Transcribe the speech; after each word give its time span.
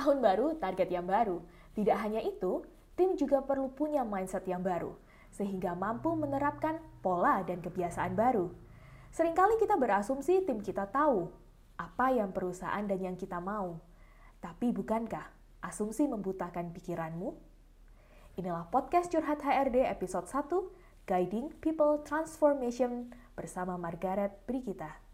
Tahun 0.00 0.16
baru, 0.16 0.56
target 0.56 0.88
yang 0.88 1.04
baru. 1.04 1.44
Tidak 1.76 1.92
hanya 1.92 2.24
itu, 2.24 2.64
tim 2.96 3.20
juga 3.20 3.44
perlu 3.44 3.68
punya 3.68 4.00
mindset 4.00 4.48
yang 4.48 4.64
baru, 4.64 4.96
sehingga 5.28 5.76
mampu 5.76 6.16
menerapkan 6.16 6.80
pola 7.04 7.44
dan 7.44 7.60
kebiasaan 7.60 8.16
baru. 8.16 8.48
Seringkali 9.12 9.60
kita 9.60 9.76
berasumsi 9.76 10.40
tim 10.48 10.64
kita 10.64 10.88
tahu 10.88 11.28
apa 11.76 12.16
yang 12.16 12.32
perusahaan 12.32 12.80
dan 12.80 12.96
yang 12.96 13.16
kita 13.20 13.44
mau. 13.44 13.76
Tapi 14.40 14.72
bukankah 14.72 15.28
asumsi 15.60 16.08
membutakan 16.08 16.72
pikiranmu? 16.72 17.36
Inilah 18.40 18.72
podcast 18.72 19.12
Curhat 19.12 19.44
HRD 19.44 19.84
episode 19.84 20.24
1, 20.32 20.48
Guiding 21.04 21.52
People 21.60 22.00
Transformation 22.08 23.12
bersama 23.36 23.76
Margaret 23.76 24.48
Brigita. 24.48 25.09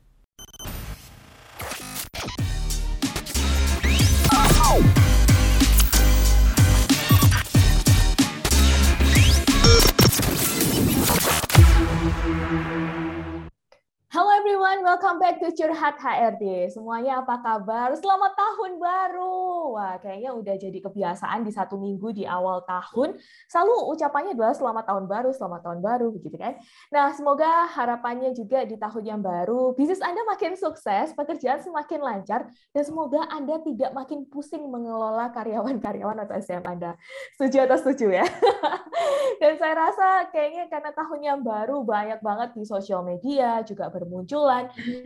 Everyone, 14.66 14.82
welcome 14.82 15.22
back 15.22 15.38
to 15.38 15.46
Curhat 15.54 15.94
HRD. 16.02 16.74
Semuanya 16.74 17.22
apa 17.22 17.38
kabar? 17.38 17.94
Selamat 17.94 18.34
tahun 18.34 18.82
baru. 18.82 19.78
Wah, 19.78 19.94
kayaknya 20.02 20.34
udah 20.34 20.58
jadi 20.58 20.78
kebiasaan 20.82 21.46
di 21.46 21.54
satu 21.54 21.78
minggu 21.78 22.10
di 22.10 22.26
awal 22.26 22.66
tahun. 22.66 23.14
Selalu 23.46 23.94
ucapannya 23.94 24.34
adalah 24.34 24.58
selamat 24.58 24.84
tahun 24.90 25.04
baru, 25.06 25.30
selamat 25.38 25.60
tahun 25.70 25.78
baru, 25.86 26.06
begitu 26.18 26.34
kan? 26.34 26.58
Nah, 26.90 27.14
semoga 27.14 27.70
harapannya 27.78 28.34
juga 28.34 28.66
di 28.66 28.74
tahun 28.74 29.02
yang 29.06 29.20
baru, 29.22 29.70
bisnis 29.78 30.02
Anda 30.02 30.26
makin 30.26 30.58
sukses, 30.58 31.14
pekerjaan 31.14 31.62
semakin 31.62 32.02
lancar, 32.02 32.50
dan 32.74 32.82
semoga 32.82 33.22
Anda 33.30 33.62
tidak 33.62 33.94
makin 33.94 34.26
pusing 34.26 34.66
mengelola 34.66 35.30
karyawan-karyawan 35.30 36.26
atau 36.26 36.34
SDM 36.42 36.66
Anda. 36.66 36.98
Setuju 37.38 37.70
atau 37.70 37.78
setuju 37.86 38.18
ya? 38.18 38.26
dan 39.40 39.52
saya 39.62 39.74
rasa 39.78 40.08
kayaknya 40.34 40.66
karena 40.66 40.90
tahun 40.90 41.20
yang 41.22 41.40
baru 41.46 41.86
banyak 41.86 42.18
banget 42.18 42.50
di 42.58 42.64
sosial 42.66 43.06
media 43.06 43.62
juga 43.62 43.86
ber 43.92 44.08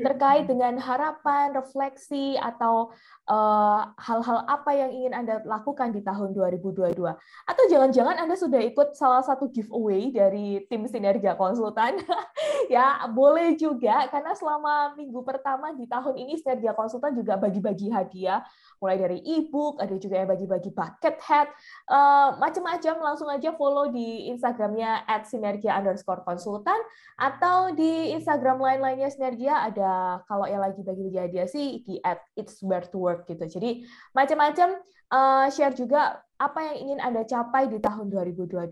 terkait 0.01 0.45
dengan 0.47 0.79
harapan, 0.79 1.55
refleksi, 1.55 2.39
atau 2.39 2.95
eh, 3.27 3.81
hal-hal 3.99 4.39
uh, 4.43 4.47
apa 4.47 4.71
yang 4.75 4.91
ingin 4.91 5.13
Anda 5.15 5.35
lakukan 5.47 5.95
di 5.95 6.01
tahun 6.03 6.35
2022. 6.35 6.99
Atau 7.47 7.65
jangan-jangan 7.71 8.17
Anda 8.23 8.35
sudah 8.39 8.61
ikut 8.63 8.95
salah 8.95 9.23
satu 9.27 9.51
giveaway 9.51 10.15
dari 10.15 10.67
tim 10.71 10.87
Sinergia 10.87 11.35
Konsultan. 11.35 11.99
ya, 12.75 13.07
boleh 13.11 13.59
juga, 13.59 14.07
karena 14.11 14.35
selama 14.35 14.95
minggu 14.95 15.21
pertama 15.27 15.75
di 15.75 15.87
tahun 15.91 16.15
ini 16.19 16.39
Sinergia 16.39 16.75
Konsultan 16.75 17.17
juga 17.19 17.35
bagi-bagi 17.41 17.91
hadiah, 17.91 18.43
mulai 18.81 18.97
dari 18.97 19.19
e-book, 19.21 19.79
ada 19.79 19.93
juga 20.01 20.25
yang 20.25 20.31
bagi-bagi 20.33 20.71
bucket 20.73 21.17
hat, 21.21 21.49
uh, 21.93 22.37
macam-macam, 22.41 22.95
langsung 23.13 23.29
aja 23.29 23.53
follow 23.55 23.93
di 23.93 24.33
Instagramnya 24.33 25.05
at 25.05 25.29
sinergia 25.29 25.77
underscore 25.77 26.25
konsultan, 26.25 26.81
atau 27.21 27.77
di 27.77 28.17
Instagram 28.17 28.57
lain 28.57 28.81
lainnya 28.81 29.11
Sinergia 29.41 29.73
ada 29.73 30.21
kalau 30.29 30.45
yang 30.45 30.61
lagi 30.61 30.85
bagi-bagi 30.85 31.17
hadiah 31.17 31.49
sih 31.49 31.81
di 31.81 31.97
at 32.05 32.21
it's 32.37 32.61
where 32.61 32.85
to 32.85 33.01
work 33.01 33.25
gitu. 33.25 33.41
Jadi 33.49 33.89
macam-macam 34.13 34.85
uh, 35.09 35.49
share 35.49 35.73
juga 35.73 36.21
apa 36.37 36.61
yang 36.61 36.77
ingin 36.77 36.99
Anda 37.01 37.25
capai 37.25 37.73
di 37.73 37.81
tahun 37.81 38.13
2022. 38.13 38.69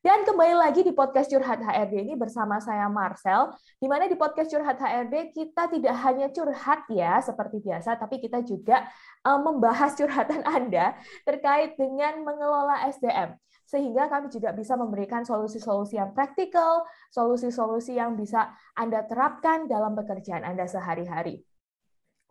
Dan 0.00 0.18
kembali 0.24 0.56
lagi 0.56 0.88
di 0.88 0.96
podcast 0.96 1.28
Curhat 1.28 1.60
HRD 1.60 2.08
ini 2.08 2.16
bersama 2.16 2.56
saya 2.64 2.88
Marcel, 2.88 3.52
di 3.76 3.84
mana 3.92 4.08
di 4.08 4.16
podcast 4.16 4.48
Curhat 4.56 4.80
HRD 4.80 5.36
kita 5.36 5.68
tidak 5.68 5.94
hanya 6.00 6.32
curhat 6.32 6.88
ya 6.88 7.20
seperti 7.20 7.60
biasa, 7.60 8.00
tapi 8.00 8.16
kita 8.16 8.40
juga 8.40 8.88
uh, 9.20 9.36
membahas 9.36 9.92
curhatan 10.00 10.48
Anda 10.56 10.96
terkait 11.28 11.76
dengan 11.76 12.24
mengelola 12.24 12.88
SDM 12.88 13.36
sehingga 13.66 14.06
kami 14.06 14.30
juga 14.30 14.54
bisa 14.54 14.78
memberikan 14.78 15.26
solusi-solusi 15.26 15.98
yang 15.98 16.14
praktikal, 16.14 16.86
solusi-solusi 17.10 17.98
yang 17.98 18.14
bisa 18.14 18.54
Anda 18.78 19.02
terapkan 19.04 19.66
dalam 19.66 19.98
pekerjaan 19.98 20.46
Anda 20.46 20.70
sehari-hari. 20.70 21.42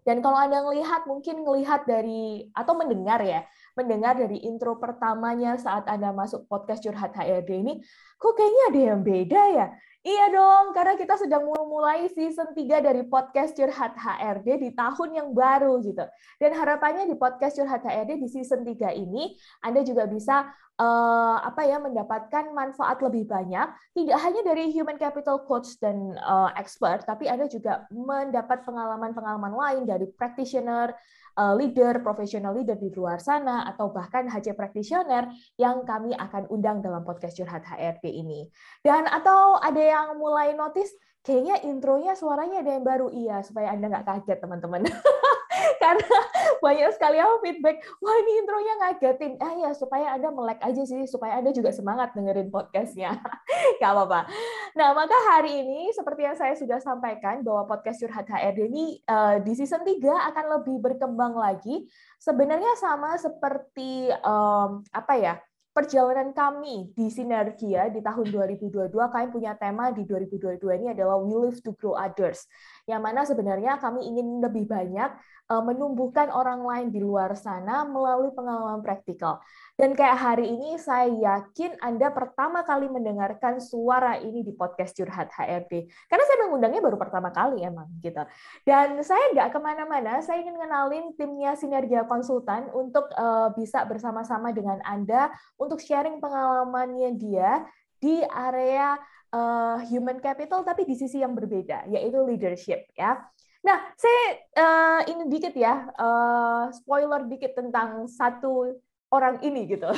Dan 0.06 0.22
kalau 0.22 0.38
Anda 0.38 0.62
melihat, 0.62 1.10
mungkin 1.10 1.42
melihat 1.42 1.82
dari, 1.90 2.46
atau 2.54 2.78
mendengar 2.78 3.26
ya, 3.26 3.42
mendengar 3.74 4.14
dari 4.14 4.38
intro 4.46 4.78
pertamanya 4.78 5.58
saat 5.58 5.90
Anda 5.90 6.14
masuk 6.14 6.46
podcast 6.46 6.86
Curhat 6.86 7.18
HRD 7.18 7.50
ini, 7.66 7.82
kok 8.22 8.38
kayaknya 8.38 8.64
ada 8.70 8.82
yang 8.94 9.02
beda 9.02 9.42
ya? 9.50 9.68
Iya 10.06 10.30
dong, 10.30 10.78
karena 10.78 10.94
kita 10.94 11.18
sedang 11.18 11.50
mulai 11.50 12.06
season 12.14 12.54
3 12.54 12.78
dari 12.78 13.02
podcast 13.10 13.58
Curhat 13.58 13.98
HRD 13.98 14.62
di 14.62 14.70
tahun 14.78 15.18
yang 15.18 15.34
baru 15.34 15.82
gitu. 15.82 16.06
Dan 16.38 16.54
harapannya 16.54 17.10
di 17.10 17.18
podcast 17.18 17.58
Curhat 17.58 17.82
HRD 17.82 18.22
di 18.22 18.30
season 18.30 18.62
3 18.62 18.94
ini 18.94 19.34
Anda 19.66 19.82
juga 19.82 20.06
bisa 20.06 20.46
uh, 20.80 21.38
apa 21.40 21.64
ya 21.64 21.80
mendapatkan 21.80 22.52
manfaat 22.52 23.00
lebih 23.00 23.28
banyak, 23.28 23.68
tidak 23.96 24.18
hanya 24.20 24.42
dari 24.44 24.72
human 24.72 25.00
capital 25.00 25.44
coach 25.48 25.80
dan 25.80 26.16
uh, 26.20 26.52
expert, 26.60 27.08
tapi 27.08 27.32
Anda 27.32 27.48
juga 27.48 27.88
mendapat 27.92 28.68
pengalaman-pengalaman 28.68 29.54
lain 29.56 29.84
dari 29.88 30.08
practitioner, 30.12 30.92
uh, 31.40 31.54
leader, 31.56 32.04
profesional 32.04 32.56
leader 32.56 32.76
di 32.76 32.92
luar 32.92 33.24
sana, 33.24 33.64
atau 33.68 33.92
bahkan 33.92 34.28
HC 34.28 34.56
practitioner 34.56 35.32
yang 35.56 35.88
kami 35.88 36.12
akan 36.16 36.48
undang 36.52 36.84
dalam 36.84 37.08
podcast 37.08 37.40
Curhat 37.40 37.64
HRD 37.64 38.12
ini. 38.12 38.48
Dan 38.84 39.08
atau 39.08 39.60
ada 39.60 39.80
yang 39.80 40.20
mulai 40.20 40.52
notice, 40.56 40.92
kayaknya 41.24 41.64
intronya 41.64 42.14
suaranya 42.20 42.62
ada 42.62 42.72
yang 42.76 42.86
baru. 42.86 43.08
Iya, 43.12 43.44
supaya 43.48 43.72
Anda 43.72 43.92
nggak 43.92 44.06
kaget, 44.08 44.40
teman-teman. 44.44 44.84
Karena 45.84 46.18
banyak 46.64 46.90
sekali 46.96 47.18
yang 47.20 47.40
feedback, 47.44 47.84
wah 48.00 48.16
ini 48.22 48.32
intronya 48.42 48.74
ngagetin. 48.82 49.34
Ah 49.40 49.54
ya, 49.60 49.72
supaya 49.76 50.16
Anda 50.16 50.30
melek 50.32 50.60
aja 50.64 50.84
sih, 50.88 51.04
supaya 51.06 51.40
Anda 51.40 51.52
juga 51.52 51.76
semangat 51.76 52.16
dengerin 52.16 52.50
podcastnya. 52.50 53.20
Gak 53.82 53.92
apa-apa. 53.92 54.30
Nah, 54.76 54.90
maka 54.96 55.18
hari 55.36 55.64
ini, 55.64 55.92
seperti 55.92 56.22
yang 56.28 56.38
saya 56.38 56.56
sudah 56.56 56.80
sampaikan, 56.80 57.44
bahwa 57.44 57.68
podcast 57.68 58.02
Curhat 58.04 58.28
HRD 58.28 58.72
ini 58.72 58.86
uh, 59.08 59.40
di 59.40 59.54
season 59.56 59.84
3 59.84 60.00
akan 60.34 60.46
lebih 60.60 60.78
berkembang 60.82 61.36
lagi. 61.36 61.88
Sebenarnya 62.20 62.74
sama 62.80 63.16
seperti, 63.20 64.10
um, 64.24 64.82
apa 64.92 65.14
ya, 65.16 65.36
perjalanan 65.76 66.32
kami 66.32 66.96
di 66.96 67.12
Sinergia 67.12 67.92
di 67.92 68.00
tahun 68.00 68.32
2022, 68.32 68.96
kami 68.96 69.28
punya 69.28 69.60
tema 69.60 69.92
di 69.92 70.08
2022 70.08 70.64
ini 70.72 70.96
adalah 70.96 71.20
We 71.20 71.36
Live 71.36 71.60
to 71.68 71.76
Grow 71.76 72.00
Others, 72.00 72.48
yang 72.86 73.02
mana 73.02 73.26
sebenarnya 73.26 73.82
kami 73.82 74.06
ingin 74.06 74.42
lebih 74.46 74.70
banyak 74.70 75.10
eh, 75.50 75.64
menumbuhkan 75.66 76.30
orang 76.30 76.62
lain 76.62 76.88
di 76.94 77.02
luar 77.02 77.34
sana 77.34 77.82
melalui 77.86 78.30
pengalaman 78.38 78.86
praktikal. 78.86 79.42
Dan 79.74 79.98
kayak 79.98 80.18
hari 80.18 80.54
ini 80.54 80.78
saya 80.78 81.10
yakin 81.10 81.82
Anda 81.82 82.14
pertama 82.14 82.62
kali 82.62 82.86
mendengarkan 82.88 83.58
suara 83.58 84.22
ini 84.22 84.46
di 84.46 84.54
podcast 84.54 84.94
Curhat 84.94 85.34
HRD. 85.34 85.90
Karena 86.08 86.24
saya 86.30 86.38
mengundangnya 86.46 86.82
baru 86.86 86.98
pertama 87.02 87.34
kali 87.34 87.66
emang 87.66 87.90
gitu. 88.06 88.22
Dan 88.64 89.02
saya 89.02 89.34
nggak 89.34 89.50
ke 89.52 89.60
mana-mana, 89.60 90.22
saya 90.22 90.46
ingin 90.46 90.56
kenalin 90.56 91.12
timnya 91.18 91.58
Sinergia 91.58 92.06
Konsultan 92.06 92.70
untuk 92.72 93.10
uh, 93.18 93.50
bisa 93.58 93.82
bersama-sama 93.90 94.54
dengan 94.54 94.78
Anda 94.86 95.34
untuk 95.58 95.82
sharing 95.82 96.22
pengalamannya 96.22 97.18
dia 97.18 97.66
di 98.00 98.22
area 98.22 98.94
uh, 99.36 99.78
human 99.84 100.24
capital 100.24 100.64
tapi 100.64 100.88
di 100.88 100.96
sisi 100.96 101.20
yang 101.20 101.36
berbeda, 101.36 101.84
yaitu 101.92 102.24
leadership 102.24 102.88
ya. 102.96 103.20
Nah, 103.66 103.82
saya 103.98 104.24
uh, 104.56 105.02
ini 105.10 105.28
dikit 105.28 105.52
ya, 105.58 105.90
uh, 105.98 106.72
spoiler 106.72 107.28
dikit 107.28 107.58
tentang 107.58 108.08
satu 108.08 108.78
orang 109.12 109.42
ini 109.44 109.68
gitu. 109.68 109.90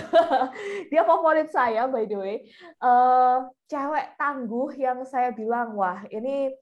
Dia 0.92 1.04
favorit 1.06 1.52
saya 1.54 1.86
by 1.86 2.08
the 2.10 2.18
way. 2.18 2.38
Uh, 2.82 3.46
cewek 3.68 4.18
tangguh 4.18 4.72
yang 4.80 5.04
saya 5.04 5.36
bilang 5.36 5.76
wah 5.76 6.02
ini 6.10 6.56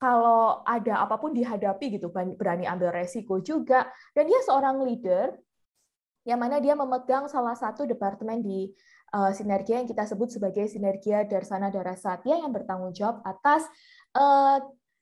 kalau 0.00 0.64
ada 0.64 1.04
apa 1.04 1.20
pun 1.20 1.36
dihadapi 1.36 2.00
gitu 2.00 2.08
berani 2.10 2.64
ambil 2.64 2.88
resiko 2.88 3.36
juga 3.44 3.84
dan 4.16 4.32
dia 4.32 4.40
seorang 4.48 4.80
leader 4.80 5.36
yang 6.24 6.38
mana 6.40 6.60
dia 6.60 6.76
memegang 6.76 7.26
salah 7.26 7.56
satu 7.56 7.88
departemen 7.88 8.44
di 8.44 8.68
uh, 9.16 9.32
sinergia 9.32 9.80
yang 9.80 9.88
kita 9.88 10.04
sebut 10.04 10.28
sebagai 10.28 10.68
sinergia 10.68 11.24
Darsana 11.24 11.72
Darasatya 11.72 12.40
yang 12.44 12.52
bertanggung 12.52 12.92
jawab 12.92 13.24
atas 13.24 13.64
uh, 14.14 14.60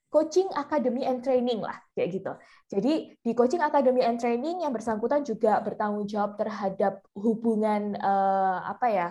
coaching 0.09 0.49
academy 0.57 1.05
and 1.05 1.21
training 1.21 1.61
lah 1.61 1.77
kayak 1.93 2.09
gitu. 2.17 2.33
Jadi 2.69 3.13
di 3.21 3.31
coaching 3.37 3.61
academy 3.61 4.01
and 4.01 4.17
training 4.17 4.65
yang 4.65 4.73
bersangkutan 4.73 5.21
juga 5.21 5.61
bertanggung 5.61 6.09
jawab 6.09 6.35
terhadap 6.35 7.05
hubungan 7.13 7.93
uh, 8.01 8.65
apa 8.65 8.87
ya 8.89 9.09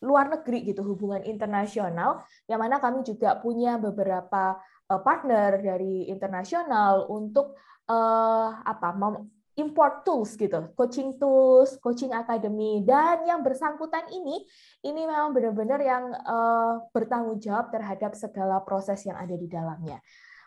luar 0.00 0.32
negeri 0.32 0.64
gitu, 0.72 0.80
hubungan 0.82 1.22
internasional 1.28 2.24
yang 2.48 2.58
mana 2.58 2.80
kami 2.80 3.04
juga 3.04 3.36
punya 3.36 3.76
beberapa 3.76 4.56
uh, 4.90 5.00
partner 5.04 5.60
dari 5.60 6.08
internasional 6.08 7.06
untuk 7.12 7.54
uh, 7.86 8.48
apa 8.64 8.96
import 9.60 10.02
tools 10.08 10.32
gitu, 10.40 10.72
coaching 10.72 11.20
tools, 11.20 11.76
coaching 11.84 12.16
academy 12.16 12.80
dan 12.80 13.20
yang 13.28 13.44
bersangkutan 13.44 14.08
ini 14.08 14.48
ini 14.80 15.04
memang 15.04 15.36
benar-benar 15.36 15.78
yang 15.84 16.08
uh, 16.24 16.80
bertanggung 16.96 17.36
jawab 17.36 17.68
terhadap 17.68 18.16
segala 18.16 18.64
proses 18.64 19.04
yang 19.04 19.20
ada 19.20 19.36
di 19.36 19.44
dalamnya. 19.46 20.00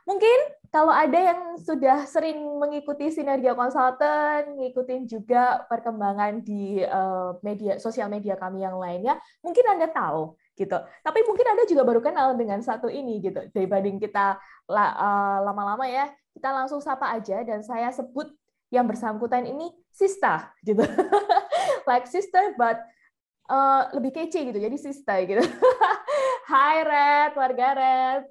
Mungkin 0.04 0.68
kalau 0.68 0.92
ada 0.92 1.16
yang 1.16 1.56
sudah 1.56 2.04
sering 2.04 2.36
mengikuti 2.60 3.08
Sinergia 3.08 3.56
Consultant, 3.56 4.52
ngikutin 4.60 5.08
juga 5.08 5.64
perkembangan 5.72 6.44
di 6.44 6.84
uh, 6.84 7.40
media 7.40 7.80
sosial 7.80 8.12
media 8.12 8.36
kami 8.36 8.68
yang 8.68 8.76
lainnya, 8.76 9.16
mungkin 9.40 9.64
Anda 9.64 9.88
tahu 9.88 10.36
gitu. 10.60 10.76
Tapi 10.76 11.20
mungkin 11.24 11.46
Anda 11.56 11.64
juga 11.64 11.88
baru 11.88 12.04
kenal 12.04 12.36
dengan 12.36 12.60
satu 12.60 12.92
ini 12.92 13.24
gitu. 13.24 13.48
Dibanding 13.56 14.04
kita 14.04 14.36
uh, 14.68 15.38
lama-lama 15.40 15.88
ya, 15.88 16.12
kita 16.36 16.52
langsung 16.52 16.84
sapa 16.84 17.16
aja 17.16 17.40
dan 17.48 17.64
saya 17.64 17.88
sebut 17.96 18.28
yang 18.74 18.90
bersangkutan 18.90 19.46
ini 19.46 19.70
Sista 19.94 20.50
gitu. 20.66 20.82
like 21.90 22.10
sister 22.10 22.58
but 22.58 22.82
uh, 23.46 23.94
lebih 23.94 24.18
kece 24.18 24.50
gitu. 24.50 24.58
Jadi 24.58 24.78
Sista 24.82 25.22
gitu. 25.22 25.46
Hai 26.52 26.82
Red, 26.82 27.38
warga 27.38 27.68
Red. 27.78 28.24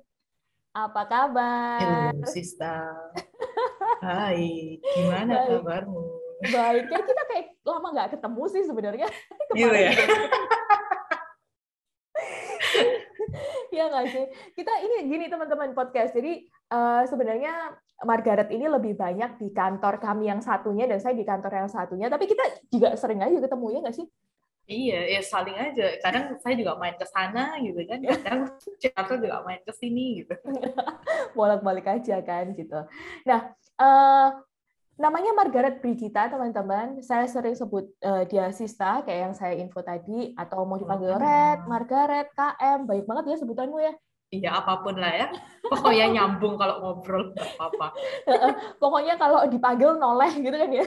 Apa 0.74 1.02
kabar? 1.06 2.10
Halo, 2.10 2.26
Sista. 2.26 2.90
Hai, 4.02 4.82
gimana 4.82 5.46
Baik. 5.46 5.62
kabarmu? 5.62 6.02
Baik, 6.42 6.84
kan 6.90 7.02
kita 7.06 7.22
kayak 7.30 7.46
lama 7.62 7.88
nggak 7.94 8.10
ketemu 8.18 8.42
sih 8.50 8.62
sebenarnya. 8.66 9.08
Iya 9.52 9.68
ya. 9.68 9.92
Iya 13.68 13.84
nggak 13.88 14.06
sih? 14.10 14.24
Kita 14.56 14.72
ini 14.80 14.96
gini 15.12 15.24
teman-teman 15.28 15.76
podcast. 15.76 16.16
Jadi 16.16 16.48
uh, 16.72 17.04
sebenarnya 17.04 17.76
Margaret 18.02 18.50
ini 18.50 18.66
lebih 18.66 18.98
banyak 18.98 19.38
di 19.38 19.48
kantor 19.54 20.02
kami 20.02 20.28
yang 20.28 20.42
satunya 20.42 20.90
dan 20.90 20.98
saya 20.98 21.14
di 21.14 21.22
kantor 21.22 21.64
yang 21.64 21.70
satunya. 21.70 22.06
Tapi 22.10 22.24
kita 22.26 22.44
juga 22.68 22.94
sering 22.98 23.22
aja 23.22 23.38
ketemu 23.38 23.66
ya 23.70 23.78
nggak 23.82 23.96
sih? 23.96 24.06
Iya, 24.70 25.18
ya 25.18 25.20
saling 25.26 25.58
aja. 25.58 25.98
Kadang 25.98 26.38
saya 26.38 26.54
juga 26.54 26.78
main 26.78 26.94
ke 26.94 27.06
sana 27.10 27.58
gitu 27.58 27.82
kan. 27.82 27.98
Kadang 28.24 28.42
Jakarta 28.78 29.12
juga 29.18 29.42
main 29.42 29.60
ke 29.62 29.72
sini 29.74 30.22
gitu. 30.22 30.34
Bolak-balik 31.38 31.86
aja 31.90 32.22
kan 32.22 32.54
gitu. 32.54 32.80
Nah, 33.26 33.40
uh, 33.82 34.28
namanya 34.96 35.34
Margaret 35.34 35.82
Brigita 35.82 36.30
teman-teman. 36.30 37.02
Saya 37.02 37.26
sering 37.26 37.58
sebut 37.58 37.90
uh, 38.06 38.22
dia 38.30 38.54
Sista 38.54 39.02
kayak 39.02 39.20
yang 39.30 39.34
saya 39.34 39.58
info 39.58 39.82
tadi 39.82 40.30
atau 40.38 40.62
mau 40.62 40.78
dipanggil 40.78 41.18
Red, 41.18 41.66
Margaret, 41.66 42.30
KM. 42.30 42.86
Baik 42.86 43.04
banget 43.10 43.34
ya 43.34 43.36
sebutanmu 43.42 43.78
ya. 43.82 43.94
Iya, 44.32 44.64
apa 44.64 44.80
pun 44.80 44.96
lah 44.96 45.12
ya. 45.12 45.28
Pokoknya 45.60 46.08
nyambung 46.08 46.56
kalau 46.56 46.80
ngobrol 46.80 47.36
apa-apa. 47.36 47.92
Pokoknya 48.80 49.20
kalau 49.20 49.44
dipanggil 49.44 50.00
noleh 50.00 50.32
gitu 50.40 50.56
kan 50.56 50.70
ya. 50.72 50.86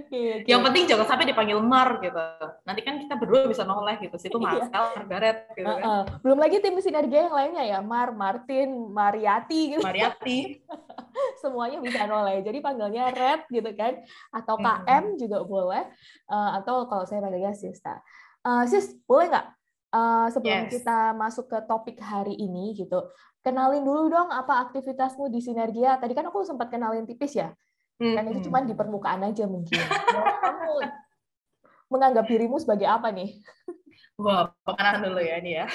okay, 0.00 0.24
okay. 0.40 0.48
Yang 0.48 0.60
penting 0.64 0.84
jangan 0.88 1.06
sampai 1.12 1.28
dipanggil 1.28 1.60
Mar 1.60 2.00
gitu. 2.00 2.24
Nanti 2.64 2.80
kan 2.80 2.96
kita 3.04 3.20
berdua 3.20 3.52
bisa 3.52 3.68
noleh 3.68 4.00
gitu. 4.00 4.16
Situ 4.16 4.40
iya. 4.40 4.44
Marcel, 4.48 4.84
Margaret 4.96 5.38
gitu 5.52 5.68
kan. 5.68 5.76
Uh, 5.76 5.84
uh. 5.84 6.02
Belum 6.24 6.38
lagi 6.40 6.56
tim 6.64 6.80
sinergi 6.80 7.16
yang 7.20 7.36
lainnya 7.36 7.64
ya, 7.76 7.78
Mar, 7.84 8.16
Martin, 8.16 8.70
Mariati 8.96 9.76
gitu. 9.76 9.84
Mariati. 9.84 10.64
Semuanya 11.44 11.84
bisa 11.84 12.08
noleh. 12.08 12.40
Jadi 12.40 12.64
panggilnya 12.64 13.12
Red 13.12 13.44
gitu 13.52 13.70
kan 13.76 14.00
atau 14.32 14.56
KM 14.56 15.04
hmm. 15.04 15.18
juga 15.20 15.44
boleh 15.44 15.84
uh, 16.32 16.50
atau 16.64 16.88
kalau 16.88 17.04
saya 17.04 17.20
panggilnya 17.20 17.52
Sista. 17.52 18.00
Uh, 18.40 18.64
sis, 18.64 18.96
boleh 19.04 19.28
nggak 19.28 19.59
uh, 19.92 20.26
sebelum 20.32 20.66
yes. 20.66 20.80
kita 20.80 21.12
masuk 21.14 21.46
ke 21.50 21.58
topik 21.66 21.98
hari 22.02 22.34
ini 22.34 22.74
gitu, 22.74 23.06
kenalin 23.44 23.84
dulu 23.84 24.10
dong 24.10 24.28
apa 24.32 24.66
aktivitasmu 24.70 25.30
di 25.30 25.38
Sinergia. 25.44 25.98
Tadi 26.00 26.12
kan 26.14 26.26
aku 26.26 26.42
sempat 26.42 26.70
kenalin 26.72 27.06
tipis 27.06 27.34
ya 27.38 27.50
kan 28.00 28.24
itu 28.32 28.48
cuma 28.48 28.64
di 28.64 28.72
permukaan 28.72 29.20
aja 29.28 29.44
mungkin. 29.44 29.76
Kamu 29.76 30.72
menganggap 31.92 32.24
dirimu 32.24 32.56
sebagai 32.56 32.88
apa 32.88 33.12
nih? 33.12 33.36
Wah, 34.16 34.56
perkenalan 34.64 35.12
dulu 35.12 35.20
ya 35.20 35.36
ini 35.36 35.60
ya. 35.60 35.66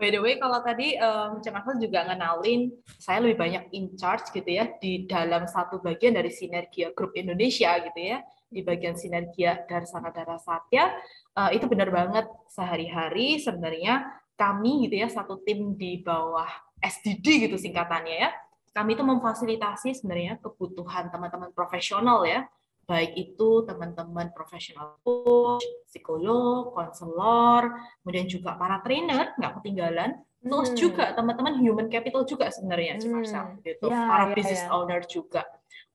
By 0.00 0.10
the 0.10 0.18
way, 0.18 0.34
kalau 0.42 0.58
tadi 0.66 0.98
um, 0.98 1.38
Cem 1.38 1.54
juga 1.78 2.02
ngenalin, 2.10 2.74
saya 2.98 3.22
lebih 3.22 3.38
banyak 3.38 3.64
in 3.70 3.94
charge 3.94 4.26
gitu 4.34 4.50
ya 4.50 4.66
di 4.82 5.06
dalam 5.06 5.46
satu 5.46 5.78
bagian 5.78 6.18
dari 6.18 6.34
Sinergia 6.34 6.90
Group 6.90 7.14
Indonesia 7.14 7.78
gitu 7.78 8.00
ya, 8.02 8.18
di 8.50 8.66
bagian 8.66 8.98
Sinergia 8.98 9.62
Darsana 9.62 10.10
Darasatya. 10.10 10.90
Uh, 11.32 11.48
itu 11.56 11.64
benar 11.64 11.88
banget 11.88 12.28
sehari-hari 12.52 13.40
sebenarnya 13.40 14.04
kami 14.36 14.84
gitu 14.84 15.00
ya 15.00 15.08
satu 15.08 15.40
tim 15.40 15.80
di 15.80 16.04
bawah 16.04 16.48
SDD 16.84 17.48
gitu 17.48 17.56
singkatannya 17.56 18.16
ya 18.20 18.30
kami 18.72 18.96
itu 18.96 19.04
memfasilitasi 19.04 20.00
sebenarnya 20.00 20.40
kebutuhan 20.40 21.12
teman-teman 21.12 21.52
profesional 21.52 22.24
ya, 22.24 22.48
baik 22.88 23.12
itu 23.14 23.68
teman-teman 23.68 24.32
profesional 24.32 24.96
coach, 25.04 25.60
psikolog, 25.84 26.72
konselor, 26.72 27.68
kemudian 28.00 28.26
juga 28.26 28.56
para 28.56 28.80
trainer 28.80 29.36
nggak 29.36 29.60
ketinggalan, 29.60 30.16
terus 30.40 30.72
hmm. 30.72 30.78
juga 30.80 31.04
teman-teman 31.12 31.60
human 31.60 31.88
capital 31.92 32.24
juga 32.24 32.48
sebenarnya, 32.48 32.96
hmm. 32.96 33.60
gitu, 33.60 33.92
ya, 33.92 34.08
para 34.08 34.32
ya, 34.32 34.34
business 34.34 34.64
ya. 34.64 34.72
owner 34.72 35.00
juga. 35.04 35.44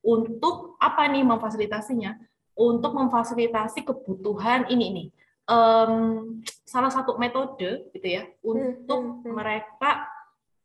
Untuk 0.05 0.77
apa 0.77 1.09
nih 1.09 1.25
memfasilitasinya? 1.25 2.13
Untuk 2.57 2.93
memfasilitasi 2.93 3.85
kebutuhan 3.85 4.69
ini 4.69 4.87
nih. 4.93 5.07
Um, 5.47 6.43
salah 6.67 6.91
satu 6.91 7.15
metode 7.15 7.87
gitu 7.95 8.03
ya 8.03 8.27
hmm, 8.27 8.43
untuk 8.43 8.99
hmm, 8.99 9.23
hmm. 9.23 9.31
mereka 9.31 9.91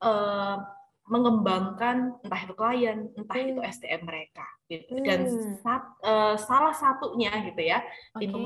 uh, 0.03 0.59
mengembangkan 1.07 2.19
entah 2.23 2.41
itu 2.43 2.55
klien, 2.55 2.99
entah 3.15 3.37
hmm. 3.39 3.51
itu 3.55 3.61
SDM 3.63 4.03
mereka. 4.07 4.47
Gitu. 4.71 4.93
Dan 5.03 5.27
hmm. 5.27 5.55
sat, 5.63 5.83
uh, 6.03 6.35
salah 6.39 6.75
satunya 6.75 7.31
gitu 7.47 7.63
ya, 7.63 7.83
okay. 8.15 8.31
itu 8.31 8.39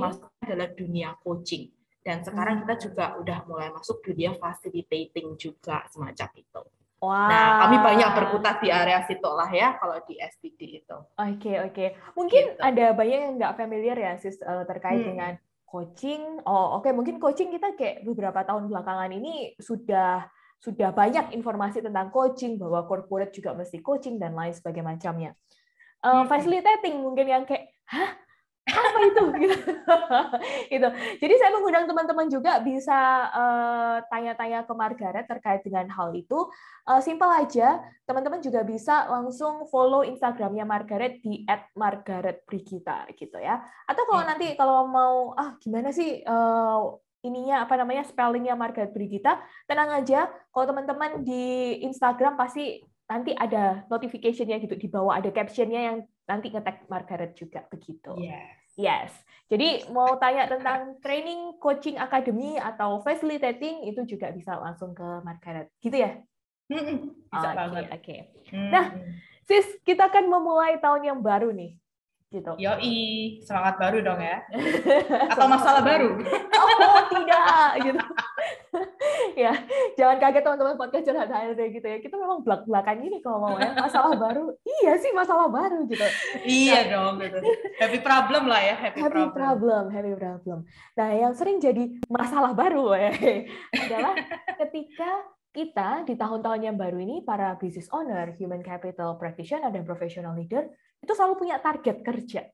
adalah 0.43 0.69
dunia 0.73 1.15
coaching. 1.21 1.69
Dan 2.01 2.23
sekarang 2.23 2.61
hmm. 2.61 2.63
kita 2.65 2.75
juga 2.89 3.05
udah 3.21 3.39
mulai 3.47 3.69
masuk 3.75 4.01
dunia 4.03 4.35
facilitating 4.39 5.37
juga 5.37 5.85
semacam 5.93 6.29
itu. 6.39 6.63
Wow. 6.97 7.29
Nah, 7.29 7.47
kami 7.67 7.77
banyak 7.85 8.11
berkutat 8.17 8.57
di 8.65 8.73
area 8.73 9.05
situ 9.05 9.29
lah 9.29 9.53
ya 9.53 9.77
kalau 9.77 10.01
di 10.09 10.17
SPD 10.17 10.81
itu. 10.81 10.97
Oke, 10.97 11.37
okay, 11.37 11.57
oke. 11.61 11.73
Okay. 11.77 11.89
Mungkin 12.17 12.45
gitu. 12.57 12.63
ada 12.63 12.87
banyak 12.97 13.19
yang 13.21 13.33
nggak 13.37 13.55
familiar 13.61 13.97
ya 14.01 14.13
sis 14.17 14.41
uh, 14.41 14.65
terkait 14.65 15.05
hmm. 15.05 15.09
dengan 15.13 15.33
coaching. 15.67 16.41
Oh, 16.47 16.79
oke, 16.79 16.87
okay. 16.87 16.93
mungkin 16.95 17.19
coaching 17.19 17.51
kita 17.51 17.75
kayak 17.75 18.07
beberapa 18.07 18.47
tahun 18.47 18.71
belakangan 18.71 19.11
ini 19.13 19.59
sudah 19.59 20.25
sudah 20.57 20.91
banyak 20.95 21.37
informasi 21.37 21.85
tentang 21.85 22.09
coaching 22.09 22.57
bahwa 22.57 22.89
corporate 22.89 23.35
juga 23.35 23.53
mesti 23.53 23.85
coaching 23.85 24.17
dan 24.17 24.33
lain 24.33 24.57
sebagainya 24.57 24.87
macamnya. 24.87 25.31
Uh, 26.01 26.25
facilitating 26.25 27.03
mungkin 27.03 27.27
yang 27.29 27.45
kayak 27.45 27.73
hah 27.91 28.15
apa 28.67 28.99
itu 29.07 29.23
gitu. 29.47 29.57
gitu. 30.75 30.89
Jadi 31.23 31.35
saya 31.39 31.51
mengundang 31.55 31.87
teman-teman 31.87 32.27
juga 32.27 32.59
bisa 32.59 33.31
uh, 33.31 33.97
tanya-tanya 34.11 34.67
ke 34.67 34.75
Margaret 34.75 35.27
terkait 35.31 35.63
dengan 35.63 35.87
hal 35.95 36.11
itu. 36.19 36.51
Uh, 36.83 36.99
simple 36.99 37.31
aja, 37.31 37.79
teman-teman 38.05 38.43
juga 38.43 38.67
bisa 38.67 39.07
langsung 39.07 39.71
follow 39.71 40.03
Instagramnya 40.03 40.67
Margaret 40.67 41.23
di 41.23 41.47
@margaretbrigita 41.79 43.07
gitu 43.15 43.39
ya. 43.39 43.63
Atau 43.87 44.03
kalau 44.11 44.23
hmm. 44.27 44.31
nanti 44.35 44.47
kalau 44.59 44.91
mau 44.91 45.15
ah 45.39 45.55
gimana 45.63 45.95
sih 45.95 46.27
uh, 46.27 46.99
ininya 47.23 47.67
apa 47.67 47.75
namanya 47.79 48.07
spellingnya 48.07 48.59
Margaret 48.59 48.91
Brigita, 48.91 49.43
tenang 49.71 49.95
aja. 49.95 50.27
Kalau 50.51 50.67
teman-teman 50.67 51.23
di 51.23 51.79
Instagram 51.87 52.35
pasti 52.35 52.83
nanti 53.07 53.31
ada 53.35 53.87
notification-nya 53.87 54.59
gitu 54.59 54.75
di 54.75 54.91
bawah 54.91 55.15
ada 55.15 55.31
captionnya 55.31 55.79
yang 55.79 55.99
nanti 56.27 56.51
ngetek 56.51 56.91
Margaret 56.91 57.33
juga 57.39 57.65
begitu. 57.71 58.13
Yes. 58.19 58.59
Yes. 58.77 59.11
Jadi 59.47 59.89
mau 59.95 60.19
tanya 60.19 60.51
tentang 60.51 60.99
training 61.01 61.57
coaching 61.63 61.97
academy 61.97 62.59
atau 62.59 62.99
facilitating 63.01 63.87
itu 63.87 64.05
juga 64.05 64.35
bisa 64.35 64.59
langsung 64.59 64.93
ke 64.93 65.07
Margaret. 65.23 65.71
Gitu 65.79 65.97
ya? 65.97 66.19
Bisa 66.67 67.49
okay, 67.55 67.87
Oke. 67.95 68.17
Okay. 68.43 68.69
Nah, 68.75 68.91
sis 69.47 69.79
kita 69.87 70.11
akan 70.11 70.27
memulai 70.27 70.83
tahun 70.83 71.15
yang 71.15 71.21
baru 71.23 71.55
nih 71.55 71.79
gitu. 72.27 72.53
Yoi, 72.59 73.39
semangat 73.47 73.79
baru 73.79 74.03
dong 74.03 74.19
ya. 74.19 74.43
Atau 75.33 75.47
masalah 75.47 75.83
baru? 75.83 76.19
oh, 76.19 77.03
tidak 77.11 77.71
gitu. 77.87 78.03
ya, 79.47 79.53
jangan 79.95 80.17
kaget 80.19 80.43
teman-teman 80.43 80.77
podcast 80.77 81.07
curhat 81.07 81.31
HRD 81.31 81.61
gitu 81.79 81.87
ya. 81.87 81.99
Kita 82.03 82.15
memang 82.19 82.43
belak-belakan 82.43 82.99
ini 83.07 83.23
kalau 83.23 83.39
mau 83.47 83.55
ya. 83.57 83.73
Masalah 83.79 84.19
baru. 84.19 84.53
Iya 84.67 84.93
sih 84.99 85.15
masalah 85.15 85.47
baru 85.49 85.87
gitu. 85.87 86.07
iya 86.43 86.91
nah, 86.91 87.15
dong 87.15 87.15
gitu. 87.23 87.39
Happy 87.79 87.99
problem 88.03 88.51
lah 88.51 88.61
ya, 88.61 88.75
happy, 88.75 88.99
happy 89.01 89.23
problem. 89.31 89.35
problem. 89.35 89.83
Happy 89.95 90.13
problem. 90.19 90.59
Nah, 90.99 91.09
yang 91.15 91.33
sering 91.39 91.63
jadi 91.63 91.95
masalah 92.11 92.53
baru 92.53 92.91
ya, 92.99 93.13
adalah 93.71 94.15
ketika 94.67 95.36
kita 95.57 96.05
di 96.05 96.21
tahun-tahun 96.21 96.61
yang 96.61 96.77
baru 96.77 97.01
ini 97.01 97.25
para 97.25 97.57
business 97.57 97.89
owner, 97.89 98.37
human 98.37 98.61
capital 98.61 99.17
practitioner 99.17 99.73
dan 99.73 99.89
professional 99.89 100.37
leader 100.37 100.69
itu 101.01 101.13
selalu 101.17 101.41
punya 101.41 101.57
target 101.57 102.05
kerja. 102.05 102.45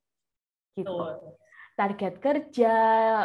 Gitu. 0.79 0.95
Target 1.75 2.15
kerja 2.23 2.75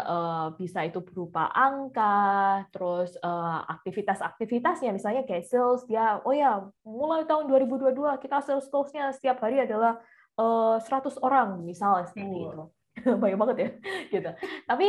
eh, 0.01 0.47
bisa 0.57 0.81
itu 0.81 0.97
berupa 1.05 1.53
angka, 1.53 2.65
terus 2.73 3.13
eh, 3.21 3.59
aktivitas-aktivitasnya 3.69 4.97
misalnya 4.97 5.21
kayak 5.29 5.45
sales 5.45 5.85
dia 5.85 6.25
oh 6.25 6.33
ya, 6.33 6.65
mulai 6.81 7.29
tahun 7.29 7.45
2022 7.45 7.93
kita 8.17 8.41
sales 8.41 8.65
goals-nya 8.73 9.13
setiap 9.13 9.37
hari 9.45 9.61
adalah 9.61 10.01
100 10.33 10.81
eh, 10.81 11.21
orang 11.21 11.61
misalnya 11.61 12.09
seperti 12.09 12.49
itu. 12.49 12.63
Banyak 13.21 13.37
banget 13.37 13.57
ya 13.61 13.69
gitu. 14.09 14.31
Tapi 14.65 14.87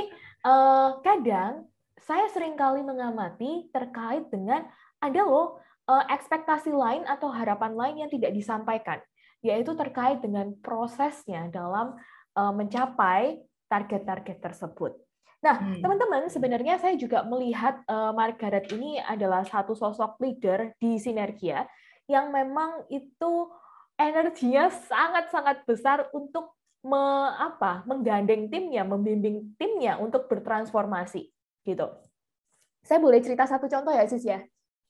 kadang 1.04 1.68
saya 2.05 2.26
sering 2.31 2.55
kali 2.55 2.85
mengamati 2.85 3.67
terkait 3.75 4.28
dengan 4.31 4.67
ada 5.02 5.23
loh 5.25 5.59
eh, 5.88 6.05
ekspektasi 6.14 6.71
lain 6.71 7.07
atau 7.09 7.31
harapan 7.33 7.73
lain 7.75 7.97
yang 8.07 8.11
tidak 8.11 8.35
disampaikan, 8.35 8.99
yaitu 9.43 9.75
terkait 9.75 10.23
dengan 10.23 10.55
prosesnya 10.62 11.49
dalam 11.50 11.97
eh, 12.37 12.52
mencapai 12.55 13.43
target-target 13.69 14.38
tersebut. 14.40 14.97
Nah, 15.38 15.55
hmm. 15.55 15.81
teman-teman, 15.87 16.26
sebenarnya 16.26 16.83
saya 16.83 16.99
juga 16.99 17.23
melihat 17.23 17.78
uh, 17.87 18.11
Margaret 18.11 18.67
ini 18.75 18.99
adalah 18.99 19.47
satu 19.47 19.71
sosok 19.71 20.19
leader 20.19 20.75
di 20.83 20.99
Sinergia 20.99 21.62
yang 22.11 22.35
memang 22.35 22.83
itu 22.90 23.47
energinya 23.95 24.67
sangat-sangat 24.67 25.62
besar 25.62 26.11
untuk 26.11 26.59
me, 26.83 26.99
apa, 27.38 27.87
menggandeng 27.87 28.50
timnya, 28.50 28.83
membimbing 28.83 29.55
timnya 29.55 29.95
untuk 30.02 30.26
bertransformasi 30.26 31.31
gitu. 31.69 31.85
Saya 32.81 32.99
boleh 33.05 33.21
cerita 33.21 33.45
satu 33.45 33.69
contoh 33.69 33.93
ya, 33.93 34.09
Sis 34.09 34.25
ya? 34.25 34.41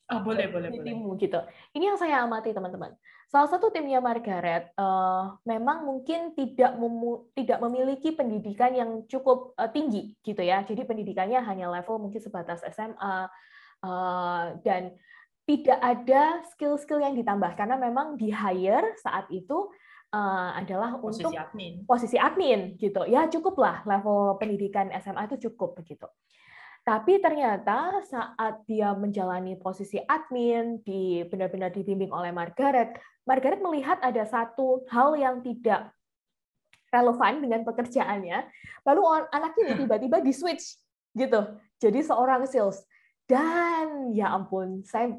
Oh, 0.09 0.25
boleh, 0.25 0.49
boleh, 0.49 0.73
di 0.73 0.81
timmu 0.81 1.21
gitu. 1.21 1.37
Ini 1.77 1.93
yang 1.93 1.99
saya 2.01 2.25
amati 2.25 2.57
teman-teman. 2.57 2.97
Salah 3.29 3.45
satu 3.45 3.69
timnya 3.69 4.01
Margaret 4.01 4.73
uh, 4.81 5.37
memang 5.45 5.85
mungkin 5.85 6.33
tidak 6.33 6.81
memu 6.81 7.29
tidak 7.37 7.61
memiliki 7.61 8.17
pendidikan 8.17 8.73
yang 8.73 9.05
cukup 9.05 9.53
uh, 9.61 9.69
tinggi 9.69 10.17
gitu 10.25 10.41
ya. 10.41 10.65
Jadi 10.65 10.89
pendidikannya 10.89 11.45
hanya 11.45 11.69
level 11.69 12.01
mungkin 12.01 12.25
sebatas 12.25 12.65
SMA 12.73 12.97
uh, 13.05 13.21
eh, 13.85 14.45
dan 14.65 14.97
tidak 15.45 15.77
ada 15.77 16.41
skill-skill 16.57 17.05
yang 17.05 17.13
ditambah 17.13 17.53
karena 17.53 17.77
memang 17.77 18.17
di 18.17 18.33
hire 18.33 18.97
saat 19.05 19.29
itu 19.29 19.69
uh, 20.17 20.57
adalah 20.57 20.97
posisi 20.97 21.29
untuk 21.29 21.37
admin. 21.37 21.85
posisi 21.85 22.17
admin 22.17 22.81
gitu. 22.81 23.05
Ya 23.05 23.29
cukuplah 23.29 23.85
level 23.85 24.41
pendidikan 24.41 24.89
SMA 25.05 25.29
itu 25.29 25.53
cukup 25.53 25.77
begitu. 25.77 26.09
Tapi 26.89 27.21
ternyata 27.21 28.01
saat 28.09 28.65
dia 28.65 28.97
menjalani 28.97 29.61
posisi 29.61 30.01
admin, 30.09 30.81
di 30.81 31.21
benar-benar 31.29 31.69
dibimbing 31.69 32.09
oleh 32.09 32.33
Margaret, 32.33 32.97
Margaret 33.29 33.61
melihat 33.61 34.01
ada 34.01 34.25
satu 34.25 34.89
hal 34.89 35.13
yang 35.21 35.45
tidak 35.45 35.93
relevan 36.89 37.45
dengan 37.45 37.61
pekerjaannya. 37.69 38.41
Lalu 38.89 39.03
anak 39.29 39.53
ini 39.61 39.85
tiba-tiba 39.85 40.25
di 40.25 40.33
switch 40.33 40.81
gitu, 41.13 41.61
jadi 41.77 42.01
seorang 42.01 42.49
sales. 42.49 42.81
Dan 43.29 44.17
ya 44.17 44.33
ampun, 44.33 44.81
saya 44.89 45.13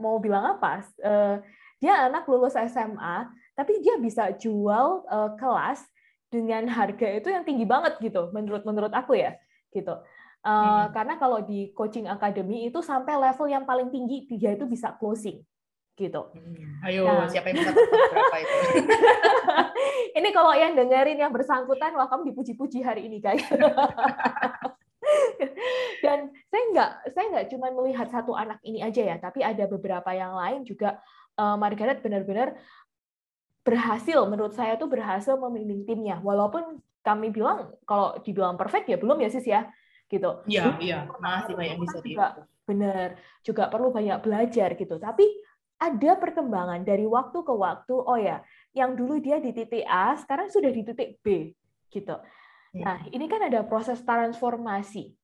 mau 0.00 0.16
bilang 0.24 0.56
apa? 0.56 0.88
Eh, 1.04 1.36
dia 1.84 2.08
anak 2.08 2.24
lulus 2.32 2.56
SMA, 2.56 3.28
tapi 3.52 3.84
dia 3.84 4.00
bisa 4.00 4.32
jual 4.40 5.04
eh, 5.04 5.30
kelas 5.36 5.84
dengan 6.32 6.64
harga 6.64 7.12
itu 7.12 7.28
yang 7.28 7.44
tinggi 7.44 7.68
banget 7.68 8.00
gitu, 8.00 8.32
menurut 8.32 8.64
menurut 8.64 8.92
aku 8.96 9.20
ya, 9.20 9.36
gitu. 9.68 10.00
Uh, 10.40 10.88
hmm. 10.88 10.96
Karena 10.96 11.14
kalau 11.20 11.44
di 11.44 11.68
coaching 11.76 12.08
academy 12.08 12.72
itu 12.72 12.80
sampai 12.80 13.12
level 13.12 13.44
yang 13.44 13.68
paling 13.68 13.92
tinggi 13.92 14.24
dia 14.24 14.56
itu 14.56 14.64
bisa 14.64 14.96
closing 14.96 15.44
gitu. 16.00 16.32
Hmm. 16.32 16.80
Ayo 16.88 17.04
nah. 17.04 17.28
siapa 17.28 17.52
yang 17.52 17.60
bisa 17.60 17.76
berapa 17.76 18.36
itu? 18.40 18.56
ini 20.18 20.28
kalau 20.32 20.56
yang 20.56 20.72
dengerin 20.72 21.20
yang 21.20 21.28
bersangkutan, 21.28 21.92
wah 21.92 22.08
kamu 22.08 22.32
dipuji-puji 22.32 22.80
hari 22.80 23.04
ini 23.04 23.20
guys. 23.20 23.44
Dan 26.04 26.32
saya 26.48 26.64
nggak 26.72 26.90
saya 27.12 27.26
nggak 27.36 27.46
cuma 27.52 27.68
melihat 27.76 28.08
satu 28.08 28.32
anak 28.32 28.64
ini 28.64 28.80
aja 28.80 29.04
ya, 29.04 29.16
tapi 29.20 29.44
ada 29.44 29.68
beberapa 29.68 30.08
yang 30.16 30.32
lain 30.32 30.64
juga. 30.64 30.96
Uh, 31.40 31.56
Margaret 31.56 32.04
benar-benar 32.04 32.52
berhasil 33.64 34.18
menurut 34.28 34.56
saya 34.56 34.76
tuh 34.76 34.88
berhasil 34.88 35.36
memimpin 35.36 35.84
timnya 35.84 36.16
walaupun 36.20 36.80
kami 37.00 37.32
bilang 37.32 37.72
kalau 37.88 38.16
dibilang 38.20 38.60
perfect 38.60 38.88
ya 38.88 38.96
belum 39.00 39.20
ya 39.24 39.28
sis 39.32 39.46
ya 39.48 39.68
gitu. 40.10 40.42
Iya, 40.50 40.74
iya, 40.82 40.98
masih 41.22 41.54
banyak 41.54 41.76
bisa 41.78 41.98
juga 42.02 42.26
benar, 42.66 43.08
juga 43.46 43.70
perlu 43.70 43.94
banyak 43.94 44.18
belajar 44.20 44.74
gitu. 44.74 44.98
Tapi 44.98 45.24
ada 45.80 46.12
perkembangan 46.18 46.82
dari 46.82 47.06
waktu 47.06 47.38
ke 47.40 47.54
waktu. 47.54 47.94
Oh 47.94 48.18
ya, 48.18 48.42
yang 48.74 48.98
dulu 48.98 49.22
dia 49.22 49.38
di 49.38 49.54
titik 49.54 49.86
A, 49.86 50.18
sekarang 50.18 50.50
sudah 50.50 50.68
di 50.68 50.82
titik 50.82 51.22
B 51.22 51.54
gitu. 51.88 52.18
Iya. 52.74 52.84
Nah, 52.84 52.98
ini 53.10 53.26
kan 53.30 53.46
ada 53.46 53.62
proses 53.62 54.02
transformasi 54.02 55.14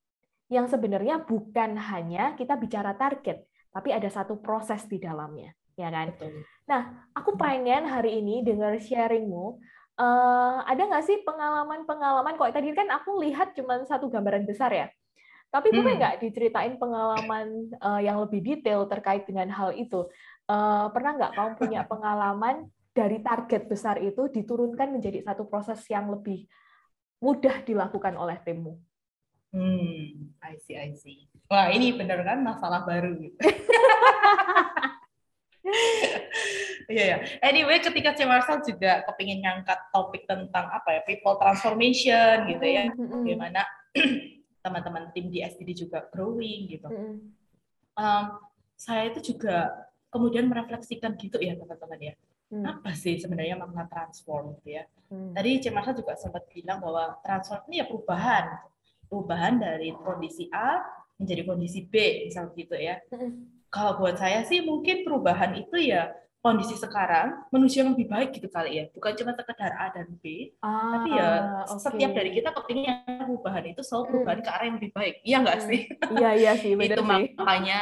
yang 0.47 0.71
sebenarnya 0.71 1.27
bukan 1.27 1.75
hanya 1.75 2.39
kita 2.39 2.55
bicara 2.55 2.95
target, 2.95 3.47
tapi 3.75 3.91
ada 3.91 4.07
satu 4.07 4.39
proses 4.39 4.87
di 4.87 5.03
dalamnya, 5.03 5.51
ya 5.75 5.91
kan? 5.91 6.15
Betul. 6.15 6.47
Nah, 6.71 7.11
aku 7.15 7.35
pengen 7.35 7.87
hari 7.87 8.23
ini 8.23 8.47
dengar 8.47 8.79
sharingmu 8.79 9.59
uh, 10.01 10.65
ada 10.65 10.83
nggak 10.87 11.05
sih 11.05 11.21
pengalaman-pengalaman 11.25 12.37
kok 12.37 12.53
tadi 12.53 12.73
kan 12.73 12.89
aku 12.93 13.21
lihat 13.25 13.57
cuma 13.57 13.81
satu 13.85 14.09
gambaran 14.09 14.45
besar 14.45 14.73
ya 14.73 14.89
tapi 15.51 15.73
boleh 15.73 15.97
hmm. 15.97 16.01
nggak 16.03 16.17
diceritain 16.21 16.75
pengalaman 16.77 17.71
uh, 17.81 18.01
yang 18.03 18.21
lebih 18.21 18.45
detail 18.45 18.85
terkait 18.91 19.25
dengan 19.25 19.49
hal 19.49 19.73
itu 19.73 20.05
uh, 20.51 20.91
pernah 20.93 21.17
nggak 21.17 21.33
kamu 21.33 21.53
punya 21.57 21.81
pengalaman 21.91 22.69
dari 22.97 23.21
target 23.21 23.69
besar 23.69 24.01
itu 24.01 24.33
diturunkan 24.33 24.89
menjadi 24.89 25.21
satu 25.21 25.45
proses 25.45 25.85
yang 25.93 26.09
lebih 26.09 26.49
mudah 27.21 27.61
dilakukan 27.65 28.17
oleh 28.17 28.41
timmu? 28.41 28.81
Hmm, 29.53 30.33
I 30.41 30.57
see, 30.65 30.77
I 30.77 30.93
see. 30.97 31.29
Wah, 31.49 31.71
ini 31.73 31.93
benar 31.93 32.25
kan 32.25 32.41
masalah 32.41 32.89
baru. 32.89 33.17
Iya 36.87 37.05
ya. 37.05 37.17
Anyway, 37.43 37.83
ketika 37.83 38.15
C 38.15 38.23
Marcel 38.23 38.63
juga 38.63 39.03
kepingin 39.11 39.43
ngangkat 39.43 39.79
topik 39.91 40.23
tentang 40.25 40.71
apa 40.71 40.99
ya 40.99 41.01
people 41.03 41.35
transformation 41.39 42.47
gitu 42.47 42.67
ya, 42.67 42.91
bagaimana 42.95 43.67
teman-teman 44.65 45.11
tim 45.15 45.31
di 45.31 45.43
SDD 45.43 45.87
juga 45.87 46.07
growing 46.11 46.71
gitu. 46.71 46.89
Um, 47.97 48.25
saya 48.79 49.11
itu 49.11 49.35
juga 49.35 49.87
kemudian 50.11 50.47
merefleksikan 50.47 51.15
gitu 51.19 51.39
ya 51.43 51.59
teman-teman 51.59 52.13
ya. 52.13 52.15
Hmm. 52.47 52.63
Apa 52.63 52.95
sih 52.95 53.19
sebenarnya 53.19 53.59
makna 53.59 53.91
transform 53.91 54.55
gitu 54.63 54.79
ya? 54.79 54.87
Hmm. 55.11 55.35
Tadi 55.35 55.59
C 55.59 55.71
Marcel 55.75 55.99
juga 55.99 56.15
sempat 56.15 56.47
bilang 56.51 56.79
bahwa 56.79 57.19
transform 57.23 57.67
ini 57.71 57.83
ya 57.83 57.87
perubahan, 57.91 58.45
perubahan 59.11 59.55
dari 59.59 59.91
kondisi 60.03 60.47
A 60.55 60.83
menjadi 61.19 61.43
kondisi 61.49 61.87
B 61.89 62.27
misal 62.29 62.53
gitu 62.55 62.77
ya. 62.79 63.03
Kalau 63.73 63.99
buat 63.99 64.17
saya 64.21 64.47
sih 64.47 64.63
mungkin 64.63 65.03
perubahan 65.03 65.59
itu 65.59 65.91
ya 65.91 66.15
kondisi 66.47 66.79
sekarang 66.79 67.43
manusia 67.51 67.83
yang 67.83 67.99
lebih 67.99 68.07
baik 68.07 68.31
gitu 68.39 68.47
kali 68.47 68.79
ya 68.79 68.85
bukan 68.95 69.19
cuma 69.19 69.35
sekedar 69.35 69.73
A 69.75 69.91
dan 69.91 70.07
B 70.23 70.55
ah, 70.63 70.95
tapi 70.95 71.11
ya 71.19 71.29
okay. 71.67 71.83
setiap 71.83 72.11
dari 72.15 72.31
kita 72.31 72.55
kepingin 72.55 73.03
perubahan 73.27 73.67
itu 73.67 73.83
selalu 73.83 74.05
perubahan 74.15 74.39
hmm. 74.39 74.47
ke 74.47 74.51
arah 74.55 74.65
yang 74.71 74.77
lebih 74.79 74.93
baik 74.95 75.15
iya 75.27 75.37
nggak 75.43 75.59
hmm. 75.59 75.67
sih 75.67 75.81
iya 76.15 76.31
iya 76.39 76.53
sih 76.55 76.73
benar 76.79 76.87
itu 76.95 77.03
sih. 77.03 77.11
makanya 77.35 77.81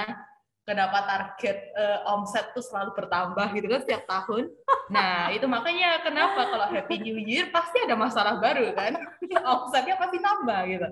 kenapa 0.65 1.05
target 1.05 1.77
uh, 1.77 2.13
omset 2.17 2.57
tuh 2.57 2.65
selalu 2.65 2.97
bertambah 2.97 3.53
gitu 3.53 3.67
kan 3.69 3.81
setiap 3.85 4.05
tahun. 4.09 4.49
Nah, 4.89 5.33
itu 5.33 5.45
makanya 5.45 6.01
kenapa 6.01 6.49
kalau 6.49 6.67
Happy 6.73 7.01
New 7.05 7.21
Year 7.21 7.53
pasti 7.53 7.85
ada 7.85 7.97
masalah 7.97 8.41
baru 8.41 8.73
kan. 8.73 8.97
Omsetnya 9.55 10.01
pasti 10.01 10.19
tambah 10.21 10.61
gitu. 10.69 10.89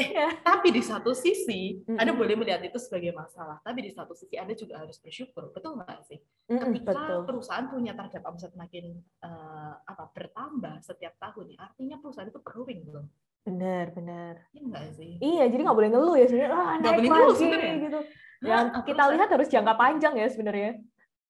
Eh, 0.00 0.08
yeah. 0.16 0.32
tapi 0.40 0.72
di 0.72 0.80
satu 0.80 1.12
sisi 1.12 1.84
mm-hmm. 1.84 2.00
Anda 2.00 2.12
boleh 2.16 2.34
melihat 2.36 2.64
itu 2.64 2.80
sebagai 2.80 3.12
masalah, 3.12 3.60
tapi 3.60 3.84
di 3.84 3.92
satu 3.92 4.16
sisi 4.16 4.40
Anda 4.40 4.56
juga 4.56 4.80
harus 4.80 4.96
bersyukur. 5.00 5.52
Betul 5.52 5.80
nggak 5.80 6.00
sih? 6.08 6.18
Mm-hmm, 6.48 6.64
Ketika 6.72 6.92
betul. 6.96 7.20
perusahaan 7.28 7.66
punya 7.68 7.92
target 7.92 8.24
omset 8.24 8.52
makin 8.56 9.04
uh, 9.20 9.74
apa 9.84 10.04
bertambah 10.16 10.80
setiap 10.80 11.16
tahun, 11.20 11.56
ya, 11.56 11.58
artinya 11.60 11.96
perusahaan 12.00 12.28
itu 12.28 12.40
growing 12.40 12.88
belum? 12.88 13.04
Benar, 13.44 13.92
benar. 13.96 14.34
Iya 14.52 14.62
enggak 14.62 14.86
sih? 14.94 15.12
Iya, 15.18 15.44
jadi 15.48 15.60
nggak 15.64 15.78
boleh 15.78 15.90
ngeluh 15.90 16.16
ya 16.16 16.26
sebenarnya. 16.28 16.52
Ah, 16.52 16.74
naik 16.76 16.96
boleh 17.00 17.10
ngeluh 17.10 17.36
sebenarnya. 17.36 17.74
gitu 17.88 18.00
yang 18.40 18.72
nah, 18.72 18.82
kita 18.84 19.02
lihat 19.12 19.28
harus 19.28 19.48
jangka 19.52 19.74
panjang 19.76 20.14
ya 20.16 20.26
sebenarnya. 20.32 20.70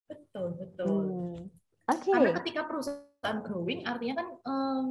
Betul, 0.06 0.46
betul. 0.58 0.86
Hmm. 0.86 1.38
Okay. 1.90 2.14
Karena 2.14 2.32
ketika 2.42 2.60
perusahaan 2.70 3.38
growing, 3.42 3.82
artinya 3.82 4.22
kan 4.22 4.28
um, 4.46 4.86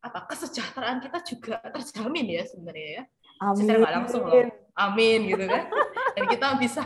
apa 0.00 0.24
kesejahteraan 0.32 1.04
kita 1.04 1.18
juga 1.28 1.60
terjamin 1.60 2.40
ya 2.40 2.42
sebenarnya 2.48 2.88
ya. 2.88 3.02
Amin. 3.44 3.68
Secara 3.68 3.78
nggak 3.84 3.94
langsung 4.00 4.22
loh. 4.24 4.48
Amin 4.78 5.28
gitu 5.28 5.44
kan. 5.44 5.68
dan 6.16 6.24
kita 6.30 6.46
bisa 6.56 6.82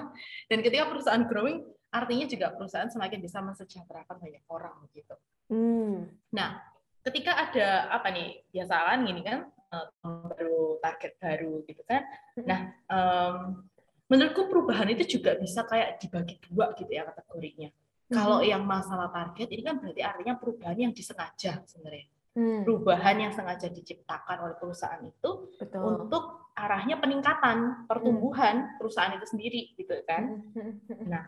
dan 0.50 0.58
ketika 0.66 0.84
perusahaan 0.90 1.24
growing, 1.30 1.62
artinya 1.94 2.26
juga 2.26 2.50
perusahaan 2.50 2.90
semakin 2.90 3.18
bisa 3.22 3.38
mensejahterakan 3.38 4.18
banyak 4.18 4.42
orang 4.50 4.74
gitu. 4.90 5.14
Hmm. 5.46 6.10
Nah, 6.34 6.58
ketika 7.06 7.38
ada 7.38 7.86
apa 7.92 8.10
nih 8.10 8.42
biasa 8.50 8.74
kan 8.74 8.98
gini 9.06 9.22
kan 9.22 9.46
eh, 9.72 9.88
baru 10.04 10.78
target 10.78 11.12
baru 11.16 11.52
gitu 11.64 11.82
kan. 11.88 12.02
Nah, 12.44 12.60
um, 12.92 13.36
menurutku 14.12 14.52
perubahan 14.52 14.92
itu 14.92 15.18
juga 15.18 15.40
bisa 15.40 15.64
kayak 15.64 15.96
dibagi 15.96 16.36
dua 16.44 16.76
gitu 16.76 16.92
ya 16.92 17.08
kategorinya. 17.08 17.72
Hmm. 17.72 18.14
Kalau 18.20 18.38
yang 18.44 18.68
masalah 18.68 19.08
target 19.08 19.48
ini 19.48 19.62
kan 19.64 19.80
berarti 19.80 20.04
artinya 20.04 20.34
perubahan 20.36 20.76
yang 20.76 20.92
disengaja 20.92 21.64
sebenarnya. 21.64 22.06
Hmm. 22.32 22.64
Perubahan 22.64 23.16
yang 23.20 23.32
sengaja 23.32 23.68
diciptakan 23.68 24.36
oleh 24.48 24.56
perusahaan 24.56 25.00
itu 25.04 25.52
Betul. 25.56 26.08
untuk 26.08 26.52
arahnya 26.52 27.00
peningkatan 27.00 27.88
pertumbuhan 27.88 28.68
hmm. 28.68 28.76
perusahaan 28.76 29.16
itu 29.16 29.26
sendiri 29.28 29.72
gitu 29.76 29.96
kan. 30.04 30.44
Nah, 31.08 31.24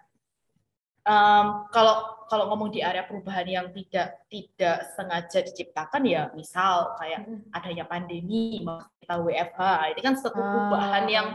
um, 1.09 1.69
kalau 1.71 2.25
kalau 2.27 2.51
ngomong 2.51 2.73
di 2.73 2.81
area 2.81 3.05
perubahan 3.05 3.45
yang 3.47 3.67
tidak 3.71 4.25
tidak 4.33 4.89
sengaja 4.97 5.39
diciptakan 5.45 6.03
ya 6.09 6.23
misal 6.33 6.97
kayak 6.97 7.29
adanya 7.53 7.85
pandemi 7.85 8.65
kita 9.01 9.15
WFH 9.21 9.61
ini 9.95 10.01
kan 10.01 10.15
satu 10.17 10.41
perubahan 10.41 11.05
yang 11.07 11.29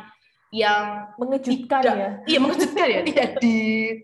yang 0.50 1.14
mengejutkan 1.22 1.82
tidak, 1.86 1.98
ya. 1.98 2.10
Iya, 2.26 2.38
mengejutkan 2.42 2.88
ya, 2.90 3.02
tidak 3.10 3.28
di 3.38 3.56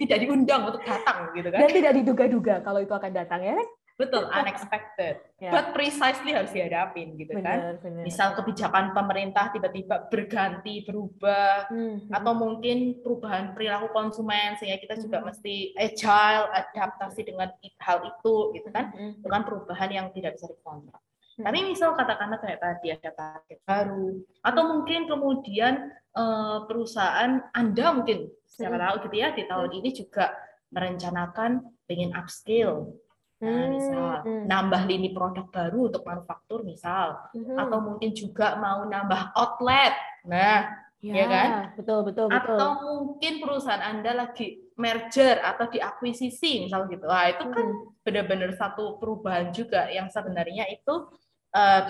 tidak 0.06 0.18
diundang 0.22 0.62
untuk 0.70 0.84
datang 0.86 1.34
gitu 1.34 1.50
kan. 1.50 1.60
Dan 1.66 1.70
tidak 1.74 1.94
diduga-duga 1.98 2.56
kalau 2.62 2.80
itu 2.86 2.94
akan 2.94 3.12
datang 3.18 3.42
ya 3.42 3.58
kan? 3.58 3.68
Betul, 3.96 4.28
unexpected. 4.28 5.24
yeah. 5.40 5.56
But 5.56 5.72
precisely 5.72 6.36
harus 6.36 6.52
dihadapin 6.52 7.16
gitu 7.16 7.32
bener, 7.40 7.48
kan. 7.48 7.60
Bener. 7.80 8.04
Misal 8.04 8.36
kebijakan 8.36 8.92
pemerintah 8.92 9.56
tiba-tiba 9.56 10.12
berganti, 10.12 10.84
berubah, 10.84 11.72
hmm, 11.72 12.12
hmm. 12.12 12.12
atau 12.12 12.34
mungkin 12.36 13.00
perubahan 13.00 13.56
perilaku 13.56 13.96
konsumen 13.96 14.60
sehingga 14.60 14.84
kita 14.84 15.00
juga 15.00 15.24
hmm. 15.24 15.28
mesti 15.32 15.56
agile, 15.80 16.46
adaptasi 16.52 17.22
dengan 17.24 17.48
hal 17.80 18.04
itu 18.04 18.36
gitu 18.60 18.70
kan. 18.76 18.92
Hmm. 18.92 19.16
Dengan 19.24 19.42
perubahan 19.48 19.88
yang 19.88 20.08
tidak 20.12 20.36
bisa 20.36 20.52
dikontrol. 20.52 21.00
Hmm. 21.40 21.46
Tapi 21.48 21.58
misal 21.64 21.96
katakanlah 21.96 22.40
kayak 22.44 22.60
tadi 22.60 22.88
ada 22.96 23.12
target 23.16 23.60
baru 23.64 24.24
atau 24.44 24.64
mungkin 24.76 25.08
kemudian 25.08 25.74
uh, 26.16 26.68
perusahaan 26.68 27.44
Anda 27.56 27.96
mungkin 27.96 28.28
secara 28.44 28.76
hmm. 28.76 28.84
tahu 28.84 28.96
gitu 29.08 29.16
ya 29.20 29.30
di 29.32 29.44
tahun 29.48 29.72
hmm. 29.72 29.80
ini 29.80 29.90
juga 29.96 30.36
merencanakan 30.72 31.52
pengen 31.88 32.12
upscale 32.12 33.05
Nah, 33.36 33.68
misal 33.68 34.08
hmm. 34.24 34.48
nambah 34.48 34.82
lini 34.88 35.12
produk 35.12 35.46
baru 35.52 35.92
untuk 35.92 36.08
manufaktur 36.08 36.64
misal 36.64 37.20
hmm. 37.36 37.60
atau 37.60 37.78
mungkin 37.84 38.16
juga 38.16 38.56
mau 38.56 38.88
nambah 38.88 39.36
outlet. 39.36 39.92
Nah, 40.24 40.72
ya, 41.04 41.14
ya 41.14 41.26
kan? 41.28 41.50
Betul, 41.76 42.08
betul, 42.08 42.32
betul. 42.32 42.56
Atau 42.56 42.70
mungkin 42.80 43.34
perusahaan 43.44 43.84
Anda 43.84 44.16
lagi 44.16 44.72
merger 44.80 45.44
atau 45.44 45.68
diakuisisi 45.68 46.64
misal 46.64 46.88
gitu. 46.88 47.04
Wah, 47.12 47.28
itu 47.28 47.44
kan 47.44 47.68
hmm. 47.68 48.08
benar-benar 48.08 48.56
satu 48.56 49.04
perubahan 49.04 49.52
juga 49.52 49.92
yang 49.92 50.08
sebenarnya 50.08 50.72
itu 50.72 51.12
uh, 51.52 51.84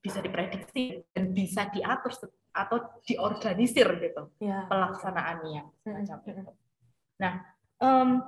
bisa 0.00 0.24
diprediksi 0.24 1.04
dan 1.12 1.36
bisa 1.36 1.68
diatur 1.68 2.16
atau 2.56 2.78
diorganisir 3.04 3.86
gitu 4.00 4.32
ya. 4.40 4.64
pelaksanaannya 4.72 5.62
semacam 5.84 6.16
hmm. 6.24 6.30
itu. 6.32 6.52
Nah, 7.20 7.32
um, 7.76 8.24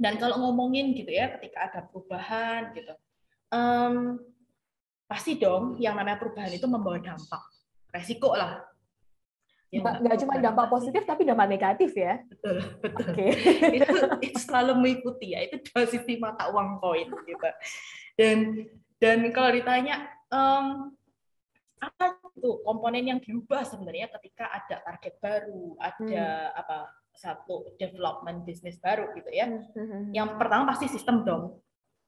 dan 0.00 0.16
kalau 0.16 0.40
ngomongin 0.40 0.96
gitu 0.96 1.12
ya, 1.12 1.28
ketika 1.36 1.68
ada 1.68 1.80
perubahan 1.84 2.72
gitu, 2.72 2.96
um, 3.52 4.16
pasti 5.04 5.36
dong 5.36 5.76
yang 5.76 5.92
namanya 5.92 6.16
perubahan 6.16 6.48
itu 6.48 6.64
membawa 6.64 6.96
dampak, 6.96 7.42
resiko 7.92 8.32
lah. 8.32 8.64
Ya, 9.70 9.86
nggak 9.86 10.18
cuma 10.24 10.40
dampak 10.40 10.66
positif, 10.72 11.04
tapi 11.04 11.28
dampak 11.28 11.46
negatif 11.46 11.94
ya. 11.94 12.18
Betul, 12.26 12.58
betul. 12.80 13.12
Okay. 13.12 13.30
itu, 13.78 13.92
itu 14.24 14.38
selalu 14.40 14.72
mengikuti 14.80 15.36
ya, 15.36 15.46
itu 15.46 15.62
dua 15.68 15.84
sisi 15.84 16.16
mata 16.16 16.48
uang 16.48 16.80
koin 16.80 17.06
gitu. 17.28 17.48
Dan 18.16 18.38
dan 18.96 19.18
kalau 19.36 19.52
ditanya 19.52 20.10
um, 20.32 20.90
apa 21.76 22.18
itu 22.34 22.50
komponen 22.64 23.04
yang 23.04 23.20
diubah 23.20 23.68
sebenarnya 23.68 24.08
ketika 24.16 24.48
ada 24.48 24.80
target 24.80 25.14
baru, 25.20 25.76
ada 25.76 26.24
hmm. 26.48 26.60
apa 26.66 26.76
satu 27.14 27.76
development 27.76 28.46
bisnis 28.46 28.80
baru 28.80 29.10
gitu 29.16 29.30
ya. 29.30 29.46
Mm-hmm. 29.50 30.14
Yang 30.14 30.28
pertama 30.38 30.64
pasti 30.70 30.86
sistem 30.88 31.26
dong. 31.26 31.60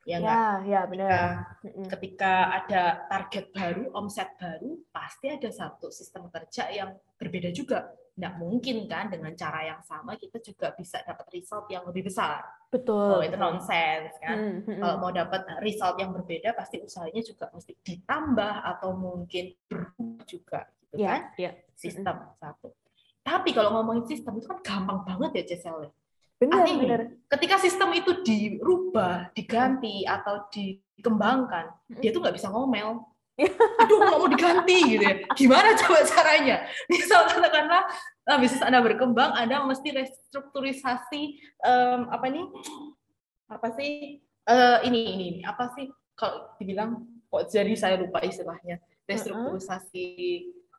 Ya, 0.03 0.19
ya, 0.19 0.43
ya 0.67 0.81
benar. 0.91 1.07
Ketika, 1.07 1.23
mm-hmm. 1.63 1.87
ketika 1.95 2.33
ada 2.59 2.83
target 3.07 3.47
baru, 3.55 3.83
omset 3.95 4.35
baru, 4.35 4.75
pasti 4.91 5.31
ada 5.31 5.47
satu 5.47 5.95
sistem 5.95 6.27
kerja 6.27 6.67
yang 6.75 6.91
berbeda 7.15 7.55
juga. 7.55 7.87
Nggak 8.19 8.35
mungkin 8.43 8.77
kan 8.91 9.09
dengan 9.09 9.33
cara 9.39 9.63
yang 9.63 9.81
sama 9.87 10.19
kita 10.19 10.43
juga 10.43 10.75
bisa 10.75 11.01
dapat 11.07 11.23
result 11.33 11.71
yang 11.71 11.87
lebih 11.87 12.11
besar. 12.11 12.43
Betul. 12.69 13.21
Oh, 13.21 13.23
itu 13.23 13.39
nonsense 13.39 14.19
kan. 14.19 14.37
Mm-hmm. 14.37 14.83
Kalau 14.83 14.97
mau 14.99 15.13
dapat 15.15 15.47
result 15.63 15.95
yang 16.03 16.11
berbeda, 16.11 16.51
pasti 16.59 16.83
usahanya 16.83 17.23
juga 17.23 17.47
mesti 17.55 17.73
ditambah 17.87 18.55
atau 18.75 18.91
mungkin 18.99 19.55
berubah 19.71 20.27
juga, 20.27 20.61
gitu 20.83 20.99
yeah, 20.99 21.15
kan? 21.15 21.23
Yeah. 21.39 21.55
Sistem 21.79 22.17
mm-hmm. 22.27 22.39
satu. 22.43 22.69
Tapi 23.23 23.55
kalau 23.55 23.71
ngomongin 23.79 24.05
sistem 24.11 24.39
itu 24.39 24.51
kan 24.51 24.59
gampang 24.61 25.07
banget 25.07 25.31
ya 25.43 25.55
Cesel. 25.55 25.95
Benar, 26.43 26.67
Artinya, 26.67 26.83
benar. 26.83 27.01
Ketika 27.31 27.57
sistem 27.63 27.95
itu 27.95 28.19
dirubah, 28.27 29.31
diganti 29.31 30.03
atau 30.03 30.51
dikembangkan, 30.51 31.71
dia 32.03 32.11
tuh 32.11 32.19
nggak 32.19 32.35
bisa 32.35 32.51
ngomel. 32.51 32.99
Aduh, 33.79 33.97
nggak 34.03 34.19
mau 34.19 34.27
diganti 34.27 34.79
gitu 34.99 35.05
ya. 35.07 35.23
Gimana 35.39 35.79
coba 35.79 36.03
caranya? 36.03 36.67
Misal 36.91 37.31
katakanlah 37.31 37.87
uh, 38.27 38.39
bisnis 38.43 38.63
Anda 38.67 38.83
berkembang, 38.83 39.39
Anda 39.39 39.63
mesti 39.63 39.95
restrukturisasi 39.95 41.23
um, 41.63 42.11
apa 42.11 42.27
nih? 42.27 42.45
Apa 43.47 43.69
sih? 43.79 44.19
Uh, 44.43 44.83
ini 44.83 45.01
ini 45.15 45.29
apa 45.47 45.71
sih? 45.79 45.87
Kalau 46.19 46.59
dibilang 46.59 47.07
kok 47.31 47.55
jadi 47.55 47.73
saya 47.79 47.95
lupa 48.03 48.19
istilahnya. 48.19 48.83
Restrukturisasi 49.07 50.07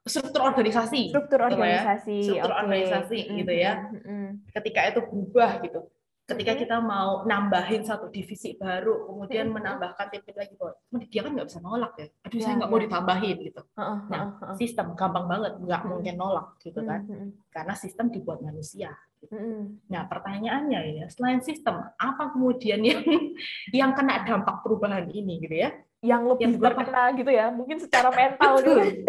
struktur 0.04 0.42
organisasi 0.44 1.02
struktur 1.16 1.40
gitu 1.48 1.48
ya. 1.48 1.56
organisasi 1.56 2.16
ya. 2.16 2.24
struktur 2.28 2.52
okay. 2.52 2.62
organisasi 2.64 3.18
mm 3.20 3.28
-hmm. 3.28 3.40
gitu 3.40 3.54
ya 3.56 3.74
mm 3.74 4.00
-hmm. 4.04 4.28
ketika 4.52 4.80
itu 4.92 5.00
berubah 5.08 5.52
gitu 5.64 5.80
ketika 6.24 6.52
mm 6.52 6.60
-hmm. 6.60 6.64
kita 6.68 6.78
mau 6.80 7.10
nambahin 7.28 7.82
satu 7.84 8.08
divisi 8.12 8.56
baru 8.60 9.08
kemudian 9.08 9.48
mm 9.48 9.52
-hmm. 9.52 9.64
menambahkan 9.64 10.08
tim 10.12 10.24
lagi 10.36 10.54
bahwa 10.60 10.72
dia 11.08 11.22
kan 11.24 11.32
nggak 11.36 11.48
bisa 11.52 11.60
nolak 11.64 11.94
ya 12.00 12.08
aduh 12.08 12.36
yeah, 12.36 12.44
saya 12.44 12.54
nggak 12.60 12.68
yeah. 12.68 12.76
mau 12.76 12.80
ya. 12.80 12.86
ditambahin 12.88 13.38
gitu 13.44 13.62
uh 13.64 13.80
-uh, 13.80 14.00
nah 14.12 14.22
uh 14.24 14.44
-uh. 14.44 14.56
sistem 14.60 14.88
gampang 14.96 15.26
banget 15.28 15.54
nggak 15.60 15.80
mm 15.80 15.88
-hmm. 15.88 15.92
mungkin 15.96 16.16
nolak 16.20 16.48
gitu 16.60 16.80
kan 16.84 17.02
mm 17.08 17.16
-hmm. 17.16 17.30
karena 17.52 17.74
sistem 17.80 18.06
dibuat 18.12 18.40
manusia 18.44 18.92
gitu. 19.24 19.36
mm 19.36 19.40
-hmm. 19.40 19.62
nah 19.88 20.04
pertanyaannya 20.12 20.80
ya 21.00 21.06
selain 21.08 21.40
sistem 21.40 21.80
apa 21.96 22.24
kemudian 22.36 22.84
yang 22.84 23.04
yang 23.80 23.92
kena 23.96 24.28
dampak 24.28 24.64
perubahan 24.64 25.08
ini 25.16 25.40
gitu 25.40 25.56
ya 25.64 25.72
yang 26.04 26.28
lebih 26.28 26.52
yang 26.52 26.54
terkena 26.60 27.04
gitu 27.16 27.32
ya 27.32 27.48
mungkin 27.48 27.80
secara 27.80 28.12
mental 28.20 28.60
gitu 28.60 29.08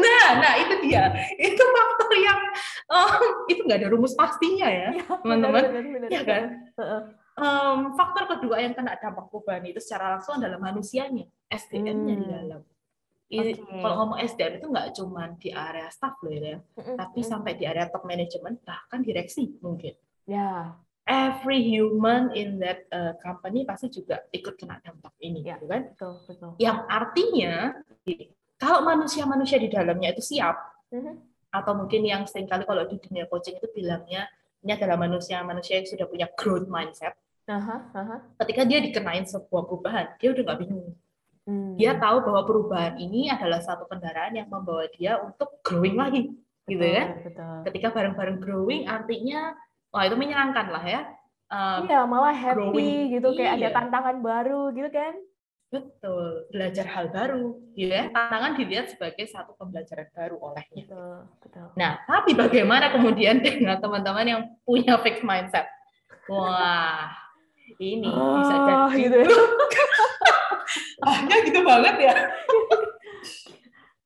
nah 0.00 0.28
nah 0.40 0.52
itu 0.60 0.74
dia. 0.84 1.04
Itu 1.36 1.62
faktor 1.62 2.10
yang 2.16 2.40
um, 2.92 3.22
itu 3.48 3.60
nggak 3.64 3.78
ada 3.80 3.88
rumus 3.92 4.14
pastinya 4.16 4.68
ya 4.68 4.88
iya, 4.94 5.04
teman-teman. 5.06 5.62
ya, 6.08 6.20
kan? 6.24 6.44
Um, 7.40 7.96
faktor 7.96 8.28
kedua 8.36 8.60
yang 8.60 8.76
kena 8.76 8.98
dampak 9.00 9.32
perubahan 9.32 9.64
itu 9.64 9.80
secara 9.80 10.16
langsung 10.18 10.36
adalah 10.36 10.60
manusianya 10.60 11.24
SDM-nya 11.48 12.14
hmm. 12.14 12.20
di 12.20 12.26
dalam. 12.28 12.62
Okay. 13.30 13.62
Kalau 13.62 13.94
ngomong 14.02 14.18
SDM 14.26 14.58
itu 14.58 14.66
nggak 14.66 14.88
cuma 14.98 15.22
di 15.38 15.54
area 15.54 15.86
staff 15.86 16.18
loh 16.18 16.34
ya, 16.34 16.58
mm-hmm. 16.58 16.96
tapi 16.98 17.22
sampai 17.22 17.54
di 17.54 17.62
area 17.62 17.86
top 17.86 18.02
management 18.02 18.58
bahkan 18.66 19.06
direksi 19.06 19.54
mungkin. 19.62 19.94
Ya 20.26 20.74
every 21.10 21.58
human 21.58 22.30
in 22.38 22.62
that 22.62 22.86
uh, 22.94 23.18
company 23.18 23.66
pasti 23.66 23.90
juga 23.90 24.22
ikut 24.30 24.54
kena 24.54 24.78
dampak 24.78 25.10
ini, 25.18 25.42
ya, 25.42 25.58
gitu 25.58 25.66
kan? 25.66 25.90
Betul, 25.90 26.14
betul. 26.30 26.50
Yang 26.62 26.78
artinya, 26.86 27.54
kalau 28.54 28.86
manusia-manusia 28.86 29.58
di 29.58 29.66
dalamnya 29.66 30.14
itu 30.14 30.22
siap, 30.22 30.54
uh-huh. 30.94 31.18
atau 31.50 31.72
mungkin 31.74 32.06
yang 32.06 32.22
sering 32.30 32.46
kali 32.46 32.62
kalau 32.62 32.86
di 32.86 33.02
dunia 33.02 33.26
coaching 33.26 33.58
itu 33.58 33.66
bilangnya 33.74 34.30
ini 34.62 34.70
adalah 34.70 34.94
manusia-manusia 34.94 35.82
yang 35.82 35.88
sudah 35.90 36.06
punya 36.06 36.30
growth 36.38 36.70
mindset. 36.70 37.18
Uh-huh, 37.50 37.80
uh-huh. 37.90 38.20
Ketika 38.46 38.62
dia 38.62 38.78
dikenain 38.78 39.26
sebuah 39.26 39.66
perubahan, 39.66 40.14
dia 40.22 40.30
udah 40.30 40.42
nggak 40.46 40.60
bingung. 40.62 40.94
Hmm. 41.50 41.74
Dia 41.74 41.98
tahu 41.98 42.22
bahwa 42.22 42.46
perubahan 42.46 42.94
ini 43.02 43.26
adalah 43.32 43.58
satu 43.58 43.88
kendaraan 43.90 44.38
yang 44.38 44.46
membawa 44.46 44.86
dia 44.94 45.18
untuk 45.18 45.58
growing 45.66 45.98
lagi, 45.98 46.30
gitu 46.70 46.78
betul, 46.78 46.94
kan? 46.94 47.06
Betul. 47.26 47.56
Ketika 47.66 47.88
bareng-bareng 47.90 48.38
growing, 48.38 48.82
artinya 48.86 49.58
wah 49.90 50.02
itu 50.06 50.16
menyenangkan 50.16 50.66
lah 50.70 50.84
ya. 50.86 51.00
Um, 51.50 51.90
iya, 51.90 52.06
malah 52.06 52.30
happy 52.30 52.62
growing. 52.62 53.10
gitu, 53.18 53.28
kayak 53.34 53.58
iya. 53.58 53.68
ada 53.68 53.68
tantangan 53.74 54.22
baru 54.22 54.70
gitu 54.70 54.86
kan. 54.94 55.18
Betul, 55.70 56.50
belajar 56.50 56.86
hal 56.86 57.10
baru, 57.14 57.58
ya. 57.74 58.10
Tantangan 58.10 58.58
dilihat 58.58 58.90
sebagai 58.90 59.26
satu 59.30 59.54
pembelajaran 59.54 60.10
baru 60.14 60.38
olehnya. 60.38 60.86
Betul, 60.86 61.16
betul. 61.42 61.66
Nah, 61.74 61.92
tapi 62.06 62.34
bagaimana 62.34 62.90
kemudian 62.94 63.42
dengan 63.46 63.78
teman-teman 63.82 64.26
yang 64.26 64.42
punya 64.62 64.98
fixed 65.02 65.26
mindset? 65.26 65.66
Wah, 66.30 67.10
ini 67.82 68.06
oh, 68.06 68.38
bisa 68.42 68.54
jadi 68.66 68.98
gitu. 68.98 69.18
ah, 71.06 71.18
gitu 71.26 71.60
banget 71.66 71.96
ya. 71.98 72.14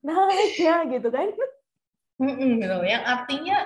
Nah, 0.05 0.29
ya 0.53 0.85
gitu 0.85 1.09
kan. 1.09 1.33
Mm 2.21 2.33
-mm, 2.37 2.51
gitu. 2.61 2.77
Yang 2.85 3.03
artinya 3.09 3.57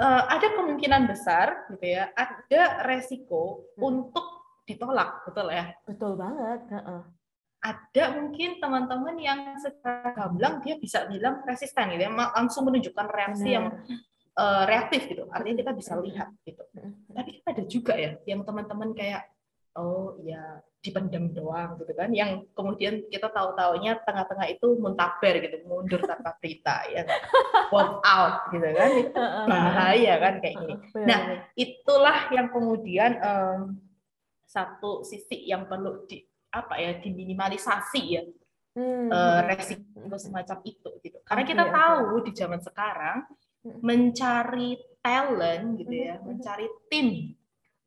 uh, 0.00 0.22
ada 0.30 0.46
kemungkinan 0.54 1.06
besar 1.06 1.68
gitu 1.70 1.86
ya, 1.86 2.10
ada 2.14 2.86
resiko 2.86 3.68
hmm. 3.74 3.82
untuk 3.82 4.26
ditolak, 4.64 5.26
betul 5.28 5.52
ya? 5.52 5.74
Betul 5.84 6.12
banget. 6.16 6.60
Uh 6.70 6.76
-uh. 6.78 7.02
Ada 7.64 8.20
mungkin 8.20 8.60
teman-teman 8.60 9.16
yang 9.16 9.56
secara 9.56 10.12
gamblang 10.12 10.60
dia 10.60 10.76
bisa 10.76 11.08
bilang 11.08 11.40
resisten 11.48 11.96
gitu 11.96 12.04
ya, 12.04 12.12
langsung 12.12 12.68
menunjukkan 12.68 13.06
reaksi 13.08 13.48
Benar. 13.48 13.56
yang 13.56 13.66
uh, 14.36 14.62
reaktif 14.68 15.08
gitu. 15.08 15.24
Artinya 15.32 15.56
kita 15.64 15.72
bisa 15.72 15.96
lihat 15.96 16.28
gitu. 16.44 16.60
Tapi 17.14 17.40
ada 17.40 17.62
juga 17.64 17.96
ya 17.96 18.20
yang 18.28 18.44
teman-teman 18.44 18.92
kayak 18.92 19.32
oh 19.80 20.20
ya 20.22 20.60
dipendam 20.84 21.32
doang 21.32 21.80
gitu 21.80 21.96
kan. 21.96 22.12
Yang 22.12 22.44
kemudian 22.52 23.08
kita 23.08 23.32
tahu 23.32 23.56
taunya 23.56 23.96
tengah-tengah 24.04 24.46
itu 24.52 24.76
muntaber 24.76 25.40
gitu 25.40 25.64
mundur 25.64 26.04
tanpa 26.04 26.36
berita 26.36 26.84
ya 26.92 27.08
walk 27.72 28.04
out 28.04 28.52
gitu 28.52 28.68
kan 28.68 28.90
itu 28.92 29.22
bahaya 29.48 30.12
kan 30.20 30.34
kayak 30.44 30.56
gini. 30.60 30.74
Nah 31.08 31.20
itulah 31.56 32.28
yang 32.28 32.52
kemudian 32.52 33.16
um, 33.24 33.80
satu 34.44 35.00
sisi 35.02 35.48
yang 35.48 35.64
perlu 35.64 36.04
di 36.04 36.20
apa 36.52 36.78
ya 36.78 37.00
diminimalisasi 37.00 38.02
ya 38.04 38.22
hmm. 38.76 39.08
uh, 39.10 39.40
resiko 39.48 40.14
semacam 40.20 40.58
itu 40.68 40.90
gitu. 41.00 41.18
Karena 41.24 41.42
okay, 41.42 41.50
kita 41.56 41.64
tahu 41.72 42.06
di 42.22 42.32
zaman 42.36 42.60
sekarang 42.60 43.18
mencari 43.80 44.76
talent 45.00 45.80
gitu 45.80 45.94
ya, 45.96 46.20
mencari 46.20 46.68
tim 46.92 47.32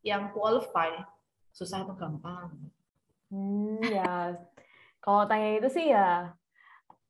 yang 0.02 0.34
qualify 0.34 0.90
susah 1.54 1.86
atau 1.86 1.94
gampang? 1.94 2.54
Hmm, 3.32 3.84
ya. 3.84 4.36
Kalau 5.04 5.24
tanya 5.28 5.50
itu 5.60 5.70
sih 5.72 5.92
ya 5.92 6.32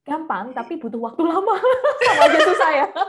gampang 0.08 0.56
tapi 0.56 0.80
butuh 0.80 1.02
waktu 1.02 1.22
lama. 1.26 1.56
Sama 2.08 2.24
aja 2.30 2.40
susah 2.40 2.72
ya. 2.72 2.88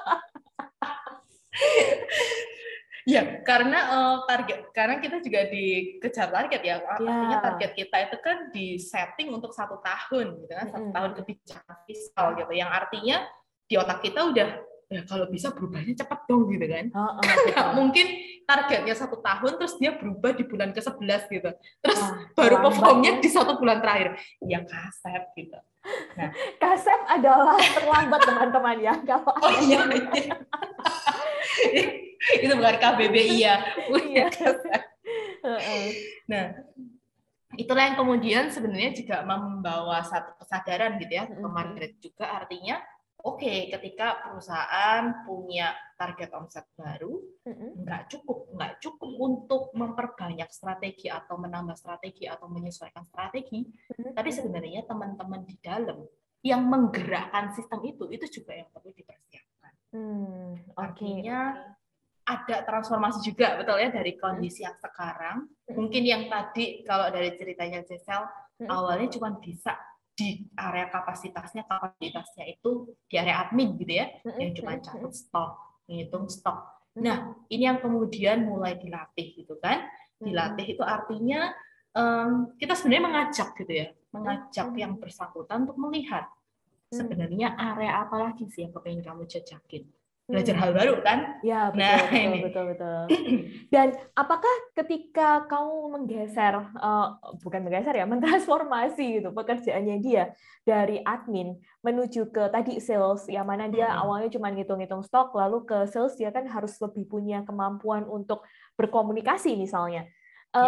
ya 3.09 3.23
karena 3.40 3.79
uh, 3.88 4.16
target 4.29 4.68
karena 4.77 5.01
kita 5.01 5.23
juga 5.23 5.40
dikejar 5.49 6.29
target 6.29 6.61
ya. 6.64 6.75
Artinya 6.83 7.38
ya. 7.38 7.44
target 7.44 7.71
kita 7.79 7.97
itu 8.11 8.16
kan 8.21 8.37
di 8.51 8.77
setting 8.77 9.31
untuk 9.33 9.55
satu 9.55 9.79
tahun 9.81 10.42
gitu 10.44 10.53
kan 10.53 10.66
satu 10.68 10.88
tahun 10.90 11.11
kebijakan 11.23 11.79
fiskal 11.87 12.27
gitu. 12.37 12.53
Yang 12.53 12.71
artinya 12.75 13.16
di 13.68 13.75
otak 13.77 14.01
kita 14.03 14.21
udah 14.29 14.49
ya 14.88 15.05
kalau 15.05 15.29
bisa 15.29 15.53
berubahnya 15.53 15.92
cepat 15.92 16.24
dong 16.24 16.48
gitu 16.48 16.64
kan. 16.64 16.88
Oh, 16.96 17.20
oh, 17.20 17.72
mungkin 17.79 18.07
targetnya 18.48 18.96
satu 18.96 19.20
tahun 19.20 19.61
terus 19.61 19.77
dia 19.77 19.92
berubah 19.92 20.33
di 20.33 20.48
bulan 20.48 20.72
ke 20.72 20.81
sebelas 20.81 21.29
gitu. 21.29 21.53
Terus 21.85 22.01
oh, 22.01 22.12
baru 22.33 22.64
performnya 22.64 23.20
ya. 23.20 23.22
di 23.22 23.29
satu 23.29 23.61
bulan 23.61 23.85
terakhir. 23.85 24.16
Ya 24.40 24.64
kasep 24.64 25.22
gitu. 25.37 25.59
Nah, 26.16 26.33
kasep 26.57 27.01
adalah 27.05 27.61
terlambat 27.61 28.20
teman-teman 28.24 28.77
ya. 28.81 28.94
Kalau 29.05 29.33
oh 29.37 29.53
iya. 29.61 29.81
iya. 29.92 30.37
Itu 32.44 32.53
bukan 32.57 32.77
KBBI 32.81 33.37
ya. 33.44 33.57
Iya. 33.92 34.27
nah, 36.33 36.44
itulah 37.61 37.85
yang 37.92 37.96
kemudian 38.01 38.44
sebenarnya 38.48 38.96
juga 38.96 39.20
membawa 39.24 40.01
satu 40.01 40.33
kesadaran 40.40 40.96
gitu 40.96 41.12
ya 41.12 41.24
ke 41.29 41.37
Margaret 41.37 41.94
juga 42.01 42.27
artinya 42.42 42.81
oke 43.25 43.43
okay, 43.43 43.71
ketika 43.73 44.23
perusahaan 44.27 45.27
punya 45.27 45.75
target 45.99 46.31
omset 46.35 46.67
baru 46.79 47.19
nggak 47.83 48.03
cukup 48.15 48.55
nggak 48.55 48.73
cukup 48.79 49.11
untuk 49.19 49.63
memperbanyak 49.75 50.47
strategi 50.55 51.11
atau 51.11 51.35
menambah 51.41 51.75
strategi 51.75 52.31
atau 52.31 52.47
menyesuaikan 52.47 53.03
strategi 53.09 53.67
tapi 54.15 54.31
sebenarnya 54.31 54.87
teman-teman 54.87 55.43
di 55.43 55.59
dalam 55.59 56.07
yang 56.47 56.63
menggerakkan 56.67 57.51
sistem 57.55 57.83
itu 57.83 58.07
itu 58.15 58.41
juga 58.41 58.55
yang 58.55 58.69
perlu 58.71 58.95
dipersiapkan. 58.95 59.73
Hmm, 59.91 60.55
okay. 60.55 60.79
artinya 60.79 61.39
ada 62.29 62.57
transformasi 62.63 63.25
juga 63.25 63.57
betul 63.57 63.81
ya 63.81 63.89
dari 63.89 64.15
kondisi 64.21 64.63
yang 64.63 64.77
sekarang. 64.77 65.49
Mungkin 65.73 66.03
yang 66.05 66.29
tadi 66.29 66.85
kalau 66.85 67.09
dari 67.09 67.33
ceritanya 67.35 67.81
Cecil 67.83 68.23
awalnya 68.69 69.09
cuma 69.09 69.33
bisa 69.41 69.75
di 70.19 70.51
area 70.59 70.91
kapasitasnya 70.91 71.63
kapasitasnya 71.71 72.51
itu 72.51 72.91
di 73.07 73.15
area 73.15 73.47
admin 73.47 73.79
gitu 73.79 74.03
ya 74.03 74.11
yang 74.35 74.51
cuma 74.51 74.75
catat 74.83 75.15
stok 75.15 75.51
menghitung 75.87 76.27
stok. 76.27 76.59
Nah 76.99 77.39
ini 77.47 77.71
yang 77.71 77.79
kemudian 77.79 78.43
mulai 78.43 78.75
dilatih 78.75 79.39
gitu 79.39 79.55
kan. 79.63 79.87
Dilatih 80.19 80.75
itu 80.75 80.83
artinya 80.83 81.55
um, 81.95 82.53
kita 82.59 82.75
sebenarnya 82.75 83.05
mengajak 83.07 83.49
gitu 83.55 83.73
ya 83.73 83.89
mengajak 84.09 84.69
yang 84.75 84.97
bersangkutan 84.97 85.69
untuk 85.69 85.79
melihat 85.79 86.27
sebenarnya 86.89 87.53
area 87.55 88.01
apa 88.03 88.17
lagi 88.17 88.49
sih 88.49 88.65
yang 88.65 88.73
kepengen 88.73 89.05
kamu 89.05 89.29
jajakin 89.29 89.85
belajar 90.29 90.55
hal 90.61 90.77
baru 90.77 91.01
kan? 91.01 91.41
Ya 91.41 91.73
betul 91.73 91.81
nah, 91.81 91.97
betul, 92.05 92.21
ini. 92.21 92.38
betul 92.45 92.64
betul. 92.69 93.03
Dan 93.73 93.87
apakah 94.12 94.55
ketika 94.77 95.49
kamu 95.49 95.75
menggeser 95.97 96.55
uh, 96.77 97.17
bukan 97.41 97.64
menggeser 97.64 97.97
ya 97.97 98.05
mentransformasi 98.12 99.25
gitu 99.25 99.33
pekerjaannya 99.33 99.97
dia 100.05 100.37
dari 100.69 101.01
admin 101.01 101.57
menuju 101.81 102.29
ke 102.29 102.53
tadi 102.53 102.77
sales 102.77 103.25
yang 103.33 103.49
mana 103.49 103.73
dia 103.73 103.88
hmm. 103.88 104.05
awalnya 104.05 104.29
cuma 104.29 104.53
ngitung-ngitung 104.53 105.01
stok 105.01 105.33
lalu 105.33 105.64
ke 105.64 105.88
sales 105.88 106.12
dia 106.21 106.29
kan 106.29 106.45
harus 106.45 106.77
lebih 106.77 107.09
punya 107.09 107.41
kemampuan 107.49 108.05
untuk 108.05 108.45
berkomunikasi 108.77 109.57
misalnya. 109.57 110.05
Uh, 110.53 110.61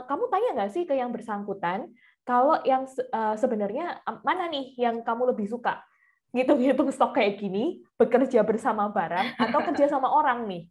yes. 0.00 0.08
Kamu 0.08 0.24
tanya 0.32 0.48
nggak 0.56 0.72
sih 0.72 0.88
ke 0.88 0.96
yang 0.96 1.12
bersangkutan 1.12 1.92
kalau 2.24 2.56
yang 2.64 2.88
uh, 3.12 3.36
sebenarnya 3.36 4.00
mana 4.24 4.48
nih 4.48 4.72
yang 4.80 5.04
kamu 5.04 5.36
lebih 5.36 5.52
suka? 5.52 5.84
Ngitung-ngitung 6.32 6.88
stok 6.90 7.16
kayak 7.16 7.38
gini, 7.38 7.84
bekerja 8.00 8.40
bersama 8.42 8.88
barang 8.88 9.36
atau 9.36 9.60
kerja 9.70 9.86
sama 9.92 10.08
orang 10.08 10.48
nih? 10.48 10.62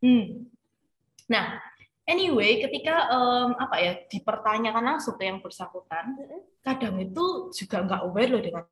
Hmm. 0.00 0.46
Nah, 1.26 1.58
anyway, 2.06 2.62
ketika 2.62 3.10
um, 3.10 3.58
apa 3.58 3.76
ya 3.82 3.92
dipertanyakan 4.06 4.96
langsung 4.96 5.18
ke 5.18 5.26
yang 5.26 5.42
bersangkutan, 5.42 6.16
kadang 6.62 6.96
itu 7.02 7.50
juga 7.54 7.82
nggak 7.84 8.02
aware 8.06 8.30
loh 8.30 8.42
dengan 8.42 8.64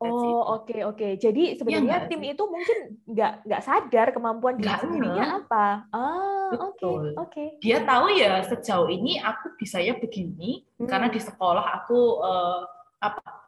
Oh 0.00 0.56
oke 0.56 0.72
okay, 0.72 0.80
oke. 0.80 0.96
Okay. 0.96 1.12
Jadi 1.20 1.60
sebenarnya 1.60 1.98
ya, 2.00 2.08
tim 2.08 2.24
itu 2.24 2.40
mungkin 2.48 3.04
nggak 3.04 3.32
nggak 3.44 3.62
sadar 3.68 4.06
kemampuan 4.16 4.56
dia 4.56 4.80
sendirinya 4.80 5.44
apa. 5.44 5.84
Ah 5.92 6.48
oke 6.56 6.80
oke. 6.80 6.80
Okay, 6.80 7.04
okay. 7.20 7.48
Dia 7.60 7.84
tahu 7.84 8.16
ya 8.16 8.40
sejauh 8.48 8.88
ini 8.88 9.20
aku 9.20 9.52
bisa 9.60 9.84
ya 9.84 9.92
begini 10.00 10.64
hmm. 10.80 10.88
karena 10.88 11.12
di 11.12 11.20
sekolah 11.20 11.84
aku 11.84 12.00
uh, 12.24 12.64
apa 12.96 13.43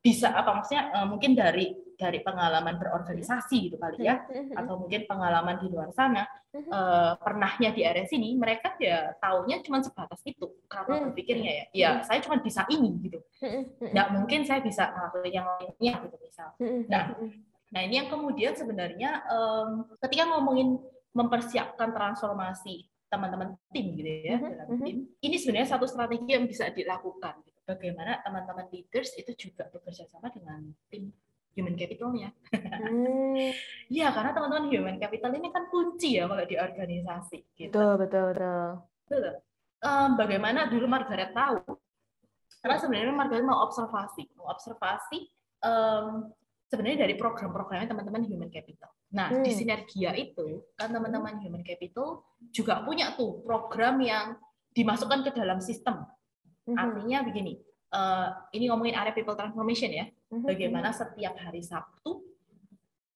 bisa 0.00 0.32
apa 0.32 0.56
maksudnya 0.56 0.88
uh, 0.96 1.06
mungkin 1.06 1.36
dari 1.36 1.76
dari 2.00 2.24
pengalaman 2.24 2.80
berorganisasi 2.80 3.68
gitu 3.68 3.76
kali 3.76 4.08
ya 4.08 4.24
mm-hmm. 4.24 4.56
atau 4.64 4.80
mungkin 4.80 5.04
pengalaman 5.04 5.60
di 5.60 5.68
luar 5.68 5.92
sana 5.92 6.24
uh, 6.56 7.20
pernahnya 7.20 7.76
di 7.76 7.84
area 7.84 8.08
sini 8.08 8.32
mereka 8.32 8.72
ya 8.80 9.12
taunya 9.20 9.60
cuma 9.60 9.84
sebatas 9.84 10.24
itu 10.24 10.48
kalau 10.72 10.88
mm-hmm. 10.88 11.06
berpikirnya 11.12 11.52
ya. 11.52 11.64
Ya 11.76 11.90
saya 12.00 12.24
cuma 12.24 12.40
bisa 12.40 12.64
ini 12.72 12.96
gitu. 13.04 13.20
Nggak 13.84 14.08
mungkin 14.16 14.48
saya 14.48 14.64
bisa 14.64 14.88
ngelakuin 14.88 15.32
yang 15.36 15.46
lainnya 15.46 15.94
gitu 16.08 16.16
misal. 16.24 16.48
Nah 16.88 17.04
nah 17.70 17.80
ini 17.86 18.02
yang 18.02 18.08
kemudian 18.10 18.56
sebenarnya 18.56 19.22
um, 19.30 19.86
ketika 20.02 20.26
ngomongin 20.26 20.80
mempersiapkan 21.14 21.94
transformasi 21.94 22.90
teman-teman 23.10 23.58
tim 23.74 23.98
gitu 23.98 24.10
ya 24.22 24.38
dalam 24.38 24.78
tim 24.86 24.96
ini 25.18 25.36
sebenarnya 25.38 25.74
satu 25.74 25.86
strategi 25.90 26.30
yang 26.30 26.46
bisa 26.46 26.70
dilakukan 26.70 27.42
bagaimana 27.70 28.18
teman-teman 28.26 28.66
leaders 28.74 29.14
itu 29.14 29.32
juga 29.38 29.70
bekerja 29.70 30.10
sama 30.10 30.28
dengan 30.34 30.74
tim 30.90 31.14
human 31.54 31.76
capitalnya. 31.78 32.30
Hmm. 32.80 33.52
ya 33.92 34.08
karena 34.08 34.32
teman-teman 34.32 34.72
human 34.72 34.96
capital 34.96 35.36
ini 35.36 35.52
kan 35.52 35.68
kunci 35.68 36.16
ya 36.16 36.24
kalau 36.24 36.44
di 36.48 36.56
organisasi. 36.56 37.38
Gitu. 37.52 37.68
Betul 37.70 37.92
betul 38.00 38.24
betul. 38.32 38.64
betul. 39.04 39.34
Um, 39.84 40.16
bagaimana 40.16 40.72
dulu 40.72 40.88
Margaret 40.88 41.36
tahu? 41.36 41.76
Karena 42.64 42.76
sebenarnya 42.80 43.12
Margaret 43.12 43.44
mau 43.44 43.68
observasi, 43.68 44.32
mau 44.32 44.48
observasi 44.48 45.28
um, 45.60 46.32
sebenarnya 46.72 47.04
dari 47.04 47.14
program-programnya 47.20 47.92
teman-teman 47.92 48.24
human 48.24 48.48
capital. 48.48 48.88
Nah 49.12 49.28
hmm. 49.28 49.44
di 49.44 49.52
sinergia 49.52 50.16
itu 50.16 50.64
kan 50.78 50.88
teman-teman 50.88 51.36
human 51.44 51.66
capital 51.66 52.24
juga 52.48 52.80
punya 52.80 53.12
tuh 53.18 53.44
program 53.44 54.00
yang 54.00 54.40
dimasukkan 54.72 55.26
ke 55.26 55.30
dalam 55.36 55.60
sistem 55.60 56.06
hmm 56.68 56.76
Artinya 56.76 57.18
begini, 57.24 57.56
uh, 57.94 58.28
ini 58.54 58.70
ngomongin 58.70 58.96
area 58.96 59.14
people 59.14 59.36
transformation 59.36 59.90
ya. 59.90 60.06
Mm-hmm. 60.06 60.46
Bagaimana 60.46 60.88
setiap 60.94 61.34
hari 61.38 61.62
Sabtu 61.62 62.22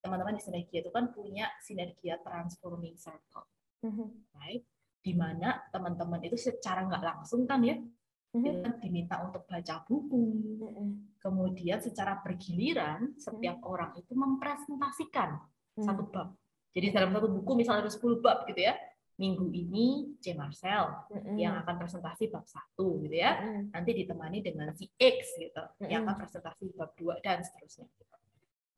teman-teman 0.05 0.37
di 0.37 0.41
Sinergia 0.45 0.79
itu 0.85 0.91
kan 0.93 1.09
punya 1.09 1.49
Sinergia 1.65 2.21
Transforming 2.21 2.93
Circle, 2.93 3.47
mm-hmm. 3.81 4.07
right? 4.37 4.61
Di 5.01 5.13
mana 5.17 5.57
teman-teman 5.73 6.21
itu 6.21 6.37
secara 6.37 6.85
nggak 6.85 7.01
langsung 7.01 7.49
kan 7.49 7.65
ya, 7.65 7.73
mm-hmm. 7.79 8.61
kan 8.61 8.73
diminta 8.77 9.15
untuk 9.25 9.49
baca 9.49 9.81
buku. 9.87 10.21
Mm-hmm. 10.61 11.17
Kemudian 11.17 11.81
secara 11.81 12.21
bergiliran 12.21 13.17
setiap 13.17 13.57
mm-hmm. 13.57 13.71
orang 13.73 13.91
itu 13.97 14.13
mempresentasikan 14.13 15.41
mm-hmm. 15.41 15.85
satu 15.89 16.03
bab. 16.11 16.37
Jadi 16.75 16.91
dalam 16.91 17.15
satu 17.15 17.31
buku 17.31 17.51
misalnya 17.55 17.87
ada 17.87 17.93
10 17.95 18.19
bab 18.19 18.43
gitu 18.51 18.61
ya, 18.61 18.75
minggu 19.15 19.47
ini 19.47 20.17
C 20.19 20.35
Marcel 20.35 21.07
mm-hmm. 21.07 21.35
yang 21.39 21.55
akan 21.63 21.75
presentasi 21.79 22.27
bab 22.27 22.43
satu 22.43 22.99
gitu 23.07 23.15
ya. 23.15 23.39
Mm-hmm. 23.39 23.63
Nanti 23.71 23.91
ditemani 23.95 24.37
dengan 24.43 24.67
si 24.75 24.91
X 24.95 25.39
gitu 25.39 25.55
mm-hmm. 25.55 25.87
yang 25.87 26.03
akan 26.03 26.15
presentasi 26.19 26.75
bab 26.75 26.91
dua 26.99 27.15
dan 27.23 27.39
seterusnya. 27.39 27.87
Gitu. 27.87 28.15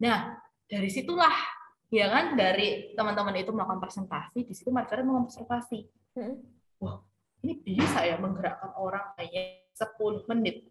Nah, 0.06 0.38
dari 0.70 0.90
situlah 0.94 1.34
ya 1.90 2.12
kan 2.12 2.38
dari 2.38 2.94
teman-teman 2.94 3.34
itu 3.40 3.50
melakukan 3.50 3.82
presentasi, 3.82 4.46
di 4.46 4.54
situ 4.54 4.70
mereka 4.70 5.02
mengobservasi. 5.02 5.80
Mm-hmm. 6.18 6.36
Wah, 6.86 7.02
ini 7.42 7.54
bisa 7.58 8.06
ya 8.06 8.22
menggerakkan 8.22 8.78
orang 8.78 9.18
kayak 9.18 9.74
10 9.74 10.30
menit. 10.30 10.70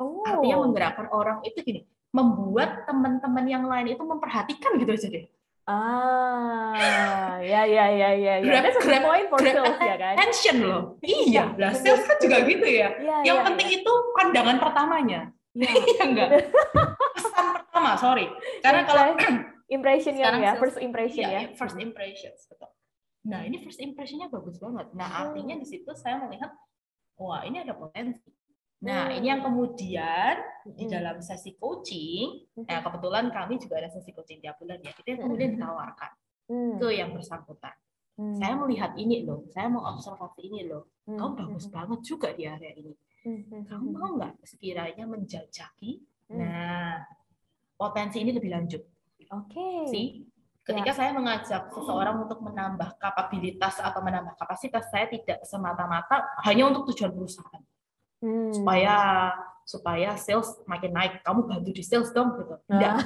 Oh. 0.00 0.24
Artinya 0.24 0.64
menggerakkan 0.64 1.12
orang 1.12 1.44
itu 1.44 1.60
gini, 1.60 1.84
membuat 2.16 2.88
teman-teman 2.88 3.44
yang 3.44 3.64
lain 3.68 3.92
itu 3.92 4.00
memperhatikan 4.00 4.80
gitu 4.80 4.92
aja 4.96 5.08
deh 5.12 5.26
Ah, 5.62 7.38
ya 7.38 7.62
ya 7.62 7.86
ya 7.86 8.10
ya 8.18 8.34
ya. 8.34 8.34
Grab, 8.42 8.62
That's 8.66 8.82
grab, 8.82 9.02
point 9.06 9.26
for 9.30 9.38
grab 9.38 9.54
sales 9.62 9.78
ya 9.78 9.94
kan. 9.94 10.14
Attention 10.18 10.56
loh. 10.66 10.82
Iya, 11.06 11.54
lah 11.54 11.70
sales 11.70 12.02
kan 12.02 12.18
juga 12.18 12.42
gitu 12.42 12.66
ya. 12.66 12.88
ya 12.98 13.16
yang 13.22 13.38
ya, 13.38 13.46
penting 13.46 13.68
ya. 13.70 13.78
itu 13.78 13.92
pandangan 14.18 14.56
pertamanya. 14.58 15.20
Ya. 15.54 15.70
iya 15.70 16.02
enggak? 16.10 16.28
Pesan 17.14 17.46
pertama, 17.54 17.94
sorry. 17.94 18.26
Karena 18.58 18.82
kalau 18.88 19.14
impression 19.70 20.18
ya, 20.18 20.34
ya, 20.34 20.52
first 20.58 20.82
impression 20.82 21.24
ya. 21.30 21.30
ya. 21.30 21.40
First 21.54 21.78
impressions, 21.78 22.40
betul. 22.50 22.70
Nah, 23.22 23.46
ini 23.46 23.62
first 23.62 23.78
impressionnya 23.78 24.26
bagus 24.26 24.58
banget. 24.58 24.90
Nah, 24.98 25.30
artinya 25.30 25.54
di 25.54 25.66
situ 25.68 25.94
saya 25.94 26.18
melihat, 26.18 26.50
wah 27.22 27.46
ini 27.46 27.62
ada 27.62 27.78
potensi. 27.78 28.34
Nah, 28.82 29.08
hmm. 29.08 29.16
ini 29.22 29.26
yang 29.30 29.42
kemudian 29.46 30.34
di 30.66 30.84
hmm. 30.86 30.92
dalam 30.92 31.16
sesi 31.22 31.54
coaching, 31.54 32.50
nah 32.66 32.82
kebetulan 32.82 33.30
kami 33.30 33.62
juga 33.62 33.78
ada 33.78 33.90
sesi 33.90 34.10
coaching 34.10 34.42
tiap 34.42 34.58
bulan 34.58 34.82
ya, 34.82 34.90
kita 34.90 35.22
kemudian 35.22 35.54
ditawarkan 35.54 36.12
ke 36.82 36.88
yang 36.90 37.14
bersangkutan. 37.14 37.74
Saya 38.38 38.54
melihat 38.54 38.92
ini 38.98 39.24
loh, 39.24 39.48
saya 39.50 39.72
mau 39.72 39.82
observasi 39.94 40.46
ini 40.46 40.68
loh. 40.68 40.90
Kamu 41.06 41.32
bagus 41.34 41.66
banget 41.70 42.04
juga 42.06 42.30
di 42.34 42.44
area 42.46 42.70
ini. 42.74 42.92
Kamu 43.66 43.86
mau 43.94 44.18
nggak 44.18 44.42
sekiranya 44.46 45.06
menjajaki? 45.06 46.02
Nah, 46.34 47.02
potensi 47.78 48.20
ini 48.22 48.30
lebih 48.34 48.50
lanjut. 48.50 48.82
Oke. 49.32 49.88
Okay. 49.88 50.22
Ketika 50.62 50.94
ya. 50.94 50.98
saya 50.98 51.10
mengajak 51.10 51.74
seseorang 51.74 52.22
untuk 52.22 52.38
menambah 52.38 52.94
kapabilitas 53.02 53.82
atau 53.82 53.98
menambah 53.98 54.38
kapasitas, 54.38 54.86
saya 54.94 55.10
tidak 55.10 55.42
semata-mata 55.42 56.22
hanya 56.46 56.70
untuk 56.70 56.94
tujuan 56.94 57.10
perusahaan 57.10 57.62
hmm. 58.22 58.54
supaya 58.54 58.94
supaya 59.62 60.14
sales 60.18 60.58
makin 60.70 60.94
naik. 60.94 61.22
Kamu 61.26 61.46
bantu 61.46 61.70
di 61.74 61.84
sales 61.84 62.10
dong 62.14 62.38
gitu. 62.38 62.56
Enggak. 62.70 62.94
Ah. 62.98 63.02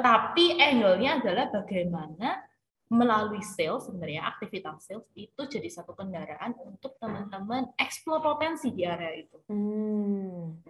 Tapi 0.00 0.56
angle-nya 0.56 1.20
adalah 1.20 1.52
bagaimana 1.52 2.44
melalui 2.92 3.40
sales 3.40 3.88
sebenarnya 3.88 4.28
aktivitas 4.28 4.84
sales 4.84 5.08
itu 5.16 5.40
jadi 5.48 5.68
satu 5.72 5.96
kendaraan 5.96 6.52
untuk 6.62 7.00
teman-teman 7.00 7.72
eksplor 7.80 8.20
potensi 8.20 8.70
di 8.70 8.84
area 8.84 9.12
itu. 9.16 9.38
Hmm. 9.48 10.60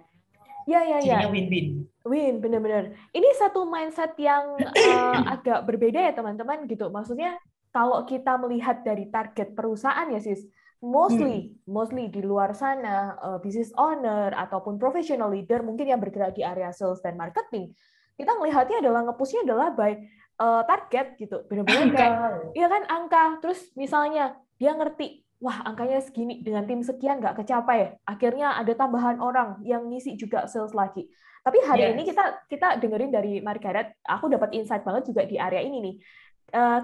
Ya 0.65 0.81
ya 0.81 0.99
ya. 1.05 1.29
win-win. 1.29 1.85
Win, 2.09 2.41
benar-benar. 2.41 2.97
Ini 3.13 3.29
satu 3.37 3.69
mindset 3.69 4.17
yang 4.17 4.57
uh, 4.57 5.19
agak 5.37 5.69
berbeda 5.69 6.01
ya 6.01 6.13
teman-teman 6.17 6.65
gitu. 6.65 6.89
Maksudnya 6.89 7.37
kalau 7.69 8.07
kita 8.09 8.41
melihat 8.41 8.81
dari 8.81 9.13
target 9.13 9.53
perusahaan 9.53 10.09
ya 10.09 10.21
sis, 10.23 10.49
mostly 10.85 11.57
hmm. 11.57 11.73
mostly 11.73 12.13
di 12.13 12.21
luar 12.21 12.53
sana 12.53 13.17
uh, 13.25 13.39
business 13.41 13.73
owner 13.81 14.37
ataupun 14.37 14.77
professional 14.77 15.33
leader 15.33 15.65
mungkin 15.65 15.89
yang 15.89 15.99
bergerak 15.99 16.37
di 16.37 16.45
area 16.45 16.69
sales 16.77 17.01
dan 17.01 17.17
marketing 17.17 17.73
kita 18.15 18.33
melihatnya 18.39 18.79
adalah 18.79 19.01
ngepusnya 19.11 19.43
adalah 19.43 19.75
by 19.75 19.99
uh, 20.39 20.63
target 20.67 21.19
gitu. 21.19 21.43
Benar-benar 21.51 21.87
kayak 21.95 22.19
iya 22.55 22.67
kan 22.71 22.83
angka. 22.87 23.25
Terus 23.43 23.61
misalnya 23.75 24.39
dia 24.59 24.75
ngerti 24.75 25.27
wah 25.43 25.67
angkanya 25.67 26.01
segini 26.01 26.41
dengan 26.41 26.65
tim 26.65 26.81
sekian 26.81 27.21
nggak 27.21 27.43
kecapai 27.43 28.01
akhirnya 28.07 28.57
ada 28.57 28.73
tambahan 28.73 29.19
orang 29.21 29.61
yang 29.67 29.87
ngisi 29.91 30.15
juga 30.15 30.47
sales 30.47 30.73
lagi. 30.73 31.11
Tapi 31.45 31.61
hari 31.61 31.85
yes. 31.85 31.93
ini 31.93 32.03
kita 32.09 32.25
kita 32.49 32.69
dengerin 32.81 33.13
dari 33.13 33.33
Margaret 33.45 34.01
aku 34.07 34.33
dapat 34.33 34.57
insight 34.57 34.81
banget 34.81 35.13
juga 35.13 35.29
di 35.29 35.37
area 35.37 35.61
ini 35.61 35.79
nih 35.83 35.95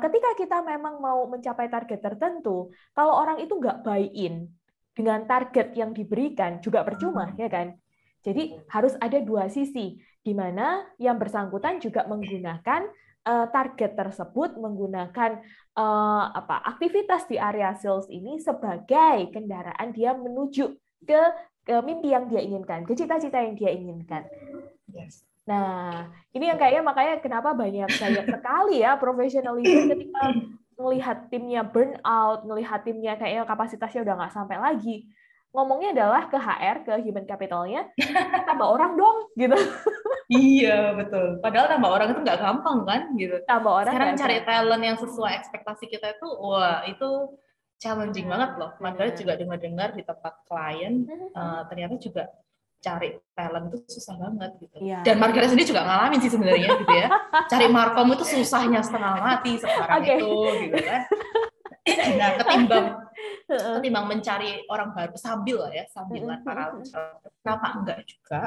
ketika 0.02 0.30
kita 0.34 0.58
memang 0.66 0.98
mau 0.98 1.30
mencapai 1.30 1.70
target 1.70 2.02
tertentu, 2.02 2.74
kalau 2.90 3.14
orang 3.14 3.38
itu 3.38 3.54
nggak 3.54 3.86
buy-in 3.86 4.50
dengan 4.90 5.24
target 5.24 5.72
yang 5.78 5.94
diberikan 5.94 6.58
juga 6.58 6.82
percuma, 6.82 7.30
hmm. 7.30 7.38
ya 7.38 7.48
kan? 7.48 7.78
Jadi 8.20 8.52
harus 8.68 8.98
ada 9.00 9.16
dua 9.22 9.48
sisi, 9.48 9.96
di 10.20 10.32
mana 10.36 10.84
yang 11.00 11.16
bersangkutan 11.16 11.80
juga 11.80 12.04
menggunakan 12.04 12.84
uh, 13.24 13.46
target 13.48 13.96
tersebut, 13.96 14.60
menggunakan 14.60 15.40
uh, 15.78 16.24
apa 16.36 16.60
aktivitas 16.76 17.24
di 17.30 17.40
area 17.40 17.72
sales 17.80 18.10
ini 18.12 18.36
sebagai 18.36 19.32
kendaraan 19.32 19.88
dia 19.96 20.12
menuju 20.12 20.76
ke, 21.06 21.20
ke 21.64 21.74
mimpi 21.80 22.12
yang 22.12 22.28
dia 22.28 22.44
inginkan, 22.44 22.84
ke 22.84 22.92
cita-cita 22.92 23.40
yang 23.40 23.56
dia 23.56 23.72
inginkan. 23.72 24.28
Yes. 24.92 25.29
Nah, 25.50 26.06
ini 26.30 26.46
yang 26.46 26.58
kayaknya 26.62 26.82
makanya 26.86 27.14
kenapa 27.18 27.50
banyak 27.50 27.90
banyak 27.90 28.26
sekali 28.30 28.86
ya 28.86 28.94
profesional 28.94 29.58
leader 29.58 29.90
ketika 29.90 30.22
melihat 30.78 31.26
timnya 31.26 31.66
burn 31.66 31.98
out, 32.06 32.46
melihat 32.46 32.86
timnya 32.86 33.18
kayaknya 33.18 33.42
kapasitasnya 33.44 34.06
udah 34.06 34.14
nggak 34.14 34.34
sampai 34.34 34.56
lagi. 34.62 35.10
Ngomongnya 35.50 35.90
adalah 35.90 36.30
ke 36.30 36.38
HR, 36.38 36.86
ke 36.86 36.94
human 37.02 37.26
capitalnya, 37.26 37.90
tambah 38.46 38.70
orang 38.70 38.94
dong, 38.94 39.34
gitu. 39.34 39.58
Iya, 40.30 40.94
betul. 40.94 41.42
Padahal 41.42 41.66
tambah 41.66 41.90
orang 41.90 42.08
itu 42.14 42.20
nggak 42.22 42.38
gampang 42.38 42.78
kan, 42.86 43.02
gitu. 43.18 43.34
Tambah 43.50 43.82
orang. 43.82 43.90
Sekarang 43.90 44.14
cari 44.14 44.38
talent 44.46 44.84
yang 44.86 44.98
sesuai 45.02 45.32
ekspektasi 45.42 45.90
kita 45.90 46.14
itu, 46.14 46.28
wah 46.38 46.86
itu 46.86 47.34
challenging 47.82 48.30
banget 48.30 48.62
loh. 48.62 48.70
Makanya 48.78 49.12
juga 49.18 49.34
dengar-dengar 49.34 49.90
di 49.98 50.06
tempat 50.06 50.38
klien, 50.46 51.02
uh, 51.34 51.66
ternyata 51.66 51.98
juga 51.98 52.30
cari 52.80 53.12
talent 53.36 53.68
itu 53.68 53.78
susah 54.00 54.16
banget 54.16 54.50
gitu. 54.60 54.76
Ya. 54.80 55.04
Dan 55.04 55.20
Margaret 55.20 55.52
sendiri 55.52 55.68
juga 55.68 55.84
ngalamin 55.84 56.20
sih 56.24 56.32
sebenarnya 56.32 56.68
gitu 56.80 56.94
ya. 56.96 57.08
Cari 57.52 57.66
markom 57.68 58.08
itu 58.16 58.24
susahnya 58.24 58.80
setengah 58.80 59.20
mati 59.20 59.60
sekarang 59.60 60.00
okay. 60.00 60.16
itu 60.16 60.32
gitu 60.66 60.78
kan. 60.80 61.02
Nah, 61.90 62.30
ketimbang 62.36 62.86
ketimbang 63.48 64.06
mencari 64.06 64.62
orang 64.70 64.94
baru 64.94 65.16
sambil 65.16 65.66
lah 65.66 65.72
ya, 65.74 65.84
sambilan 65.90 66.40
para 66.44 66.76
kenapa 67.42 67.66
enggak 67.76 67.98
juga 68.06 68.40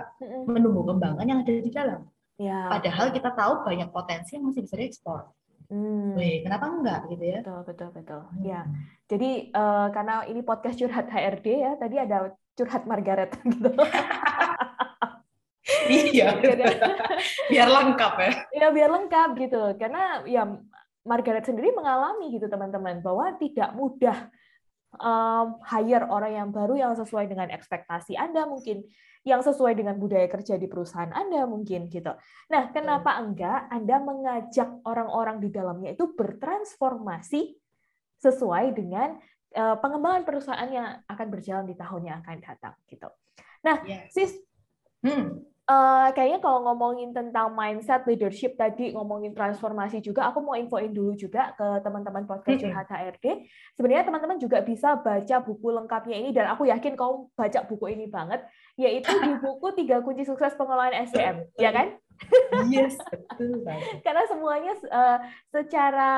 menunggu 0.48 0.82
kembangan 0.94 1.26
yang 1.26 1.40
ada 1.42 1.54
di 1.54 1.72
dalam. 1.74 2.02
Ya. 2.42 2.70
Padahal 2.70 3.14
kita 3.14 3.30
tahu 3.34 3.62
banyak 3.68 3.90
potensi 3.94 4.38
yang 4.38 4.50
masih 4.50 4.66
bisa 4.66 4.76
diekspor. 4.80 5.30
Hmm. 5.70 6.14
Wih, 6.14 6.46
kenapa 6.46 6.66
enggak 6.70 7.00
gitu 7.10 7.24
ya? 7.24 7.40
Betul, 7.42 7.62
betul, 7.66 7.90
betul. 7.94 8.22
Hmm. 8.22 8.44
Ya. 8.46 8.62
Jadi 9.10 9.54
uh, 9.54 9.88
karena 9.94 10.16
ini 10.30 10.42
podcast 10.42 10.78
curhat 10.78 11.08
HRD 11.10 11.48
ya, 11.62 11.72
tadi 11.78 11.96
ada 11.98 12.34
curhat 12.54 12.84
Margaret 12.86 13.34
gitu. 13.54 13.72
iya, 15.90 16.38
biar 17.50 17.70
lengkap 17.70 18.14
ya. 18.20 18.32
Iya, 18.54 18.68
biar 18.72 18.90
lengkap 18.94 19.30
gitu. 19.42 19.62
Karena 19.80 20.22
ya 20.28 20.44
Margaret 21.04 21.44
sendiri 21.44 21.76
mengalami 21.76 22.32
gitu 22.32 22.48
teman-teman 22.48 23.04
bahwa 23.04 23.36
tidak 23.36 23.76
mudah 23.76 24.32
um, 25.00 25.60
hire 25.66 26.06
orang 26.08 26.32
yang 26.34 26.50
baru 26.54 26.78
yang 26.78 26.94
sesuai 26.96 27.28
dengan 27.28 27.52
ekspektasi 27.52 28.16
Anda 28.16 28.48
mungkin, 28.48 28.86
yang 29.24 29.44
sesuai 29.44 29.76
dengan 29.76 30.00
budaya 30.00 30.28
kerja 30.28 30.60
di 30.60 30.68
perusahaan 30.68 31.12
Anda 31.12 31.48
mungkin 31.48 31.92
gitu. 31.92 32.12
Nah, 32.52 32.64
kenapa 32.72 33.20
enggak 33.20 33.72
Anda 33.72 34.00
mengajak 34.00 34.84
orang-orang 34.88 35.44
di 35.44 35.50
dalamnya 35.52 35.96
itu 35.96 36.12
bertransformasi 36.14 37.56
sesuai 38.24 38.66
dengan 38.72 39.20
pengembangan 39.54 40.26
perusahaan 40.26 40.70
yang 40.70 41.02
akan 41.06 41.28
berjalan 41.30 41.66
di 41.70 41.78
tahun 41.78 42.02
yang 42.10 42.18
akan 42.26 42.38
datang 42.42 42.74
gitu. 42.90 43.10
Nah, 43.64 43.80
yes. 43.88 44.12
sis, 44.12 44.32
hmm. 45.06 45.40
uh, 45.72 46.12
kayaknya 46.12 46.44
kalau 46.44 46.68
ngomongin 46.68 47.16
tentang 47.16 47.56
mindset 47.56 48.04
leadership 48.04 48.60
tadi 48.60 48.92
ngomongin 48.92 49.32
transformasi 49.32 50.04
juga, 50.04 50.28
aku 50.28 50.44
mau 50.44 50.60
infoin 50.60 50.92
dulu 50.92 51.16
juga 51.16 51.56
ke 51.56 51.80
teman-teman 51.80 52.28
podcast 52.28 52.60
curhat 52.60 52.92
HRD. 52.92 53.48
Sebenarnya 53.80 54.04
teman-teman 54.04 54.36
juga 54.36 54.60
bisa 54.60 55.00
baca 55.00 55.36
buku 55.40 55.68
lengkapnya 55.72 56.20
ini 56.20 56.36
dan 56.36 56.52
aku 56.52 56.68
yakin 56.68 57.00
kau 57.00 57.32
baca 57.38 57.64
buku 57.64 57.96
ini 57.96 58.12
banget, 58.12 58.44
yaitu 58.80 59.10
di 59.10 59.32
buku 59.44 59.68
tiga 59.78 60.02
kunci 60.02 60.26
sukses 60.26 60.58
pengelolaan 60.58 61.06
SDM, 61.10 61.46
ya 61.58 61.70
kan? 61.70 61.94
Yes, 62.70 62.96
betul 63.10 63.66
Karena 64.06 64.24
semuanya 64.30 64.74
uh, 64.88 65.20
secara 65.50 66.12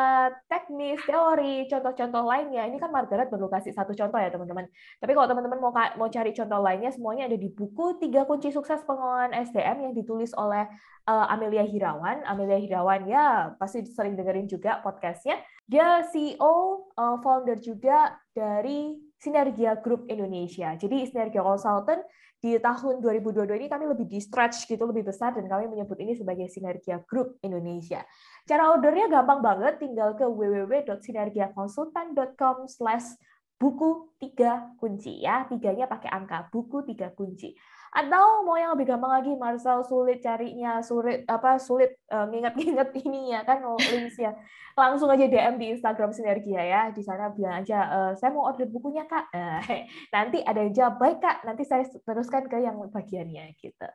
teknis, 0.52 1.00
teori, 1.08 1.65
contoh-contoh 1.72 2.24
lainnya, 2.28 2.68
ini 2.68 2.78
kan 2.78 2.91
Margaret 2.91 3.32
baru 3.32 3.48
kasih 3.48 3.72
satu 3.72 3.96
contoh 3.96 4.20
ya 4.20 4.30
teman-teman. 4.30 4.68
Tapi 5.02 5.12
kalau 5.15 5.28
teman-teman 5.32 5.60
mau 5.60 5.74
mau 5.74 6.10
cari 6.12 6.36
contoh 6.36 6.60
lainnya, 6.62 6.91
semuanya 6.91 7.32
ada 7.32 7.38
di 7.39 7.50
buku 7.50 7.98
Tiga 7.98 8.28
Kunci 8.28 8.52
Sukses 8.52 8.84
Pengelolaan 8.84 9.34
SDM 9.34 9.89
yang 9.89 9.94
ditulis 9.96 10.36
oleh 10.36 10.68
uh, 11.10 11.26
Amelia 11.32 11.63
Hirawan. 11.65 12.28
Amelia 12.28 12.60
Hirawan 12.60 13.08
ya 13.08 13.56
pasti 13.56 13.88
sering 13.88 14.13
dengerin 14.20 14.46
juga 14.52 14.84
podcastnya. 14.84 15.39
Dia 15.65 16.06
CEO, 16.12 16.91
uh, 16.94 17.18
founder 17.24 17.58
juga 17.58 18.20
dari 18.36 18.94
Sinergia 19.18 19.80
Group 19.80 20.06
Indonesia. 20.12 20.76
Jadi 20.78 21.08
Sinergia 21.10 21.41
Consultant 21.41 22.04
di 22.45 22.62
tahun 22.62 23.01
2022 23.01 23.58
ini 23.58 23.65
kami 23.65 23.89
lebih 23.89 24.05
di 24.05 24.21
stretch 24.21 24.69
gitu, 24.69 24.86
lebih 24.86 25.10
besar 25.10 25.34
dan 25.34 25.49
kami 25.49 25.65
menyebut 25.65 25.97
ini 25.97 26.13
sebagai 26.13 26.45
Sinergia 26.45 27.01
Group 27.10 27.41
Indonesia. 27.41 28.05
Cara 28.45 28.69
ordernya 28.69 29.10
gampang 29.10 29.41
banget, 29.41 29.81
tinggal 29.81 30.13
ke 30.13 30.29
www.sinergiakonsultan.com 30.29 32.69
slash 32.69 33.17
buku 33.58 34.13
tiga 34.21 34.77
kunci 34.77 35.25
ya, 35.25 35.49
tiganya 35.49 35.89
pakai 35.89 36.13
angka, 36.13 36.53
buku 36.53 36.86
tiga 36.86 37.10
kunci. 37.17 37.58
Atau 37.95 38.43
mau 38.43 38.60
yang 38.60 38.75
lebih 38.75 38.91
gampang 38.91 39.08
lagi, 39.08 39.31
Marcel 39.39 39.79
sulit 39.88 40.19
carinya, 40.19 40.84
sulit 40.84 41.23
apa 41.31 41.55
sulit 41.55 41.95
uh, 42.12 42.27
nginget-nginget 42.27 42.91
ini 43.08 43.31
ya 43.31 43.47
kan 43.47 43.63
linksnya. 43.79 44.36
Langsung 44.75 45.08
aja 45.08 45.23
DM 45.23 45.55
di 45.55 45.71
Instagram 45.71 46.12
Sinergia 46.12 46.60
ya. 46.60 46.81
Di 46.91 46.99
sana 46.99 47.31
bilang 47.31 47.63
aja, 47.63 47.88
e, 47.88 47.99
saya 48.19 48.36
mau 48.36 48.43
order 48.43 48.67
bukunya 48.67 49.08
kak. 49.08 49.31
Uh, 49.31 49.63
nanti 50.15 50.43
ada 50.43 50.60
yang 50.60 50.75
jawab 50.75 50.99
baik 50.99 51.23
kak. 51.23 51.47
Nanti 51.47 51.63
saya 51.63 51.88
teruskan 52.03 52.51
ke 52.51 52.60
yang 52.60 52.75
bagiannya 52.91 53.55
gitu. 53.55 53.88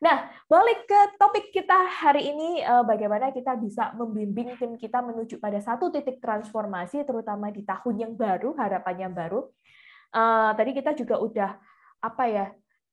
Nah, 0.00 0.32
balik 0.48 0.88
ke 0.88 1.00
topik 1.20 1.52
kita 1.52 1.76
hari 1.84 2.32
ini, 2.32 2.64
bagaimana 2.64 3.28
kita 3.30 3.54
bisa 3.60 3.92
membimbing 3.92 4.56
tim 4.56 4.74
kita 4.80 5.04
menuju 5.04 5.36
pada 5.36 5.60
satu 5.60 5.92
titik 5.92 6.18
transformasi, 6.18 7.04
terutama 7.04 7.52
di 7.52 7.62
tahun 7.62 7.94
yang 8.00 8.12
baru, 8.16 8.56
harapan 8.56 8.96
yang 9.06 9.12
baru. 9.14 9.46
Tadi 10.58 10.70
kita 10.74 10.98
juga 10.98 11.22
udah 11.22 11.50
apa 12.02 12.24
ya 12.26 12.50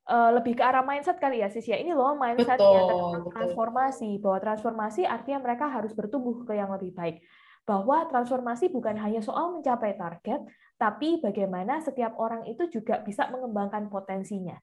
uh, 0.09 0.33
lebih 0.33 0.57
ke 0.57 0.63
arah 0.65 0.81
mindset 0.81 1.21
kali 1.21 1.45
ya 1.45 1.47
Sis 1.53 1.69
ya. 1.69 1.77
Ini 1.77 1.93
loh 1.93 2.17
mindsetnya 2.17 2.57
tentang 2.89 3.29
transformasi. 3.29 4.17
Bahwa 4.17 4.41
transformasi 4.41 5.05
artinya 5.05 5.39
mereka 5.45 5.69
harus 5.69 5.93
bertumbuh 5.93 6.43
ke 6.43 6.57
yang 6.57 6.73
lebih 6.73 6.91
baik. 6.97 7.21
Bahwa 7.69 8.09
transformasi 8.09 8.73
bukan 8.73 8.97
hanya 8.97 9.21
soal 9.21 9.53
mencapai 9.53 9.93
target, 9.93 10.41
tapi 10.81 11.21
bagaimana 11.21 11.77
setiap 11.85 12.17
orang 12.17 12.49
itu 12.49 12.65
juga 12.73 12.97
bisa 13.05 13.29
mengembangkan 13.29 13.87
potensinya. 13.93 14.57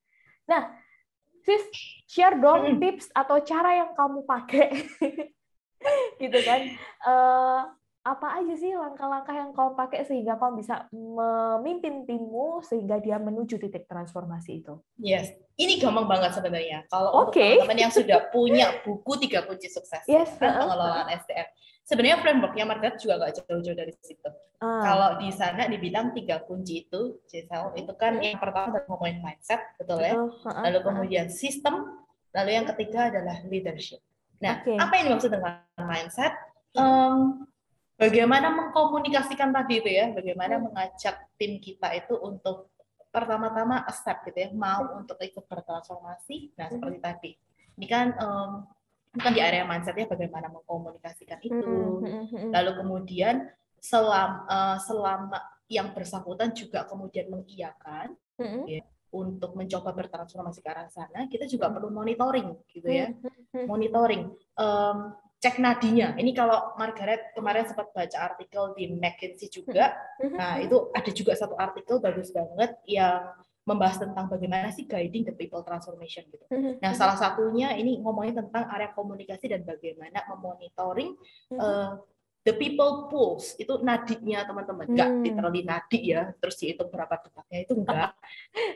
Nah, 0.50 0.74
sis 1.46 1.62
share 2.10 2.42
dong 2.42 2.82
tips 2.82 3.06
atau 3.14 3.38
cara 3.46 3.78
yang 3.78 3.94
kamu 3.94 4.26
pakai 4.26 4.66
gitu 6.22 6.38
kan 6.42 6.60
uh, 7.06 7.70
apa 8.06 8.38
aja 8.38 8.54
sih 8.54 8.70
langkah-langkah 8.70 9.34
yang 9.34 9.50
kamu 9.50 9.74
pakai 9.74 10.06
sehingga 10.06 10.38
kamu 10.38 10.62
bisa 10.62 10.86
memimpin 10.94 12.06
timmu 12.06 12.62
sehingga 12.62 13.02
dia 13.02 13.18
menuju 13.18 13.58
titik 13.58 13.90
transformasi 13.90 14.62
itu? 14.62 14.78
Yes, 15.02 15.34
ini 15.58 15.82
gampang 15.82 16.06
banget 16.06 16.38
sebenarnya. 16.38 16.86
Kalau 16.86 17.26
okay. 17.26 17.58
untuk 17.58 17.66
teman-teman 17.66 17.82
yang 17.82 17.92
sudah 17.92 18.18
punya 18.30 18.66
buku 18.86 19.12
tiga 19.26 19.42
kunci 19.42 19.66
sukses 19.66 20.06
yes, 20.06 20.38
kan, 20.38 20.54
uh, 20.54 20.70
pengelolaan 20.70 21.18
SDM, 21.18 21.48
sebenarnya 21.82 22.16
frameworknya 22.22 22.64
Margaret 22.70 22.96
juga 23.02 23.14
nggak 23.18 23.32
jauh-jauh 23.42 23.74
dari 23.74 23.92
situ. 23.98 24.30
Uh. 24.62 24.82
Kalau 24.86 25.08
di 25.18 25.28
sana 25.34 25.66
dibilang 25.66 26.14
tiga 26.14 26.38
kunci 26.46 26.86
itu, 26.86 27.18
Giselle, 27.26 27.74
itu 27.74 27.90
kan 27.98 28.22
yang 28.22 28.38
pertama 28.38 28.70
adalah 28.70 28.86
ngomongin 28.86 29.18
mindset, 29.18 29.66
betul 29.82 29.98
ya? 29.98 30.14
Uh, 30.14 30.30
uh, 30.46 30.62
lalu 30.62 30.78
kemudian 30.86 31.26
sistem, 31.26 32.06
lalu 32.30 32.54
yang 32.54 32.70
ketiga 32.70 33.10
adalah 33.10 33.42
leadership. 33.50 33.98
Nah, 34.38 34.62
okay. 34.62 34.78
apa 34.78 34.94
yang 34.94 35.10
dimaksud 35.10 35.34
dengan 35.34 35.66
mindset? 35.82 36.30
Um, 36.76 37.48
bagaimana 37.96 38.52
mengkomunikasikan 38.52 39.50
tadi 39.52 39.80
itu 39.80 39.90
ya, 39.90 40.12
bagaimana 40.12 40.60
mengajak 40.60 41.32
tim 41.40 41.58
kita 41.60 41.92
itu 41.96 42.14
untuk 42.20 42.72
pertama-tama 43.10 43.80
accept 43.88 44.28
gitu 44.28 44.38
ya, 44.44 44.48
mau 44.52 45.00
untuk 45.00 45.16
ikut 45.16 45.48
bertransformasi. 45.48 46.52
Nah, 46.60 46.68
seperti 46.68 46.98
tadi. 47.00 47.30
Ini 47.80 47.86
kan 47.88 48.06
um, 48.20 48.50
bukan 49.16 49.32
di 49.32 49.40
area 49.40 49.64
mindset 49.64 49.96
ya 49.96 50.04
bagaimana 50.04 50.52
mengkomunikasikan 50.52 51.40
itu. 51.40 52.04
Lalu 52.52 52.72
kemudian 52.76 53.48
selama 53.80 54.44
uh, 54.48 54.76
selama 54.80 55.40
yang 55.72 55.96
bersangkutan 55.96 56.52
juga 56.52 56.84
kemudian 56.84 57.32
mengiyakan 57.32 58.14
ya, 58.68 58.84
untuk 59.10 59.56
mencoba 59.56 59.96
bertransformasi 59.96 60.60
ke 60.60 60.68
arah 60.68 60.92
sana, 60.92 61.24
kita 61.32 61.48
juga 61.48 61.72
perlu 61.72 61.88
monitoring 61.88 62.52
gitu 62.68 62.88
ya. 62.92 63.08
Monitoring. 63.64 64.28
Um, 64.60 65.16
cek 65.46 65.62
nadinya. 65.62 66.10
Ini 66.18 66.34
kalau 66.34 66.74
Margaret 66.74 67.30
kemarin 67.38 67.70
sempat 67.70 67.94
baca 67.94 68.18
artikel 68.18 68.74
di 68.74 68.90
McKinsey 68.90 69.46
juga. 69.46 69.94
Mm-hmm. 70.18 70.34
Nah, 70.34 70.58
itu 70.58 70.90
ada 70.90 71.10
juga 71.14 71.38
satu 71.38 71.54
artikel 71.54 72.02
bagus 72.02 72.34
banget 72.34 72.74
yang 72.90 73.30
membahas 73.62 74.02
tentang 74.02 74.26
bagaimana 74.26 74.74
sih 74.74 74.90
guiding 74.90 75.22
the 75.22 75.34
people 75.38 75.62
transformation 75.62 76.26
gitu. 76.34 76.42
Mm-hmm. 76.50 76.82
Nah, 76.82 76.90
salah 76.98 77.14
satunya 77.14 77.78
ini 77.78 78.02
ngomongin 78.02 78.42
tentang 78.42 78.66
area 78.74 78.90
komunikasi 78.90 79.46
dan 79.46 79.62
bagaimana 79.62 80.26
memonitoring 80.34 81.14
uh, 81.54 81.94
the 82.42 82.54
people 82.58 83.06
pulse 83.06 83.54
itu 83.62 83.78
nadinya 83.86 84.46
teman-teman 84.46 84.86
enggak 84.86 85.10
hmm. 85.10 85.22
literally 85.26 85.62
nadi 85.66 86.14
ya 86.14 86.30
terus 86.38 86.54
dihitung 86.62 86.94
berapa 86.94 87.18
detaknya 87.18 87.58
itu 87.66 87.74
enggak 87.74 88.14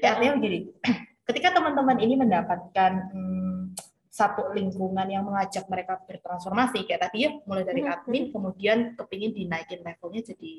ya, 0.02 0.10
artinya 0.18 0.32
begini 0.42 0.58
ketika 1.30 1.54
teman-teman 1.54 2.02
ini 2.02 2.18
mendapatkan 2.18 2.92
hmm, 3.14 3.78
satu 4.10 4.50
lingkungan 4.50 5.06
yang 5.06 5.22
mengajak 5.22 5.70
mereka 5.70 6.02
bertransformasi. 6.02 6.82
Kayak 6.82 7.08
tadi 7.08 7.30
ya 7.30 7.30
mulai 7.46 7.62
dari 7.62 7.86
mm-hmm. 7.86 7.94
admin 8.02 8.24
kemudian 8.34 8.78
kepingin 8.98 9.32
dinaikin 9.32 9.80
levelnya 9.86 10.22
jadi 10.26 10.52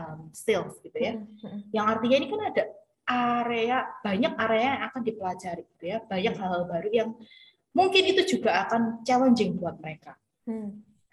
um, 0.00 0.32
sales 0.32 0.74
gitu 0.80 0.96
ya. 0.96 1.20
Mm-hmm. 1.20 1.60
yang 1.70 1.86
artinya 1.86 2.16
ini 2.16 2.26
kan 2.32 2.40
ada 2.48 2.64
area 3.04 3.78
banyak 4.00 4.32
area 4.40 4.64
yang 4.64 4.82
akan 4.88 5.02
dipelajari 5.04 5.62
gitu 5.76 5.84
ya. 5.84 5.98
Banyak 6.00 6.34
hal-hal 6.40 6.64
baru 6.64 6.88
yang 6.88 7.10
mungkin 7.76 8.02
itu 8.08 8.22
juga 8.24 8.64
akan 8.64 9.04
challenging 9.04 9.60
buat 9.60 9.76
mereka. 9.76 10.16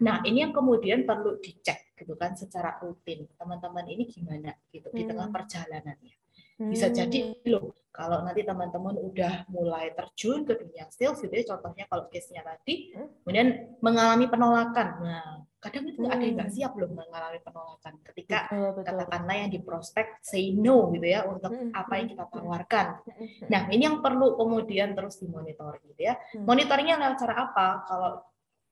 Nah 0.02 0.24
ini 0.24 0.48
yang 0.48 0.56
kemudian 0.56 1.04
perlu 1.04 1.38
dicek 1.44 1.92
gitu 2.00 2.16
kan 2.16 2.40
secara 2.40 2.80
rutin. 2.80 3.28
Teman-teman 3.36 3.86
ini 3.92 4.08
gimana 4.08 4.56
gitu 4.72 4.88
di 4.96 5.04
tengah 5.04 5.28
perjalanannya. 5.28 6.16
Bisa 6.62 6.88
jadi 6.88 7.36
loh 7.50 7.81
kalau 7.92 8.24
nanti 8.24 8.48
teman-teman 8.48 8.96
udah 8.96 9.46
mulai 9.52 9.92
terjun 9.92 10.48
ke 10.48 10.56
dunia 10.56 10.88
sales 10.88 11.20
gitu 11.20 11.32
ya 11.36 11.44
contohnya 11.44 11.86
kalau 11.92 12.08
case-nya 12.08 12.42
tadi 12.42 12.96
hmm. 12.96 13.28
kemudian 13.28 13.48
mengalami 13.84 14.26
penolakan 14.32 14.88
nah 15.04 15.44
kadang 15.62 15.86
itu 15.94 16.02
hmm. 16.02 16.10
ada 16.10 16.24
yang 16.26 16.36
nggak 16.42 16.50
hmm. 16.50 16.58
siap 16.58 16.74
loh 16.74 16.90
mengalami 16.90 17.40
penolakan 17.46 17.94
ketika 18.02 18.50
betul, 18.50 18.70
betul. 18.74 18.84
katakanlah 18.90 19.36
yang 19.38 19.52
di 19.54 19.60
prospek 19.62 20.08
say 20.26 20.56
no 20.58 20.90
gitu 20.96 21.06
ya 21.06 21.22
untuk 21.30 21.54
hmm. 21.54 21.70
apa 21.76 21.94
yang 22.02 22.08
kita 22.10 22.26
tawarkan 22.32 22.88
hmm. 23.06 23.28
nah 23.52 23.62
ini 23.70 23.84
yang 23.86 23.98
perlu 24.02 24.40
kemudian 24.42 24.98
terus 24.98 25.22
dimonitor 25.22 25.78
gitu 25.86 26.02
ya 26.02 26.18
hmm. 26.18 26.50
monitoringnya 26.50 26.98
lewat 26.98 27.18
cara 27.22 27.36
apa 27.46 27.68
kalau 27.86 28.12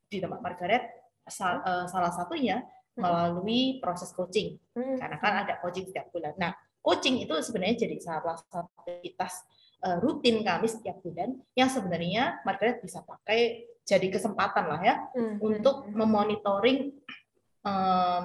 di 0.10 0.18
tempat 0.18 0.40
Margaret 0.42 0.84
sal, 1.30 1.62
uh, 1.62 1.86
salah 1.86 2.10
satunya 2.10 2.66
melalui 2.98 3.78
proses 3.78 4.10
coaching 4.10 4.58
hmm. 4.74 4.98
karena 4.98 5.18
kan 5.22 5.34
ada 5.46 5.54
coaching 5.62 5.86
setiap 5.86 6.10
bulan 6.10 6.34
nah 6.42 6.58
coaching 6.80 7.20
itu 7.22 7.34
sebenarnya 7.44 7.86
jadi 7.88 7.98
salah 8.00 8.40
satu 8.40 8.72
aktivitas 8.84 9.34
uh, 9.84 9.98
rutin 10.00 10.42
kami 10.42 10.68
setiap 10.68 11.00
bulan 11.04 11.36
yang 11.54 11.70
sebenarnya 11.70 12.44
Margaret 12.44 12.80
bisa 12.84 13.04
pakai 13.04 13.68
jadi 13.84 14.08
kesempatan 14.12 14.66
lah 14.70 14.82
ya 14.84 14.96
mm-hmm. 15.16 15.38
untuk 15.42 15.90
memonitoring 15.92 16.94
um, 17.66 18.24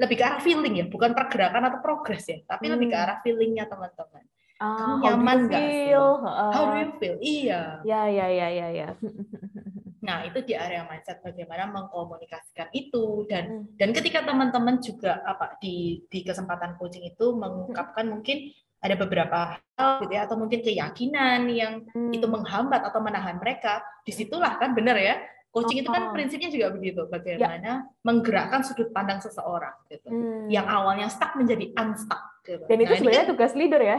lebih 0.00 0.16
ke 0.18 0.24
arah 0.24 0.40
feeling 0.40 0.74
ya, 0.82 0.86
bukan 0.88 1.12
pergerakan 1.12 1.68
atau 1.68 1.78
progres 1.84 2.24
ya, 2.24 2.40
tapi 2.48 2.66
mm. 2.66 2.72
lebih 2.74 2.86
ke 2.90 2.96
hmm. 2.96 3.04
arah 3.04 3.18
feelingnya 3.20 3.64
teman-teman. 3.68 4.24
Ah, 4.62 4.78
Kamu 4.78 4.94
nyaman 5.04 5.38
nggak 5.50 5.62
sih? 5.62 5.90
How 5.94 6.62
do 6.70 6.76
you 6.78 6.90
feel? 6.96 7.16
Iya. 7.18 7.62
Ya, 7.82 8.02
ya, 8.08 8.26
ya, 8.30 8.48
ya, 8.50 8.68
ya. 8.72 8.88
Nah, 10.02 10.26
itu 10.26 10.42
di 10.42 10.58
area 10.58 10.82
mindset 10.82 11.22
bagaimana 11.22 11.70
mengkomunikasikan 11.70 12.74
itu 12.74 13.22
dan 13.30 13.62
hmm. 13.62 13.78
dan 13.78 13.94
ketika 13.94 14.26
teman-teman 14.26 14.82
juga 14.82 15.22
apa 15.22 15.54
di 15.62 16.02
di 16.10 16.26
kesempatan 16.26 16.74
coaching 16.74 17.06
itu 17.06 17.30
mengungkapkan 17.38 18.10
hmm. 18.10 18.12
mungkin 18.18 18.50
ada 18.82 18.98
beberapa 18.98 19.62
hal 19.78 20.02
gitu 20.02 20.10
ya 20.10 20.26
atau 20.26 20.34
mungkin 20.34 20.58
keyakinan 20.58 21.46
yang 21.54 21.86
hmm. 21.94 22.10
itu 22.10 22.26
menghambat 22.26 22.82
atau 22.82 22.98
menahan 22.98 23.38
mereka, 23.38 23.78
di 24.02 24.10
situlah 24.10 24.58
kan 24.58 24.74
benar 24.74 24.98
ya. 24.98 25.22
Coaching 25.52 25.78
oh. 25.78 25.82
itu 25.86 25.90
kan 25.92 26.02
prinsipnya 26.16 26.50
juga 26.50 26.72
begitu, 26.72 27.06
bagaimana 27.06 27.86
ya. 27.86 28.00
menggerakkan 28.02 28.64
sudut 28.64 28.90
pandang 28.90 29.22
seseorang 29.22 29.76
gitu. 29.86 30.08
Hmm. 30.10 30.50
Yang 30.50 30.66
awalnya 30.66 31.06
stuck 31.12 31.38
menjadi 31.38 31.70
unstuck 31.78 32.42
gitu. 32.42 32.64
Dan 32.66 32.78
itu 32.82 32.90
nah, 32.90 32.98
sebenarnya 32.98 33.24
kan, 33.28 33.30
tugas 33.36 33.52
leader 33.54 33.82
ya. 33.84 33.98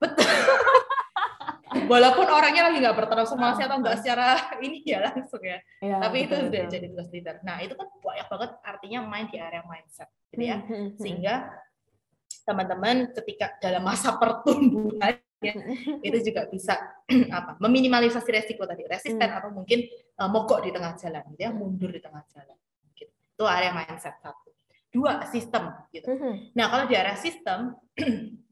Betul. 0.00 0.24
walaupun 1.90 2.26
orangnya 2.30 2.70
lagi 2.70 2.78
nggak 2.80 2.96
bertransformasi 2.96 3.60
atau 3.66 3.76
nggak 3.82 3.96
secara 4.00 4.38
ini 4.66 4.82
ya 4.86 5.10
langsung 5.10 5.42
ya, 5.42 5.58
ya 5.82 5.96
tapi 5.98 6.24
betul, 6.24 6.30
itu 6.30 6.34
sudah 6.48 6.62
jadi 6.70 6.86
tugas 6.90 7.08
leader. 7.10 7.36
Nah 7.42 7.56
itu 7.60 7.74
kan 7.74 7.86
banyak 8.00 8.26
banget 8.30 8.50
artinya 8.62 8.98
main 9.04 9.26
di 9.28 9.36
area 9.38 9.62
mindset, 9.66 10.08
gitu 10.30 10.44
ya, 10.44 10.58
hmm, 10.62 10.68
hmm, 10.68 10.80
hmm. 10.80 10.98
sehingga 11.00 11.34
teman-teman 12.44 12.96
ketika 13.16 13.56
dalam 13.58 13.82
masa 13.82 14.20
pertumbuhan 14.20 15.16
ya, 15.40 15.54
itu 16.04 16.18
juga 16.32 16.46
bisa 16.48 16.76
apa 17.38 17.56
meminimalisasi 17.58 18.28
resiko 18.30 18.68
tadi. 18.68 18.84
Resisten 18.84 19.28
atau 19.28 19.50
mungkin 19.50 19.88
uh, 20.20 20.28
mogok 20.28 20.64
di 20.64 20.70
tengah 20.70 20.94
jalan 21.00 21.22
gitu 21.34 21.42
ya 21.42 21.52
mundur 21.52 21.90
di 21.90 22.00
tengah 22.00 22.22
jalan 22.30 22.56
gitu. 22.94 23.10
itu 23.10 23.44
area 23.48 23.72
mindset 23.72 24.20
satu. 24.20 24.50
Dua 24.94 25.26
sistem 25.26 25.74
gitu. 25.90 26.06
Nah 26.54 26.66
kalau 26.70 26.84
di 26.86 26.94
area 26.94 27.18
sistem 27.18 27.74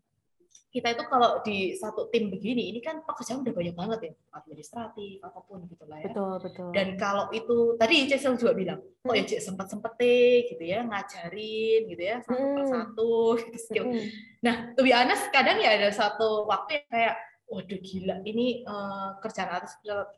kita 0.73 0.89
itu 0.97 1.05
kalau 1.05 1.45
di 1.45 1.77
satu 1.77 2.09
tim 2.09 2.33
begini, 2.33 2.73
ini 2.73 2.81
kan 2.81 3.05
pekerjaan 3.05 3.45
udah 3.45 3.53
banyak 3.53 3.77
banget 3.77 3.99
ya, 4.09 4.13
administratif, 4.33 5.21
apa 5.21 5.45
pun 5.45 5.69
gitu 5.69 5.85
lah 5.85 6.01
ya. 6.01 6.09
Betul, 6.09 6.35
betul. 6.41 6.69
Dan 6.73 6.97
kalau 6.97 7.29
itu, 7.29 7.77
tadi 7.77 8.09
Cecil 8.09 8.41
juga 8.41 8.57
bilang, 8.57 8.81
oh 9.05 9.13
ya 9.13 9.21
Cek 9.29 9.53
sempat-sempet 9.53 10.01
gitu 10.49 10.65
ya, 10.65 10.81
ngajarin 10.81 11.93
gitu 11.93 12.03
ya, 12.03 12.25
satu 12.25 12.41
hmm. 12.41 12.55
persatu, 12.57 13.13
gitu, 13.45 13.59
skill. 13.61 13.85
Hmm. 13.93 14.07
Nah, 14.41 14.55
to 14.73 14.81
be 14.81 14.97
honest, 14.97 15.29
kadang 15.29 15.61
ya 15.61 15.77
ada 15.77 15.93
satu 15.93 16.49
waktu 16.49 16.81
yang 16.81 16.89
kayak, 16.89 17.15
waduh 17.53 17.81
gila, 17.85 18.17
ini 18.25 18.65
uh, 18.65 19.21
kerjaan 19.21 19.69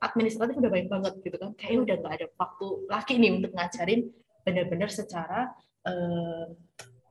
administratif 0.06 0.54
udah 0.54 0.70
banyak 0.70 0.86
banget 0.86 1.12
gitu 1.18 1.34
kan, 1.34 1.50
kayaknya 1.58 1.80
udah 1.82 1.96
nggak 1.98 2.14
ada 2.14 2.26
waktu 2.38 2.66
lagi 2.86 3.14
nih 3.18 3.30
untuk 3.42 3.50
ngajarin 3.58 4.06
benar-benar 4.46 4.86
secara, 4.86 5.50
uh, 5.82 6.46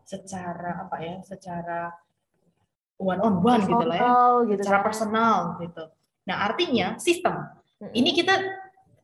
secara 0.07 0.87
apa 0.87 0.97
ya, 1.03 1.15
secara 1.27 1.91
one 2.97 3.19
on 3.21 3.41
one 3.41 3.63
gitu 3.63 3.85
lah 3.85 3.97
ya, 3.97 4.13
gitu 4.49 4.61
secara 4.63 4.79
kan. 4.81 4.85
personal 4.85 5.35
gitu. 5.61 5.83
Nah 6.29 6.35
artinya 6.47 6.87
sistem 6.97 7.49
ini 7.91 8.15
kita 8.15 8.39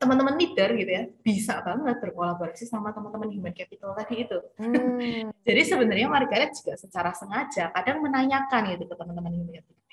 teman-teman 0.00 0.32
leader 0.40 0.72
gitu 0.80 0.88
ya 0.88 1.04
bisa 1.20 1.60
banget 1.60 2.00
berkolaborasi 2.00 2.64
sama 2.64 2.88
teman-teman 2.96 3.28
human 3.28 3.52
capital 3.52 3.92
tadi 3.92 4.24
itu. 4.24 4.38
Hmm. 4.56 5.28
Jadi 5.46 5.62
sebenarnya 5.68 6.08
Margaret 6.08 6.56
juga 6.56 6.80
secara 6.80 7.12
sengaja 7.12 7.68
kadang 7.68 8.00
menanyakan 8.00 8.72
gitu 8.72 8.88
ke 8.88 8.94
teman-teman 8.96 9.32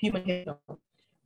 human 0.00 0.24
capital, 0.24 0.56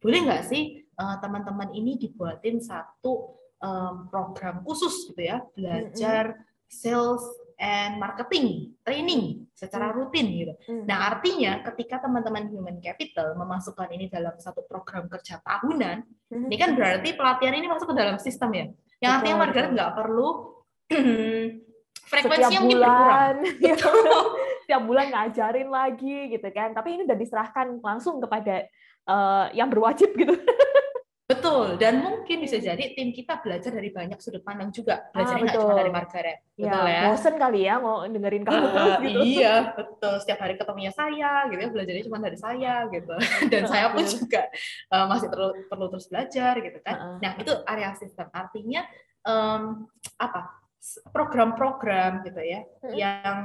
boleh 0.02 0.18
nggak 0.26 0.42
sih 0.50 0.82
uh, 0.98 1.16
teman-teman 1.22 1.70
ini 1.78 1.94
dibuatin 1.94 2.58
satu 2.58 3.38
um, 3.62 4.10
program 4.10 4.66
khusus 4.66 5.14
gitu 5.14 5.22
ya 5.22 5.38
belajar 5.54 6.42
sales 6.66 7.22
and 7.62 8.02
marketing 8.02 8.74
training 8.82 9.46
secara 9.54 9.94
hmm. 9.94 9.94
rutin 9.94 10.26
gitu. 10.34 10.54
Hmm. 10.66 10.82
Nah 10.82 11.14
artinya 11.14 11.62
ketika 11.70 12.02
teman-teman 12.02 12.50
human 12.50 12.82
capital 12.82 13.38
memasukkan 13.38 13.86
ini 13.94 14.10
dalam 14.10 14.34
satu 14.34 14.66
program 14.66 15.06
kerja 15.06 15.38
tahunan, 15.38 16.02
hmm. 16.02 16.50
ini 16.50 16.56
kan 16.58 16.74
berarti 16.74 17.14
pelatihan 17.14 17.54
ini 17.54 17.70
masuk 17.70 17.94
ke 17.94 17.96
dalam 17.96 18.18
sistem 18.18 18.50
ya. 18.50 18.66
Yang 18.98 19.12
artinya 19.14 19.36
Margaret 19.46 19.70
nggak 19.78 19.92
perlu 19.94 20.28
frekuensi 22.10 22.54
yang 22.58 22.66
bulan, 22.66 23.34
berkurang. 23.62 24.26
Setiap 24.66 24.82
bulan 24.82 25.06
ngajarin 25.14 25.68
lagi 25.70 26.18
gitu 26.34 26.48
kan. 26.50 26.74
Tapi 26.74 26.88
ini 26.98 27.02
udah 27.06 27.18
diserahkan 27.18 27.78
langsung 27.78 28.18
kepada 28.18 28.66
uh, 29.06 29.46
yang 29.54 29.70
berwajib 29.70 30.10
gitu. 30.18 30.34
Betul, 31.32 31.80
dan 31.80 32.04
mungkin 32.04 32.36
bisa 32.44 32.60
jadi 32.60 32.92
tim 32.92 33.08
kita 33.16 33.40
belajar 33.40 33.72
dari 33.72 33.88
banyak 33.88 34.20
sudut 34.20 34.44
pandang 34.44 34.68
juga. 34.68 35.08
Belajarnya 35.16 35.40
nggak 35.48 35.56
betul. 35.56 35.64
cuma 35.64 35.80
dari 35.80 35.92
Margaret. 35.92 36.38
Ya, 36.52 36.68
Betul 36.68 36.84
ya. 36.84 37.02
bosen 37.08 37.34
kali 37.40 37.60
ya 37.64 37.74
mau 37.80 37.96
dengerin 38.04 38.42
kamu 38.44 38.60
Uh, 38.62 38.68
terus 38.68 39.00
gitu. 39.08 39.20
Iya, 39.24 39.54
betul. 39.72 40.14
Setiap 40.20 40.38
hari 40.44 40.54
ketemunya 40.60 40.92
saya, 40.92 41.48
gitu 41.48 41.60
ya, 41.64 41.70
belajarnya 41.72 42.04
cuma 42.04 42.18
dari 42.20 42.38
saya, 42.38 42.74
gitu. 42.92 43.14
Dan 43.52 43.62
saya 43.64 43.86
pun 43.90 44.04
juga 44.04 44.42
uh, 44.92 45.06
masih 45.08 45.28
perlu 45.32 45.48
perlu 45.66 45.86
terus 45.88 46.06
belajar, 46.12 46.52
gitu 46.60 46.78
kan. 46.84 46.94
Heeh. 47.00 47.16
Nah, 47.24 47.32
itu 47.40 47.52
area 47.64 47.90
sistem. 47.96 48.28
Artinya 48.30 48.84
em, 49.24 49.88
apa? 50.20 50.60
Program-program 51.14 52.26
gitu 52.26 52.42
ya, 52.42 52.66
Mm-mm. 52.82 52.94
yang 52.98 53.38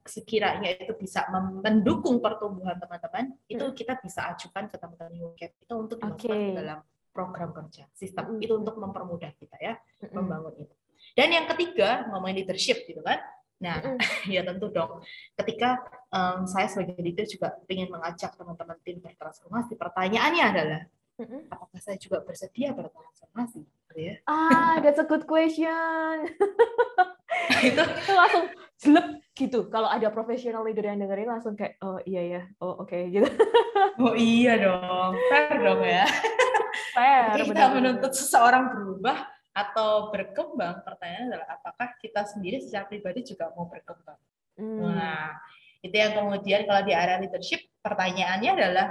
sekiranya 0.00 0.80
itu 0.80 0.96
bisa 0.96 1.28
mendukung 1.60 2.24
pertumbuhan 2.24 2.80
teman-teman, 2.80 3.36
itu 3.52 3.60
Mm-mm. 3.60 3.76
kita 3.76 4.00
bisa 4.00 4.32
ajukan 4.32 4.64
ke 4.72 4.80
teman-teman 4.80 5.12
Human 5.12 5.36
Capital 5.36 5.76
untuk 5.84 6.00
dimasukkan 6.00 6.56
dalam 6.56 6.80
program 7.10 7.50
kerja 7.54 7.86
sistem. 7.94 8.38
Itu 8.38 8.58
untuk 8.58 8.78
mempermudah 8.78 9.30
kita 9.36 9.56
ya 9.60 9.74
Mm-mm. 10.02 10.14
membangun 10.14 10.54
itu. 10.66 10.74
Dan 11.14 11.28
yang 11.34 11.46
ketiga, 11.50 12.06
ngomongin 12.10 12.44
leadership 12.44 12.86
gitu 12.86 13.02
kan. 13.02 13.18
Nah, 13.60 13.82
Mm-mm. 13.82 13.98
ya 14.34 14.40
tentu 14.46 14.72
dong. 14.72 15.04
Ketika 15.36 15.82
em, 16.08 16.46
saya 16.48 16.66
sebagai 16.70 16.98
leader 17.02 17.26
juga 17.28 17.58
ingin 17.68 17.92
mengajak 17.92 18.34
teman-teman 18.34 18.78
tim 18.82 18.98
bertransformasi, 19.02 19.76
pertanyaannya 19.76 20.44
adalah, 20.44 20.82
Mm-mm. 21.20 21.52
apakah 21.52 21.80
saya 21.84 22.00
juga 22.00 22.24
bersedia 22.24 22.72
bertransformasi? 22.72 23.68
Ya. 23.92 24.16
Ah, 24.24 24.80
that's 24.80 24.96
a 24.96 25.04
good 25.04 25.28
question. 25.28 26.32
itu 27.68 27.82
itu 27.82 28.12
langsung 28.16 28.44
jelek 28.80 29.06
gitu. 29.36 29.68
Kalau 29.68 29.90
ada 29.90 30.08
professional 30.08 30.64
leader 30.64 30.88
yang 30.88 31.04
dengerin 31.04 31.28
langsung 31.28 31.58
kayak 31.58 31.76
oh 31.84 32.00
iya 32.08 32.22
ya, 32.24 32.42
oh 32.64 32.86
oke 32.86 32.96
gitu. 33.12 33.28
oh 34.04 34.16
iya 34.16 34.56
dong, 34.56 35.12
fair 35.28 35.56
dong 35.60 35.82
ya. 35.84 36.06
Fair, 36.90 37.34
Ketika 37.34 37.50
kita 37.50 37.64
menuntut 37.76 38.12
seseorang 38.14 38.70
berubah 38.70 39.26
atau 39.54 40.10
berkembang, 40.10 40.82
pertanyaannya 40.82 41.26
adalah 41.34 41.48
apakah 41.58 41.88
kita 41.98 42.26
sendiri 42.26 42.62
secara 42.62 42.86
pribadi 42.86 43.26
juga 43.26 43.50
mau 43.54 43.66
berkembang? 43.70 44.18
Hmm. 44.58 44.90
Nah, 44.90 45.34
itu 45.82 45.94
yang 45.94 46.14
kemudian 46.18 46.66
kalau 46.66 46.82
di 46.82 46.94
area 46.94 47.18
leadership, 47.22 47.62
pertanyaannya 47.82 48.50
adalah, 48.54 48.86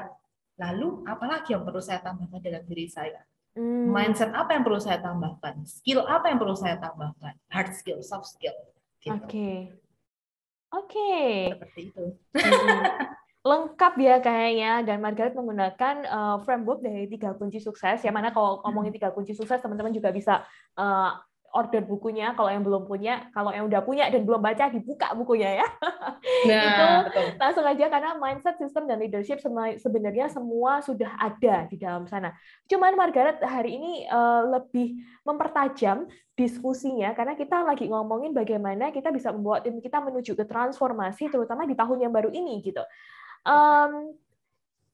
lalu 0.60 1.08
apalagi 1.08 1.56
yang 1.56 1.64
perlu 1.64 1.80
saya 1.80 2.04
tambahkan 2.04 2.44
dalam 2.44 2.64
diri 2.68 2.86
saya? 2.92 3.24
Hmm. 3.56 3.90
Mindset 3.90 4.30
apa 4.36 4.54
yang 4.54 4.64
perlu 4.68 4.78
saya 4.78 5.00
tambahkan? 5.02 5.64
Skill 5.66 6.06
apa 6.06 6.30
yang 6.30 6.38
perlu 6.38 6.54
saya 6.54 6.76
tambahkan? 6.78 7.34
Hard 7.50 7.72
skill, 7.74 8.04
soft 8.04 8.30
skill. 8.30 8.54
Gitu. 9.00 9.16
Oke. 9.16 9.52
Oke. 10.70 11.16
Seperti 11.56 11.82
itu. 11.90 12.06
Lengkap 13.40 13.94
ya 14.04 14.20
kayaknya 14.20 14.84
dan 14.84 15.00
Margaret 15.00 15.32
menggunakan 15.32 15.96
uh, 16.06 16.38
framework 16.44 16.84
dari 16.84 17.08
tiga 17.08 17.32
kunci 17.34 17.64
sukses. 17.64 18.04
Yang 18.04 18.16
mana 18.20 18.30
kalau 18.36 18.60
ngomongin 18.68 18.94
tiga 18.94 19.16
kunci 19.16 19.32
sukses 19.32 19.64
teman-teman 19.64 19.96
juga 19.96 20.12
bisa 20.12 20.44
uh, 20.76 21.16
order 21.54 21.82
bukunya 21.84 22.32
kalau 22.38 22.50
yang 22.54 22.62
belum 22.62 22.86
punya, 22.86 23.28
kalau 23.34 23.50
yang 23.50 23.66
udah 23.66 23.82
punya 23.82 24.06
dan 24.08 24.26
belum 24.26 24.42
baca 24.42 24.70
dibuka 24.70 25.14
bukunya 25.18 25.64
ya. 25.64 25.68
Nah, 26.46 27.08
betul. 27.08 27.36
langsung 27.40 27.66
aja 27.68 27.86
karena 27.88 28.12
mindset, 28.20 28.56
sistem 28.60 28.88
dan 28.88 29.00
leadership 29.00 29.40
sebenarnya 29.80 30.28
semua 30.28 30.84
sudah 30.84 31.16
ada 31.16 31.68
di 31.68 31.80
dalam 31.80 32.08
sana. 32.12 32.36
Cuman 32.68 32.96
Margaret 32.96 33.40
hari 33.40 33.80
ini 33.80 34.04
eh, 34.04 34.42
lebih 34.48 35.00
mempertajam 35.24 36.08
diskusinya 36.40 37.12
karena 37.12 37.36
kita 37.36 37.64
lagi 37.68 37.92
ngomongin 37.92 38.32
bagaimana 38.32 38.96
kita 38.96 39.12
bisa 39.12 39.36
membawa 39.36 39.60
tim 39.60 39.84
kita 39.84 40.00
menuju 40.00 40.40
ke 40.40 40.48
transformasi 40.48 41.28
terutama 41.28 41.68
di 41.68 41.76
tahun 41.76 42.08
yang 42.08 42.14
baru 42.16 42.32
ini 42.32 42.64
gitu. 42.64 42.84
Em, 43.44 44.16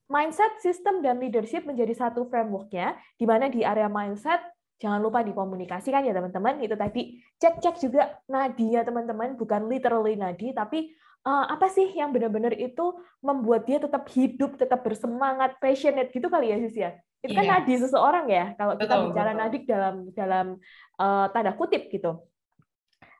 mindset, 0.09 0.61
sistem 0.61 1.01
dan 1.01 1.17
leadership 1.21 1.65
menjadi 1.65 1.93
satu 1.93 2.25
frameworknya 2.29 2.97
di 3.17 3.25
mana 3.25 3.49
di 3.49 3.65
area 3.65 3.89
mindset 3.89 4.41
jangan 4.81 4.99
lupa 4.99 5.23
dikomunikasikan 5.23 6.03
ya 6.03 6.13
teman-teman. 6.13 6.59
Itu 6.63 6.75
tadi 6.75 7.19
cek-cek 7.39 7.75
juga 7.79 8.19
nadi 8.27 8.75
ya 8.75 8.83
teman-teman, 8.83 9.39
bukan 9.39 9.67
literally 9.71 10.19
nadi 10.19 10.51
tapi 10.51 10.91
eh, 11.25 11.45
apa 11.49 11.67
sih 11.71 11.91
yang 11.95 12.13
benar-benar 12.13 12.53
itu 12.53 12.95
membuat 13.23 13.65
dia 13.65 13.81
tetap 13.81 14.05
hidup, 14.13 14.59
tetap 14.59 14.85
bersemangat, 14.85 15.57
passionate 15.57 16.11
gitu 16.13 16.27
kali 16.29 16.51
ya 16.53 16.57
Sis 16.61 16.75
ya. 16.77 16.91
Itu 17.25 17.33
kan 17.33 17.45
Iya. 17.47 17.53
nadi 17.57 17.73
seseorang 17.81 18.25
ya 18.29 18.45
kalau 18.53 18.77
kita 18.77 18.93
Betul, 18.93 19.05
bicara 19.09 19.31
betul. 19.33 19.41
nadik 19.41 19.63
dalam 19.65 19.95
dalam 20.13 20.47
eh, 21.01 21.25
tanda 21.33 21.51
kutip 21.57 21.89
gitu. 21.89 22.21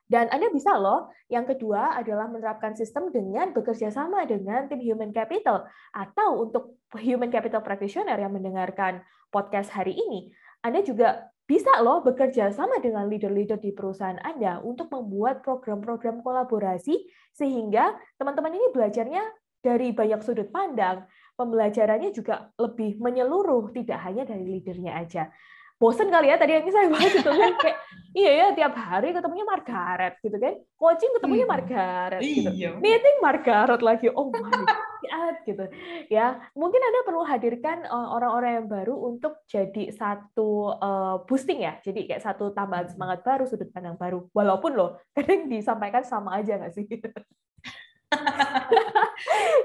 Dan 0.06 0.30
Anda 0.30 0.54
bisa 0.54 0.78
loh, 0.78 1.10
yang 1.26 1.50
kedua 1.50 1.98
adalah 1.98 2.30
menerapkan 2.30 2.78
sistem 2.78 3.10
dengan 3.10 3.50
bekerja 3.50 3.90
sama 3.90 4.22
dengan 4.22 4.70
tim 4.70 4.78
human 4.78 5.10
capital 5.10 5.66
atau 5.90 6.46
untuk 6.46 6.78
human 6.94 7.26
capital 7.26 7.58
practitioner 7.58 8.14
yang 8.14 8.30
mendengarkan 8.30 9.02
podcast 9.34 9.74
hari 9.74 9.98
ini, 9.98 10.30
Anda 10.62 10.86
juga 10.86 11.26
bisa 11.46 11.78
loh 11.78 12.02
bekerja 12.02 12.50
sama 12.50 12.82
dengan 12.82 13.06
leader-leader 13.06 13.62
di 13.62 13.70
perusahaan 13.70 14.18
Anda 14.18 14.58
untuk 14.66 14.90
membuat 14.90 15.46
program-program 15.46 16.20
kolaborasi 16.26 17.06
sehingga 17.30 17.94
teman-teman 18.18 18.50
ini 18.50 18.66
belajarnya 18.74 19.22
dari 19.62 19.94
banyak 19.94 20.22
sudut 20.22 20.50
pandang, 20.50 21.06
pembelajarannya 21.38 22.10
juga 22.14 22.50
lebih 22.58 22.98
menyeluruh, 22.98 23.74
tidak 23.74 23.98
hanya 24.06 24.26
dari 24.26 24.46
leadernya 24.46 24.92
aja. 24.94 25.30
Bosen 25.76 26.08
kali 26.08 26.32
ya 26.32 26.40
tadi 26.40 26.56
yang 26.56 26.64
saya 26.72 26.88
bahas 26.88 27.12
itu 27.12 27.28
kan 27.28 27.52
kayak 27.60 27.78
iya 28.16 28.30
ya 28.32 28.46
tiap 28.56 28.72
hari 28.80 29.12
ketemunya 29.12 29.44
Margaret 29.44 30.16
gitu 30.24 30.36
kan, 30.40 30.56
coaching 30.80 31.12
ketemunya 31.20 31.44
Hmm. 31.44 31.52
Margaret 31.52 32.20
gitu. 32.24 32.48
Iya. 32.48 32.70
meeting 32.80 33.16
Margaret 33.20 33.82
lagi. 33.84 34.08
Oh 34.08 34.32
my 34.32 34.56
god 35.04 35.36
gitu. 35.44 35.64
Ya 36.08 36.40
mungkin 36.56 36.80
anda 36.80 37.04
perlu 37.04 37.28
hadirkan 37.28 37.84
eh, 37.84 38.08
orang-orang 38.08 38.64
yang 38.64 38.66
baru 38.72 38.96
untuk 38.96 39.44
jadi 39.44 39.92
satu 39.92 40.80
eh, 40.80 41.16
boosting 41.28 41.60
ya. 41.60 41.76
Jadi 41.84 42.08
kayak 42.08 42.24
satu 42.24 42.56
tambahan 42.56 42.88
semangat 42.88 43.20
baru 43.20 43.44
sudut 43.44 43.68
pandang 43.68 44.00
baru. 44.00 44.24
Walaupun 44.32 44.72
loh 44.72 44.96
kadang 45.12 45.44
disampaikan 45.52 46.00
sama 46.08 46.40
aja 46.40 46.56
nggak 46.56 46.72
sih? 46.72 46.88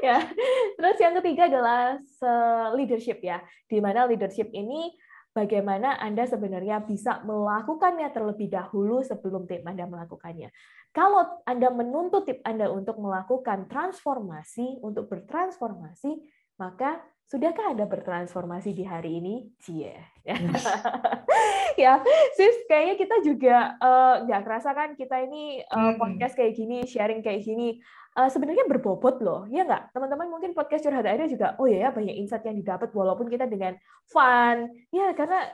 Ya 0.02 0.18
terus 0.76 0.98
yang 0.98 1.14
ketiga 1.22 1.46
adalah 1.48 2.00
leadership 2.76 3.22
ya. 3.22 3.40
Di 3.70 3.78
mana 3.80 4.10
leadership 4.10 4.50
ini 4.52 4.92
bagaimana 5.32 5.96
Anda 6.00 6.28
sebenarnya 6.28 6.84
bisa 6.84 7.24
melakukannya 7.24 8.08
terlebih 8.12 8.52
dahulu 8.52 9.04
sebelum 9.04 9.48
tim 9.48 9.64
Anda 9.64 9.88
melakukannya. 9.88 10.52
Kalau 10.92 11.44
Anda 11.48 11.72
menuntut 11.72 12.28
tim 12.28 12.40
Anda 12.44 12.68
untuk 12.68 13.00
melakukan 13.00 13.72
transformasi, 13.72 14.84
untuk 14.84 15.08
bertransformasi, 15.08 16.20
maka 16.60 17.00
sudahkah 17.32 17.72
Anda 17.72 17.88
bertransformasi 17.88 18.76
di 18.76 18.84
hari 18.84 19.24
ini? 19.24 19.36
Cie. 19.64 19.96
ya, 21.82 22.04
sis, 22.36 22.68
kayaknya 22.68 22.96
kita 23.00 23.16
juga 23.24 23.56
eh, 23.80 24.16
nggak 24.28 24.42
kerasa 24.44 24.76
kan 24.76 25.00
kita 25.00 25.24
ini 25.24 25.64
Hmm. 25.72 25.96
podcast 25.96 26.36
kayak 26.36 26.54
gini, 26.60 26.84
sharing 26.84 27.24
kayak 27.24 27.48
gini, 27.48 27.80
eh, 28.12 28.30
sebenarnya 28.30 28.68
berbobot 28.68 29.24
loh, 29.24 29.48
ya 29.48 29.64
nggak? 29.64 29.96
Teman-teman 29.96 30.28
mungkin 30.28 30.52
podcast 30.52 30.84
curhat 30.84 31.08
ada 31.08 31.24
juga, 31.26 31.56
oh 31.56 31.66
ya, 31.66 31.88
ya 31.88 31.90
banyak 31.96 32.16
insight 32.20 32.44
yang 32.44 32.60
didapat 32.60 32.92
walaupun 32.92 33.32
kita 33.32 33.48
dengan 33.48 33.80
fun, 34.04 34.68
ya 34.92 35.16
karena 35.16 35.48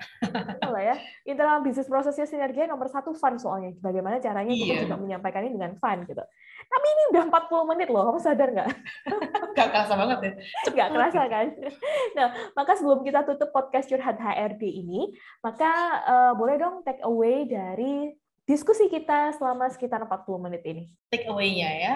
lah 0.66 0.82
ya 0.82 0.95
internal 1.24 1.62
bisnis 1.62 1.86
prosesnya 1.86 2.26
sinergi 2.26 2.66
nomor 2.66 2.89
satu 2.89 3.14
fun 3.14 3.38
soalnya, 3.38 3.78
bagaimana 3.78 4.18
caranya 4.18 4.49
kita 4.49 4.74
Iya. 4.74 4.84
juga 4.89 4.97
menyampaikan 4.97 5.45
ini 5.45 5.53
dengan 5.53 5.78
fun 5.78 6.01
gitu. 6.03 6.24
Tapi 6.68 6.86
ini 6.89 7.03
udah 7.14 7.24
40 7.30 7.70
menit 7.70 7.88
loh, 7.93 8.03
kamu 8.10 8.20
sadar 8.20 8.49
nggak? 8.51 8.70
Gak 9.58 9.68
kerasa 9.74 9.93
banget 9.97 10.18
ya. 10.22 10.32
nggak 10.74 10.89
kerasa 10.93 11.22
kan? 11.30 11.47
Nah, 12.18 12.34
maka 12.58 12.74
sebelum 12.74 13.05
kita 13.05 13.22
tutup 13.22 13.53
podcast 13.53 13.86
curhat 13.86 14.18
HRD 14.18 14.64
ini, 14.66 15.14
maka 15.45 15.70
eh, 16.03 16.34
boleh 16.34 16.58
dong 16.58 16.82
take 16.82 17.01
away 17.05 17.45
dari 17.45 18.10
diskusi 18.48 18.88
kita 18.88 19.36
selama 19.36 19.68
sekitar 19.68 20.00
40 20.08 20.45
menit 20.48 20.64
ini. 20.64 20.84
Take 21.12 21.28
away-nya 21.28 21.70
ya. 21.76 21.93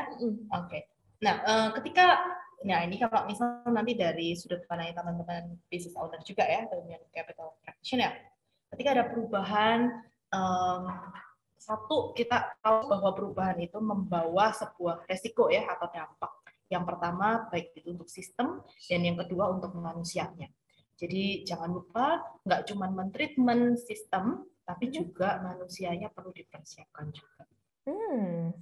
Oke. 0.59 0.91
Nah, 1.23 1.39
eh, 1.41 1.69
ketika 1.79 2.19
nah 2.61 2.85
ini 2.85 3.01
kalau 3.01 3.25
misal 3.25 3.65
nanti 3.73 3.97
dari 3.97 4.37
sudut 4.37 4.61
pandang 4.69 4.93
teman-teman 4.93 5.57
business 5.65 5.97
owner 5.97 6.21
juga 6.21 6.45
ya, 6.45 6.69
dengan 6.69 7.01
capital 7.09 7.57
practitioner, 7.65 8.13
ketika 8.69 8.89
ada 8.93 9.03
perubahan 9.09 9.89
em, 10.29 10.83
satu 11.57 12.13
kita 12.13 12.57
tahu 12.61 12.89
bahwa 12.89 13.09
perubahan 13.17 13.57
itu 13.61 13.77
membawa 13.81 14.53
sebuah 14.53 15.09
resiko 15.09 15.49
ya 15.49 15.65
atau 15.73 15.89
dampak. 15.89 16.33
Yang 16.69 16.83
pertama 16.87 17.49
baik 17.49 17.73
itu 17.77 17.93
untuk 17.93 18.09
sistem 18.09 18.61
dan 18.89 19.01
yang 19.01 19.17
kedua 19.17 19.53
untuk 19.53 19.73
manusianya. 19.77 20.49
Jadi 20.97 21.41
jangan 21.45 21.69
lupa 21.69 22.21
nggak 22.45 22.61
cuma 22.69 22.85
mentreatment 22.93 23.81
sistem, 23.81 24.45
tapi 24.65 24.93
juga 24.93 25.41
manusianya 25.41 26.09
perlu 26.13 26.31
dipersiapkan 26.31 27.09
juga. 27.11 27.43
Hmm. 27.85 28.53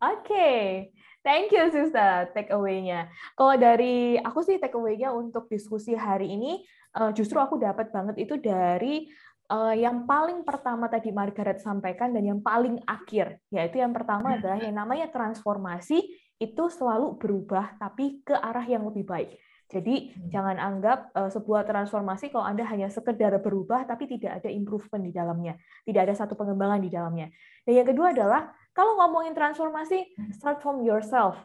Oke, 0.00 0.88
thank 1.20 1.52
you 1.52 1.68
Sister 1.68 2.32
take 2.32 2.48
away-nya. 2.48 3.12
Kalau 3.36 3.52
dari 3.60 4.16
aku 4.16 4.40
sih 4.40 4.56
take 4.56 4.72
away-nya 4.72 5.12
untuk 5.12 5.44
diskusi 5.52 5.92
hari 5.92 6.32
ini 6.32 6.64
eh, 6.96 7.12
justru 7.12 7.36
aku 7.36 7.60
dapat 7.60 7.92
banget 7.92 8.16
itu 8.24 8.40
dari 8.40 9.04
eh, 9.52 9.74
yang 9.76 10.08
paling 10.08 10.40
pertama 10.40 10.88
tadi 10.88 11.12
Margaret 11.12 11.60
sampaikan 11.60 12.16
dan 12.16 12.24
yang 12.24 12.40
paling 12.40 12.80
akhir, 12.88 13.44
yaitu 13.52 13.84
yang 13.84 13.92
pertama 13.92 14.40
adalah 14.40 14.56
yang 14.56 14.72
namanya 14.72 15.12
transformasi 15.12 16.00
itu 16.40 16.64
selalu 16.72 17.20
berubah 17.20 17.76
tapi 17.76 18.24
ke 18.24 18.32
arah 18.32 18.64
yang 18.64 18.88
lebih 18.88 19.04
baik. 19.04 19.36
Jadi 19.70 20.10
hmm. 20.10 20.34
jangan 20.34 20.58
anggap 20.58 21.14
uh, 21.14 21.30
sebuah 21.30 21.62
transformasi 21.62 22.34
kalau 22.34 22.42
Anda 22.42 22.66
hanya 22.66 22.90
sekedar 22.90 23.30
berubah 23.38 23.86
tapi 23.86 24.10
tidak 24.10 24.42
ada 24.42 24.50
improvement 24.50 25.06
di 25.06 25.14
dalamnya, 25.14 25.54
tidak 25.86 26.10
ada 26.10 26.14
satu 26.18 26.34
pengembangan 26.34 26.82
di 26.82 26.90
dalamnya. 26.90 27.30
Dan 27.62 27.72
yang 27.78 27.86
kedua 27.86 28.10
adalah 28.10 28.50
kalau 28.74 28.98
ngomongin 28.98 29.30
transformasi, 29.30 30.10
start 30.34 30.58
from 30.58 30.82
yourself. 30.82 31.38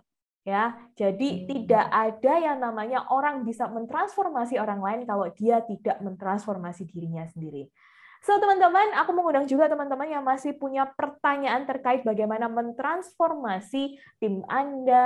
Ya, 0.45 0.77
jadi 0.93 1.41
hmm. 1.41 1.45
tidak 1.49 1.85
ada 1.89 2.33
yang 2.37 2.61
namanya 2.61 3.09
orang 3.09 3.41
bisa 3.41 3.65
mentransformasi 3.65 4.61
orang 4.61 4.77
lain 4.77 5.01
kalau 5.09 5.25
dia 5.33 5.61
tidak 5.65 5.97
mentransformasi 6.05 6.85
dirinya 6.85 7.25
sendiri. 7.25 7.69
So, 8.25 8.41
teman-teman, 8.41 8.89
aku 8.97 9.13
mengundang 9.13 9.45
juga 9.45 9.69
teman-teman 9.69 10.09
yang 10.09 10.25
masih 10.25 10.57
punya 10.57 10.89
pertanyaan 10.97 11.61
terkait 11.69 12.01
bagaimana 12.01 12.49
mentransformasi 12.49 14.01
tim 14.17 14.41
Anda, 14.49 15.05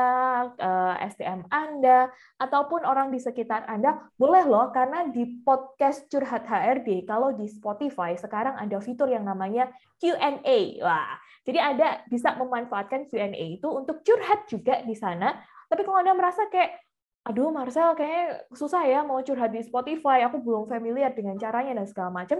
eh, 0.55 0.95
SDM 1.11 1.43
Anda, 1.51 2.15
ataupun 2.39 2.87
orang 2.87 3.11
di 3.11 3.19
sekitar 3.19 3.67
Anda. 3.67 4.07
Boleh 4.15 4.47
loh, 4.47 4.71
karena 4.71 5.03
di 5.11 5.43
podcast 5.43 6.07
Curhat 6.07 6.47
HRD, 6.47 7.03
kalau 7.03 7.35
di 7.35 7.51
Spotify, 7.51 8.15
sekarang 8.15 8.55
ada 8.55 8.79
fitur 8.79 9.11
yang 9.11 9.27
namanya 9.27 9.67
Q&A. 9.99 10.79
Wah, 10.79 11.19
jadi 11.43 11.75
Anda 11.75 11.99
bisa 12.07 12.39
memanfaatkan 12.39 13.11
Q&A 13.11 13.59
itu 13.59 13.67
untuk 13.67 13.99
curhat 13.99 14.47
juga 14.47 14.79
di 14.87 14.95
sana. 14.95 15.35
Tapi 15.67 15.83
kalau 15.83 15.99
Anda 15.99 16.15
merasa 16.15 16.47
kayak, 16.47 16.71
aduh 17.27 17.51
Marcel 17.51 17.99
kayak 17.99 18.47
susah 18.55 18.87
ya 18.87 19.03
mau 19.03 19.19
curhat 19.19 19.51
di 19.51 19.59
Spotify, 19.59 20.23
aku 20.23 20.39
belum 20.39 20.71
familiar 20.71 21.11
dengan 21.11 21.35
caranya 21.35 21.83
dan 21.83 21.83
segala 21.83 22.15
macam, 22.15 22.39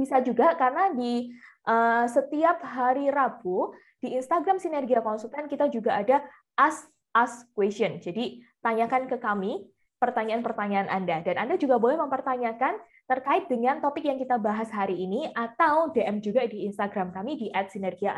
bisa 0.00 0.24
juga 0.24 0.56
karena 0.56 0.88
di 0.96 1.28
uh, 1.68 2.08
setiap 2.08 2.64
hari 2.64 3.12
Rabu 3.12 3.76
di 4.00 4.16
Instagram 4.16 4.56
Sinergia 4.56 5.04
Konsultan 5.04 5.44
kita 5.44 5.68
juga 5.68 6.00
ada 6.00 6.24
ask 6.56 6.88
ask 7.12 7.44
question. 7.52 8.00
Jadi 8.00 8.40
tanyakan 8.64 9.04
ke 9.12 9.20
kami 9.20 9.68
pertanyaan-pertanyaan 10.00 10.88
Anda 10.88 11.20
dan 11.20 11.36
Anda 11.36 11.60
juga 11.60 11.76
boleh 11.76 12.00
mempertanyakan 12.00 12.80
terkait 13.04 13.52
dengan 13.52 13.84
topik 13.84 14.08
yang 14.08 14.16
kita 14.16 14.40
bahas 14.40 14.72
hari 14.72 14.96
ini 14.96 15.28
atau 15.36 15.92
DM 15.92 16.24
juga 16.24 16.48
di 16.48 16.64
Instagram 16.64 17.12
kami 17.12 17.36
di 17.36 17.46
@sinergia. 17.68 18.16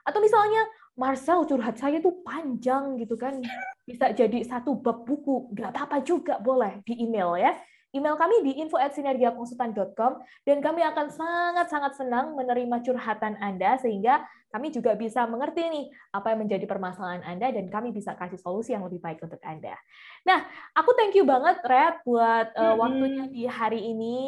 Atau 0.00 0.20
misalnya, 0.22 0.62
Marcel 0.94 1.44
curhat 1.44 1.76
saya 1.76 1.98
tuh 1.98 2.22
panjang 2.22 3.00
gitu 3.00 3.18
kan, 3.18 3.42
bisa 3.88 4.12
jadi 4.14 4.44
satu 4.46 4.78
bab 4.78 5.02
buku, 5.02 5.50
nggak 5.56 5.72
apa-apa 5.74 5.98
juga 6.06 6.38
boleh 6.38 6.78
di 6.86 7.02
email 7.02 7.34
ya 7.36 7.52
email 7.90 8.14
kami 8.14 8.42
di 8.46 8.52
info@sinergiakonsultan.com 8.62 10.12
dan 10.46 10.58
kami 10.62 10.80
akan 10.86 11.06
sangat-sangat 11.10 11.98
senang 11.98 12.38
menerima 12.38 12.82
curhatan 12.86 13.34
Anda 13.42 13.78
sehingga 13.82 14.22
kami 14.50 14.74
juga 14.74 14.98
bisa 14.98 15.26
mengerti 15.30 15.62
nih 15.62 15.86
apa 16.10 16.34
yang 16.34 16.42
menjadi 16.42 16.66
permasalahan 16.66 17.22
Anda 17.22 17.54
dan 17.54 17.70
kami 17.70 17.94
bisa 17.94 18.18
kasih 18.18 18.38
solusi 18.38 18.74
yang 18.74 18.82
lebih 18.82 18.98
baik 18.98 19.22
untuk 19.22 19.38
Anda. 19.46 19.78
Nah, 20.26 20.42
aku 20.74 20.90
thank 20.98 21.14
you 21.14 21.22
banget 21.22 21.62
Red 21.62 22.02
buat 22.02 22.50
uh, 22.58 22.74
waktunya 22.74 23.30
di 23.30 23.46
hari 23.46 23.78
ini. 23.94 24.18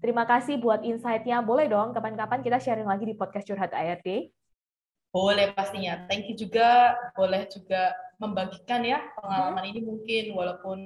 Terima 0.00 0.24
kasih 0.24 0.58
buat 0.58 0.82
insight-nya. 0.82 1.44
Boleh 1.44 1.68
dong 1.70 1.94
kapan-kapan 1.94 2.40
kita 2.42 2.58
sharing 2.58 2.88
lagi 2.88 3.06
di 3.06 3.14
podcast 3.14 3.46
Curhat 3.46 3.70
ARD. 3.70 4.32
Boleh 5.10 5.50
pastinya. 5.52 6.06
Thank 6.06 6.30
you 6.32 6.36
juga. 6.38 6.96
Boleh 7.14 7.46
juga 7.50 7.94
membagikan 8.16 8.80
ya 8.82 9.00
pengalaman 9.18 9.64
hmm. 9.64 9.70
ini 9.74 9.80
mungkin 9.82 10.24
walaupun 10.36 10.78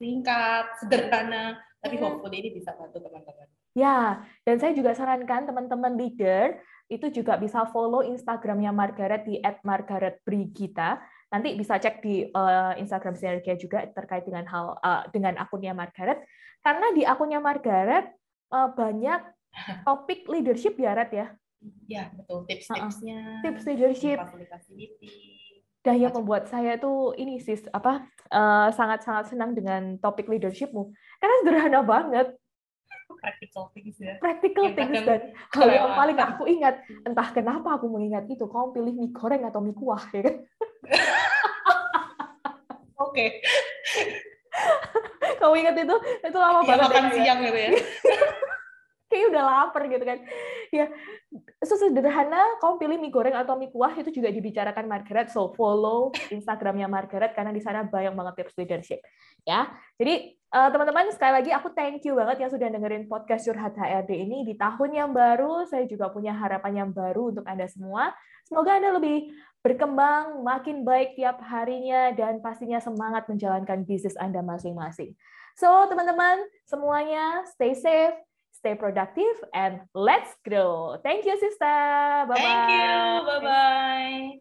singkat, 0.00 0.64
sederhana, 0.80 1.60
tapi 1.84 2.00
hmm. 2.00 2.04
hopefully 2.08 2.40
ini 2.40 2.50
bisa 2.56 2.72
bantu 2.72 3.04
teman-teman. 3.04 3.46
Ya, 3.76 4.24
dan 4.42 4.56
saya 4.58 4.72
juga 4.74 4.96
sarankan 4.96 5.46
teman-teman 5.46 5.94
leader 5.94 6.58
itu 6.90 7.06
juga 7.22 7.38
bisa 7.38 7.62
follow 7.70 8.02
Instagramnya 8.02 8.74
Margaret 8.74 9.22
di 9.22 9.38
@margaretbrigita. 9.62 10.98
Nanti 11.30 11.54
bisa 11.54 11.78
cek 11.78 12.02
di 12.02 12.26
uh, 12.26 12.74
Instagram 12.74 13.14
Sinergia 13.14 13.54
juga 13.54 13.86
terkait 13.86 14.26
dengan 14.26 14.42
hal 14.50 14.74
uh, 14.82 15.06
dengan 15.14 15.38
akunnya 15.38 15.70
Margaret. 15.70 16.18
Karena 16.66 16.90
di 16.90 17.06
akunnya 17.06 17.38
Margaret 17.38 18.10
uh, 18.50 18.74
banyak 18.74 19.22
topik 19.86 20.26
leadership 20.26 20.74
ya, 20.74 20.98
Red 20.98 21.14
ya. 21.14 21.26
Ya, 21.86 22.10
betul. 22.10 22.50
Tips-tipsnya. 22.50 23.18
Uh 23.22 23.30
-uh. 23.38 23.42
Tips 23.46 23.62
leadership. 23.70 24.18
Fasilitasi 24.18 24.72
dan 25.80 25.96
yang 25.96 26.12
membuat 26.12 26.48
saya 26.48 26.76
tuh 26.76 27.16
ini 27.16 27.40
sih 27.40 27.56
apa 27.72 28.04
eh, 28.28 28.68
sangat-sangat 28.76 29.24
uh, 29.24 29.30
senang 29.32 29.56
dengan 29.56 29.96
topik 29.96 30.28
leadershipmu. 30.28 30.92
Karena 31.16 31.34
sederhana 31.40 31.80
banget. 31.80 32.36
Practical 33.20 33.64
things 33.72 33.96
ya. 34.00 34.16
Practical 34.20 34.64
yang 34.68 34.76
things 34.76 35.00
dan 35.04 35.20
hal 35.56 35.68
yang 35.68 35.92
paling 35.96 36.18
aku 36.20 36.44
ingat 36.46 36.84
entah 37.04 37.28
kenapa 37.32 37.80
aku 37.80 37.88
mengingat 37.88 38.28
itu 38.28 38.44
kamu 38.44 38.76
pilih 38.76 38.92
mie 38.96 39.12
goreng 39.12 39.42
atau 39.48 39.60
mie 39.64 39.76
kuah 39.76 40.04
ya 40.12 40.20
kan? 40.24 40.36
Oke. 43.08 43.40
Kamu 45.40 45.54
ingat 45.56 45.74
itu? 45.80 45.96
Itu 46.20 46.38
lama 46.38 46.60
ya, 46.64 46.76
banget 46.76 46.90
makan 46.92 47.04
ya, 47.08 47.12
siang 47.16 47.38
gitu 47.40 47.58
ya 47.58 47.70
kayak 49.10 49.34
udah 49.34 49.42
lapar 49.42 49.82
gitu 49.90 50.04
kan. 50.06 50.18
Ya 50.70 50.86
sesederhana 51.60 52.58
kamu 52.62 52.74
pilih 52.78 52.96
mie 53.02 53.12
goreng 53.12 53.34
atau 53.34 53.58
mie 53.58 53.74
kuah 53.74 53.90
itu 53.98 54.14
juga 54.14 54.30
dibicarakan 54.30 54.86
Margaret. 54.86 55.34
So 55.34 55.50
follow 55.58 56.14
Instagramnya 56.30 56.86
Margaret 56.86 57.34
karena 57.34 57.50
di 57.50 57.58
sana 57.58 57.82
banyak 57.82 58.14
banget 58.14 58.34
tips 58.40 58.54
leadership 58.56 59.02
ya. 59.42 59.66
Jadi 59.98 60.38
eh, 60.38 60.68
teman-teman 60.70 61.10
sekali 61.10 61.42
lagi 61.42 61.50
aku 61.50 61.74
thank 61.74 62.06
you 62.06 62.14
banget 62.14 62.46
yang 62.46 62.50
sudah 62.54 62.68
dengerin 62.70 63.10
podcast 63.10 63.50
curhat 63.50 63.74
HRD 63.74 64.10
ini 64.14 64.46
di 64.46 64.54
tahun 64.54 64.90
yang 64.94 65.10
baru. 65.10 65.66
Saya 65.66 65.84
juga 65.90 66.08
punya 66.14 66.30
harapan 66.32 66.86
yang 66.86 66.90
baru 66.94 67.34
untuk 67.34 67.44
anda 67.50 67.66
semua. 67.66 68.14
Semoga 68.46 68.78
anda 68.78 68.94
lebih 68.94 69.34
berkembang 69.60 70.40
makin 70.40 70.88
baik 70.88 71.20
tiap 71.20 71.44
harinya 71.44 72.16
dan 72.16 72.40
pastinya 72.40 72.80
semangat 72.80 73.28
menjalankan 73.28 73.84
bisnis 73.84 74.16
anda 74.16 74.40
masing-masing. 74.40 75.12
So 75.58 75.68
teman-teman 75.92 76.40
semuanya 76.64 77.44
stay 77.44 77.76
safe 77.76 78.16
stay 78.60 78.74
productive, 78.76 79.36
and 79.52 79.80
let's 79.94 80.36
grow. 80.46 81.00
Thank 81.02 81.24
you, 81.24 81.34
sister. 81.40 81.58
Bye-bye. 82.28 82.36
Thank 82.36 82.70
you. 82.70 83.24
Bye-bye. 83.26 84.40